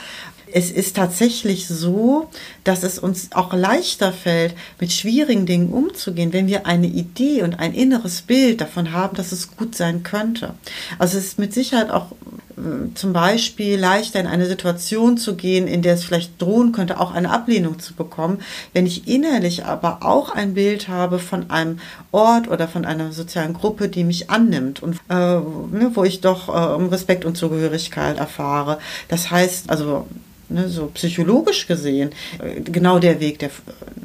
es 0.52 0.72
ist 0.72 0.96
tatsächlich 0.96 1.68
so, 1.68 2.30
dass 2.64 2.84
es 2.84 3.00
uns 3.00 3.30
auch 3.34 3.54
leichter 3.54 4.12
fällt, 4.12 4.56
mit 4.80 4.92
schwierigen 4.92 5.46
Dingen 5.46 5.72
umzugehen, 5.72 6.34
wenn 6.34 6.48
wir 6.48 6.66
eine 6.66 6.88
Idee 6.88 7.44
und 7.44 7.60
ein 7.60 7.74
inneres 7.74 8.22
Bild 8.22 8.62
davon 8.62 8.94
haben, 8.94 9.18
dass 9.18 9.32
es 9.32 9.56
gut 9.56 9.76
sein 9.76 10.04
könnte. 10.04 10.54
Also 11.00 11.18
es 11.18 11.26
ist 11.26 11.40
mit 11.40 11.54
Sicherheit 11.54 11.90
auch 11.90 12.12
äh, 12.58 12.94
zum 12.96 13.14
Beispiel 13.14 13.80
leichter 13.80 14.20
in 14.20 14.28
eine 14.28 14.46
Situation 14.46 15.18
zu 15.18 15.36
gehen, 15.36 15.68
in 15.68 15.82
der 15.82 15.96
es 15.96 16.04
vielleicht 16.04 16.42
drohen 16.42 16.72
könnte, 16.72 17.00
auch 17.00 17.14
eine 17.14 17.32
Ablehnung 17.32 17.80
zu 17.80 17.94
bekommen, 17.94 18.40
wenn 18.74 18.86
ich 18.86 19.08
innerlich 19.08 19.66
aber 19.66 20.00
auch 20.02 20.30
ein 20.32 20.54
Bild 20.54 20.88
habe 20.88 21.20
von 21.20 21.50
einem 21.50 21.80
Ort 22.12 22.48
oder 22.48 22.68
von 22.68 22.86
einer 22.86 23.12
sozialen 23.12 23.54
Gruppe, 23.54 23.90
die 23.90 24.04
mich 24.04 24.30
annimmt 24.30 24.82
und 24.82 24.96
äh, 25.10 25.14
ne, 25.14 25.92
wo 25.94 26.04
ich 26.04 26.22
doch 26.22 26.50
äh, 26.50 26.84
Respekt 26.90 27.26
und 27.26 27.38
Zugehörigkeit 27.38 28.18
erfahre. 28.18 28.80
Das 29.08 29.30
heißt, 29.30 29.70
also 29.70 30.08
ne, 30.50 30.70
so 30.70 30.88
psychologisch 30.94 31.68
gesehen, 31.68 32.12
äh, 32.40 32.62
genau 32.62 33.00
der 33.00 33.20
Weg, 33.20 33.40
der, 33.40 33.52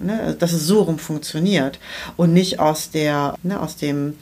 ne, 0.00 0.36
dass 0.38 0.52
es 0.52 0.66
so 0.66 0.82
rum 0.82 0.98
funktioniert 0.98 1.78
und 2.16 2.32
nicht 2.32 2.60
aus 2.60 2.90
der, 2.90 3.34
ne, 3.42 3.60
aus 3.60 3.76
dem 3.76 4.14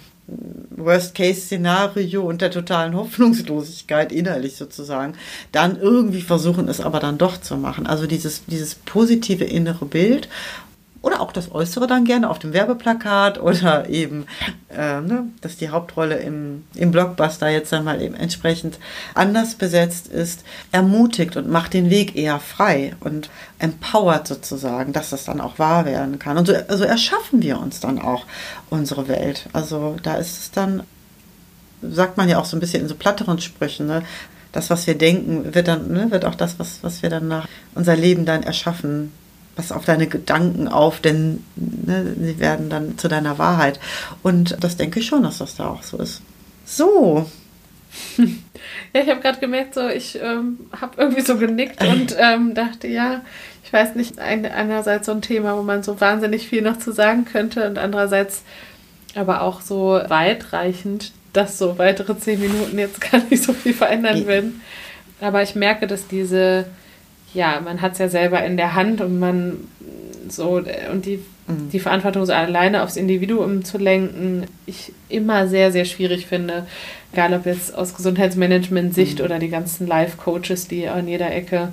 Worst-Case-Szenario 0.77 2.23
und 2.23 2.41
der 2.41 2.51
totalen 2.51 2.95
Hoffnungslosigkeit 2.95 4.12
innerlich 4.12 4.57
sozusagen, 4.57 5.14
dann 5.53 5.81
irgendwie 5.81 6.23
versuchen 6.23 6.68
es 6.68 6.81
aber 6.81 7.01
dann 7.01 7.18
doch 7.18 7.41
zu 7.41 7.57
machen. 7.57 7.87
Also 7.87 8.07
dieses, 8.07 8.45
dieses 8.47 8.75
positive 8.75 9.45
innere 9.45 9.87
Bild 9.87 10.29
oder 11.03 11.20
auch 11.20 11.32
das 11.32 11.53
Äußere 11.53 11.86
dann 11.86 12.05
gerne 12.05 12.28
auf 12.28 12.38
dem 12.38 12.53
Werbeplakat 12.53 13.40
oder 13.42 13.88
eben, 13.88 14.26
äh, 14.70 15.01
ne, 15.01 15.24
dass 15.40 15.57
die 15.57 15.70
Hauptrolle 15.70 16.16
im, 16.16 16.64
im 16.74 16.90
Blockbuster 16.90 17.48
jetzt 17.48 17.72
einmal 17.72 18.03
eben 18.03 18.14
entsprechend 18.14 18.78
anders 19.14 19.55
besetzt 19.55 20.09
ist, 20.09 20.44
ermutigt 20.72 21.36
und 21.36 21.48
macht 21.48 21.74
den 21.74 21.90
Weg 21.90 22.16
eher 22.16 22.38
frei 22.38 22.94
und 23.01 23.30
empowert 23.59 24.26
sozusagen, 24.26 24.92
dass 24.92 25.11
das 25.11 25.24
dann 25.24 25.40
auch 25.40 25.59
wahr 25.59 25.84
werden 25.84 26.18
kann. 26.18 26.38
Und 26.38 26.46
so 26.46 26.55
also 26.55 26.84
erschaffen 26.84 27.42
wir 27.42 27.59
uns 27.59 27.80
dann 27.80 28.01
auch 28.01 28.26
unsere 28.68 29.09
Welt. 29.09 29.48
Also 29.53 29.96
da 30.03 30.16
ist 30.16 30.38
es 30.38 30.51
dann, 30.51 30.82
sagt 31.82 32.16
man 32.16 32.28
ja 32.28 32.38
auch 32.38 32.44
so 32.44 32.57
ein 32.57 32.61
bisschen 32.61 32.82
in 32.82 32.88
so 32.88 32.94
platteren 32.94 33.40
Sprüchen, 33.40 33.86
ne? 33.86 34.03
das, 34.53 34.70
was 34.70 34.86
wir 34.86 34.96
denken, 34.96 35.55
wird 35.55 35.68
dann, 35.68 35.92
ne, 35.92 36.11
wird 36.11 36.24
auch 36.24 36.34
das, 36.34 36.59
was, 36.59 36.82
was 36.82 37.03
wir 37.03 37.11
dann 37.11 37.28
nach 37.28 37.46
unser 37.74 37.96
Leben 37.96 38.24
dann 38.26 38.42
erschaffen 38.42 39.12
pass 39.61 39.72
auf 39.72 39.84
deine 39.84 40.06
Gedanken 40.06 40.68
auf, 40.68 41.00
denn 41.00 41.44
ne, 41.56 42.14
sie 42.18 42.38
werden 42.38 42.70
dann 42.70 42.96
zu 42.96 43.08
deiner 43.08 43.38
Wahrheit. 43.38 43.78
Und 44.22 44.56
das 44.61 44.76
denke 44.76 45.00
ich 45.00 45.06
schon, 45.06 45.22
dass 45.22 45.38
das 45.38 45.56
da 45.56 45.68
auch 45.68 45.82
so 45.82 45.98
ist. 45.98 46.22
So. 46.64 47.26
Ja, 48.92 49.02
ich 49.02 49.08
habe 49.08 49.20
gerade 49.20 49.40
gemerkt, 49.40 49.74
so 49.74 49.88
ich 49.88 50.20
ähm, 50.20 50.58
habe 50.80 50.92
irgendwie 50.96 51.22
so 51.22 51.36
genickt 51.36 51.82
und 51.82 52.14
ähm, 52.18 52.54
dachte, 52.54 52.86
ja, 52.86 53.22
ich 53.64 53.72
weiß 53.72 53.94
nicht, 53.94 54.18
ein, 54.18 54.46
einerseits 54.46 55.06
so 55.06 55.12
ein 55.12 55.22
Thema, 55.22 55.56
wo 55.56 55.62
man 55.62 55.82
so 55.82 56.00
wahnsinnig 56.00 56.48
viel 56.48 56.62
noch 56.62 56.78
zu 56.78 56.92
sagen 56.92 57.24
könnte 57.24 57.66
und 57.68 57.78
andererseits 57.78 58.42
aber 59.14 59.42
auch 59.42 59.61
so 59.61 60.00
weitreichend, 60.08 61.12
dass 61.32 61.58
so 61.58 61.78
weitere 61.78 62.18
zehn 62.18 62.40
Minuten 62.40 62.78
jetzt 62.78 63.00
gar 63.12 63.22
nicht 63.30 63.42
so 63.42 63.52
viel 63.52 63.74
verändern 63.74 64.26
würden. 64.26 64.61
Aber 65.20 65.42
ich 65.42 65.54
merke, 65.54 65.86
dass 65.86 66.06
diese 66.06 66.66
ja, 67.35 67.61
man 67.61 67.81
hat 67.81 67.93
es 67.93 67.99
ja 67.99 68.09
selber 68.09 68.45
in 68.45 68.57
der 68.57 68.74
Hand 68.74 69.01
und 69.01 69.18
man 69.18 69.68
so 70.28 70.62
und 70.93 71.07
die, 71.07 71.18
mhm. 71.47 71.70
die 71.72 71.81
Verantwortung 71.81 72.26
so 72.26 72.33
alleine 72.33 72.83
aufs 72.83 72.97
Individuum 72.97 73.64
zu 73.64 73.78
lenken, 73.78 74.45
ich 74.66 74.93
immer 75.09 75.49
sehr, 75.49 75.72
sehr 75.72 75.85
schwierig 75.85 76.26
finde. 76.26 76.66
Egal 77.12 77.35
ob 77.35 77.47
jetzt 77.47 77.74
aus 77.74 77.95
Gesundheitsmanagement-Sicht 77.95 79.18
mhm. 79.18 79.24
oder 79.24 79.39
die 79.39 79.49
ganzen 79.49 79.87
Life-Coaches, 79.87 80.68
die 80.68 80.89
an 80.89 81.09
jeder 81.09 81.33
Ecke 81.33 81.68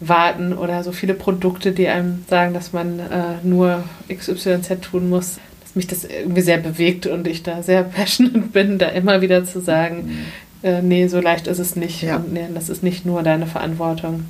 warten 0.00 0.52
oder 0.52 0.82
so 0.82 0.92
viele 0.92 1.14
Produkte, 1.14 1.72
die 1.72 1.88
einem 1.88 2.24
sagen, 2.28 2.54
dass 2.54 2.72
man 2.72 2.98
äh, 2.98 3.36
nur 3.42 3.84
XYZ 4.08 4.80
tun 4.82 5.08
muss, 5.08 5.38
dass 5.62 5.76
mich 5.76 5.86
das 5.86 6.04
irgendwie 6.04 6.42
sehr 6.42 6.58
bewegt 6.58 7.06
und 7.06 7.26
ich 7.26 7.42
da 7.42 7.62
sehr 7.62 7.82
passionate 7.84 8.48
bin, 8.52 8.78
da 8.78 8.88
immer 8.88 9.20
wieder 9.20 9.44
zu 9.44 9.60
sagen, 9.60 10.06
mhm. 10.06 10.26
Äh, 10.64 10.82
nee, 10.82 11.06
so 11.06 11.20
leicht 11.20 11.46
ist 11.46 11.58
es 11.58 11.76
nicht 11.76 12.02
ja. 12.02 12.16
und 12.16 12.32
nee, 12.32 12.46
das 12.52 12.68
ist 12.68 12.82
nicht 12.82 13.04
nur 13.04 13.22
deine 13.22 13.46
Verantwortung 13.46 14.24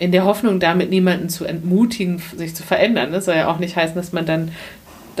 in 0.00 0.12
der 0.12 0.24
Hoffnung, 0.24 0.60
damit 0.60 0.90
niemanden 0.90 1.28
zu 1.28 1.44
entmutigen, 1.44 2.22
sich 2.34 2.56
zu 2.56 2.62
verändern. 2.62 3.12
Das 3.12 3.26
soll 3.26 3.36
ja 3.36 3.48
auch 3.48 3.58
nicht 3.58 3.76
heißen, 3.76 3.94
dass 3.94 4.12
man 4.12 4.24
dann, 4.24 4.50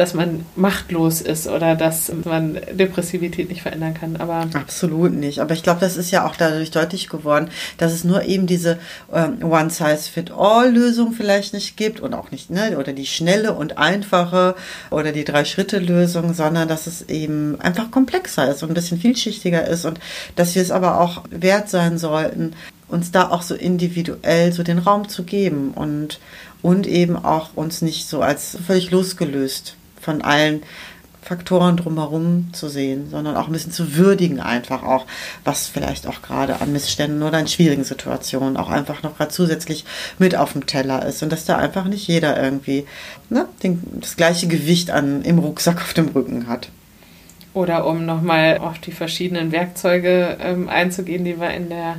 dass 0.00 0.14
man 0.14 0.46
machtlos 0.56 1.20
ist 1.20 1.46
oder 1.46 1.76
dass 1.76 2.10
man 2.24 2.58
Depressivität 2.72 3.50
nicht 3.50 3.60
verändern 3.60 3.92
kann. 3.92 4.16
Aber 4.16 4.48
absolut 4.54 5.12
nicht. 5.12 5.40
Aber 5.40 5.52
ich 5.52 5.62
glaube, 5.62 5.80
das 5.80 5.98
ist 5.98 6.10
ja 6.10 6.26
auch 6.26 6.36
dadurch 6.36 6.70
deutlich 6.70 7.10
geworden, 7.10 7.50
dass 7.76 7.92
es 7.92 8.02
nur 8.02 8.22
eben 8.22 8.46
diese 8.46 8.78
ähm, 9.12 9.44
One-Size-Fit-All-Lösung 9.44 11.12
vielleicht 11.12 11.52
nicht 11.52 11.76
gibt 11.76 12.00
und 12.00 12.14
auch 12.14 12.30
nicht 12.30 12.48
ne 12.48 12.78
oder 12.78 12.94
die 12.94 13.04
schnelle 13.04 13.52
und 13.52 13.76
einfache 13.76 14.54
oder 14.90 15.12
die 15.12 15.24
Drei-Schritte-Lösung, 15.24 16.32
sondern 16.32 16.66
dass 16.66 16.86
es 16.86 17.02
eben 17.10 17.60
einfach 17.60 17.90
komplexer 17.90 18.50
ist 18.50 18.62
und 18.62 18.70
ein 18.70 18.74
bisschen 18.74 18.98
vielschichtiger 18.98 19.68
ist 19.68 19.84
und 19.84 20.00
dass 20.34 20.54
wir 20.54 20.62
es 20.62 20.70
aber 20.70 20.98
auch 20.98 21.24
wert 21.28 21.68
sein 21.68 21.98
sollten, 21.98 22.54
uns 22.88 23.10
da 23.10 23.28
auch 23.28 23.42
so 23.42 23.54
individuell 23.54 24.54
so 24.54 24.62
den 24.62 24.78
Raum 24.78 25.10
zu 25.10 25.24
geben 25.24 25.72
und, 25.74 26.20
und 26.62 26.86
eben 26.86 27.16
auch 27.16 27.50
uns 27.54 27.82
nicht 27.82 28.08
so 28.08 28.22
als 28.22 28.56
völlig 28.66 28.90
losgelöst 28.90 29.76
von 30.00 30.22
allen 30.22 30.62
Faktoren 31.22 31.76
drumherum 31.76 32.48
zu 32.52 32.68
sehen, 32.68 33.08
sondern 33.10 33.36
auch 33.36 33.46
ein 33.46 33.52
bisschen 33.52 33.72
zu 33.72 33.96
würdigen 33.96 34.40
einfach 34.40 34.82
auch, 34.82 35.06
was 35.44 35.68
vielleicht 35.68 36.06
auch 36.06 36.22
gerade 36.22 36.60
an 36.60 36.72
Missständen 36.72 37.22
oder 37.22 37.38
in 37.38 37.46
schwierigen 37.46 37.84
Situationen 37.84 38.56
auch 38.56 38.70
einfach 38.70 39.02
noch 39.02 39.16
gerade 39.16 39.30
zusätzlich 39.30 39.84
mit 40.18 40.34
auf 40.34 40.52
dem 40.52 40.66
Teller 40.66 41.04
ist 41.04 41.22
und 41.22 41.30
dass 41.30 41.44
da 41.44 41.56
einfach 41.56 41.84
nicht 41.84 42.06
jeder 42.08 42.42
irgendwie 42.42 42.86
ne, 43.28 43.46
den, 43.62 43.82
das 44.00 44.16
gleiche 44.16 44.48
Gewicht 44.48 44.90
an, 44.90 45.22
im 45.22 45.38
Rucksack 45.38 45.76
auf 45.76 45.92
dem 45.92 46.08
Rücken 46.08 46.48
hat. 46.48 46.70
Oder 47.52 47.86
um 47.86 48.06
nochmal 48.06 48.58
auf 48.58 48.78
die 48.78 48.92
verschiedenen 48.92 49.52
Werkzeuge 49.52 50.38
ähm, 50.40 50.68
einzugehen, 50.68 51.24
die 51.24 51.40
wir 51.40 51.50
in 51.50 51.68
der 51.68 51.96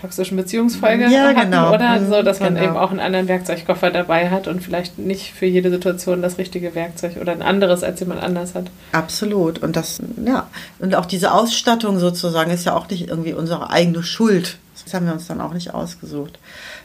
toxischen 0.00 0.36
Beziehungsfolge 0.36 1.08
ja, 1.08 1.34
hatten, 1.34 1.50
genau. 1.50 1.74
oder? 1.74 2.04
So, 2.06 2.22
dass 2.22 2.40
man 2.40 2.54
genau. 2.54 2.66
eben 2.66 2.76
auch 2.76 2.90
einen 2.90 3.00
anderen 3.00 3.28
Werkzeugkoffer 3.28 3.90
dabei 3.90 4.30
hat 4.30 4.48
und 4.48 4.62
vielleicht 4.62 4.98
nicht 4.98 5.32
für 5.32 5.46
jede 5.46 5.70
Situation 5.70 6.22
das 6.22 6.38
richtige 6.38 6.74
Werkzeug 6.74 7.16
oder 7.20 7.32
ein 7.32 7.42
anderes 7.42 7.82
als 7.82 8.00
jemand 8.00 8.22
anders 8.22 8.54
hat. 8.54 8.70
Absolut. 8.92 9.58
Und 9.58 9.76
das, 9.76 10.00
ja. 10.24 10.48
Und 10.78 10.94
auch 10.94 11.06
diese 11.06 11.32
Ausstattung 11.32 11.98
sozusagen 11.98 12.50
ist 12.50 12.64
ja 12.64 12.74
auch 12.74 12.88
nicht 12.88 13.08
irgendwie 13.08 13.32
unsere 13.32 13.70
eigene 13.70 14.02
Schuld. 14.02 14.58
Das 14.84 14.94
haben 14.94 15.06
wir 15.06 15.12
uns 15.12 15.26
dann 15.26 15.40
auch 15.40 15.52
nicht 15.52 15.74
ausgesucht. 15.74 16.38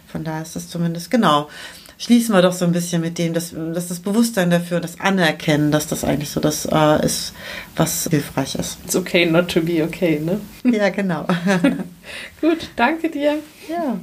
Von 0.07 0.23
daher 0.23 0.41
ist 0.41 0.55
das 0.55 0.69
zumindest 0.69 1.11
genau 1.11 1.47
schließen 1.97 2.33
wir 2.33 2.41
doch 2.41 2.53
so 2.53 2.65
ein 2.65 2.71
bisschen 2.71 3.01
mit 3.01 3.17
dem, 3.17 3.33
dass, 3.33 3.53
dass 3.73 3.87
das 3.87 3.99
Bewusstsein 3.99 4.49
dafür, 4.49 4.79
das 4.79 4.99
Anerkennen, 4.99 5.71
dass 5.71 5.87
das 5.87 6.03
eigentlich 6.03 6.29
so 6.29 6.39
das 6.39 6.65
äh, 6.65 7.05
ist, 7.05 7.33
was 7.75 8.07
hilfreich 8.09 8.55
ist. 8.55 8.79
It's 8.85 8.95
okay 8.95 9.25
not 9.25 9.49
to 9.51 9.61
be 9.61 9.83
okay, 9.83 10.19
ne? 10.19 10.39
Ja, 10.63 10.89
genau. 10.89 11.25
Gut, 12.41 12.69
danke 12.75 13.09
dir. 13.09 13.39
Ja. 13.69 13.99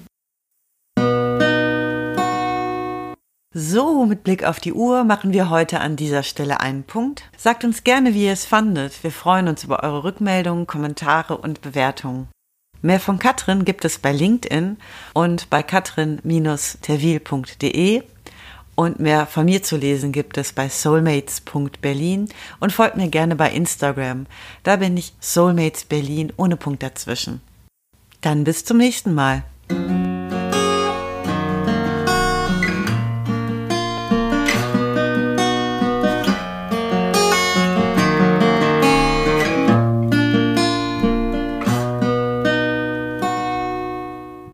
So, 3.54 4.06
mit 4.06 4.24
Blick 4.24 4.44
auf 4.44 4.60
die 4.60 4.72
Uhr 4.72 5.04
machen 5.04 5.34
wir 5.34 5.50
heute 5.50 5.80
an 5.80 5.94
dieser 5.94 6.22
Stelle 6.22 6.60
einen 6.60 6.84
Punkt. 6.84 7.24
Sagt 7.36 7.64
uns 7.64 7.84
gerne, 7.84 8.14
wie 8.14 8.24
ihr 8.24 8.32
es 8.32 8.46
fandet. 8.46 9.04
Wir 9.04 9.10
freuen 9.10 9.46
uns 9.46 9.64
über 9.64 9.82
eure 9.82 10.04
Rückmeldungen, 10.04 10.66
Kommentare 10.66 11.36
und 11.36 11.60
Bewertungen. 11.60 12.28
Mehr 12.82 13.00
von 13.00 13.20
Katrin 13.20 13.64
gibt 13.64 13.84
es 13.84 13.98
bei 13.98 14.12
LinkedIn 14.12 14.78
und 15.14 15.50
bei 15.50 15.62
katrin-terwil.de. 15.62 18.02
Und 18.74 19.00
mehr 19.00 19.26
von 19.26 19.44
mir 19.44 19.62
zu 19.62 19.76
lesen 19.76 20.12
gibt 20.12 20.38
es 20.38 20.52
bei 20.52 20.68
soulmates.berlin 20.68 22.28
und 22.58 22.72
folgt 22.72 22.96
mir 22.96 23.08
gerne 23.08 23.36
bei 23.36 23.52
Instagram. 23.52 24.26
Da 24.62 24.76
bin 24.76 24.96
ich 24.96 25.12
Soulmates 25.20 25.84
Berlin 25.84 26.32
ohne 26.36 26.56
Punkt 26.56 26.82
dazwischen. 26.82 27.42
Dann 28.22 28.44
bis 28.44 28.64
zum 28.64 28.78
nächsten 28.78 29.12
Mal. 29.14 29.42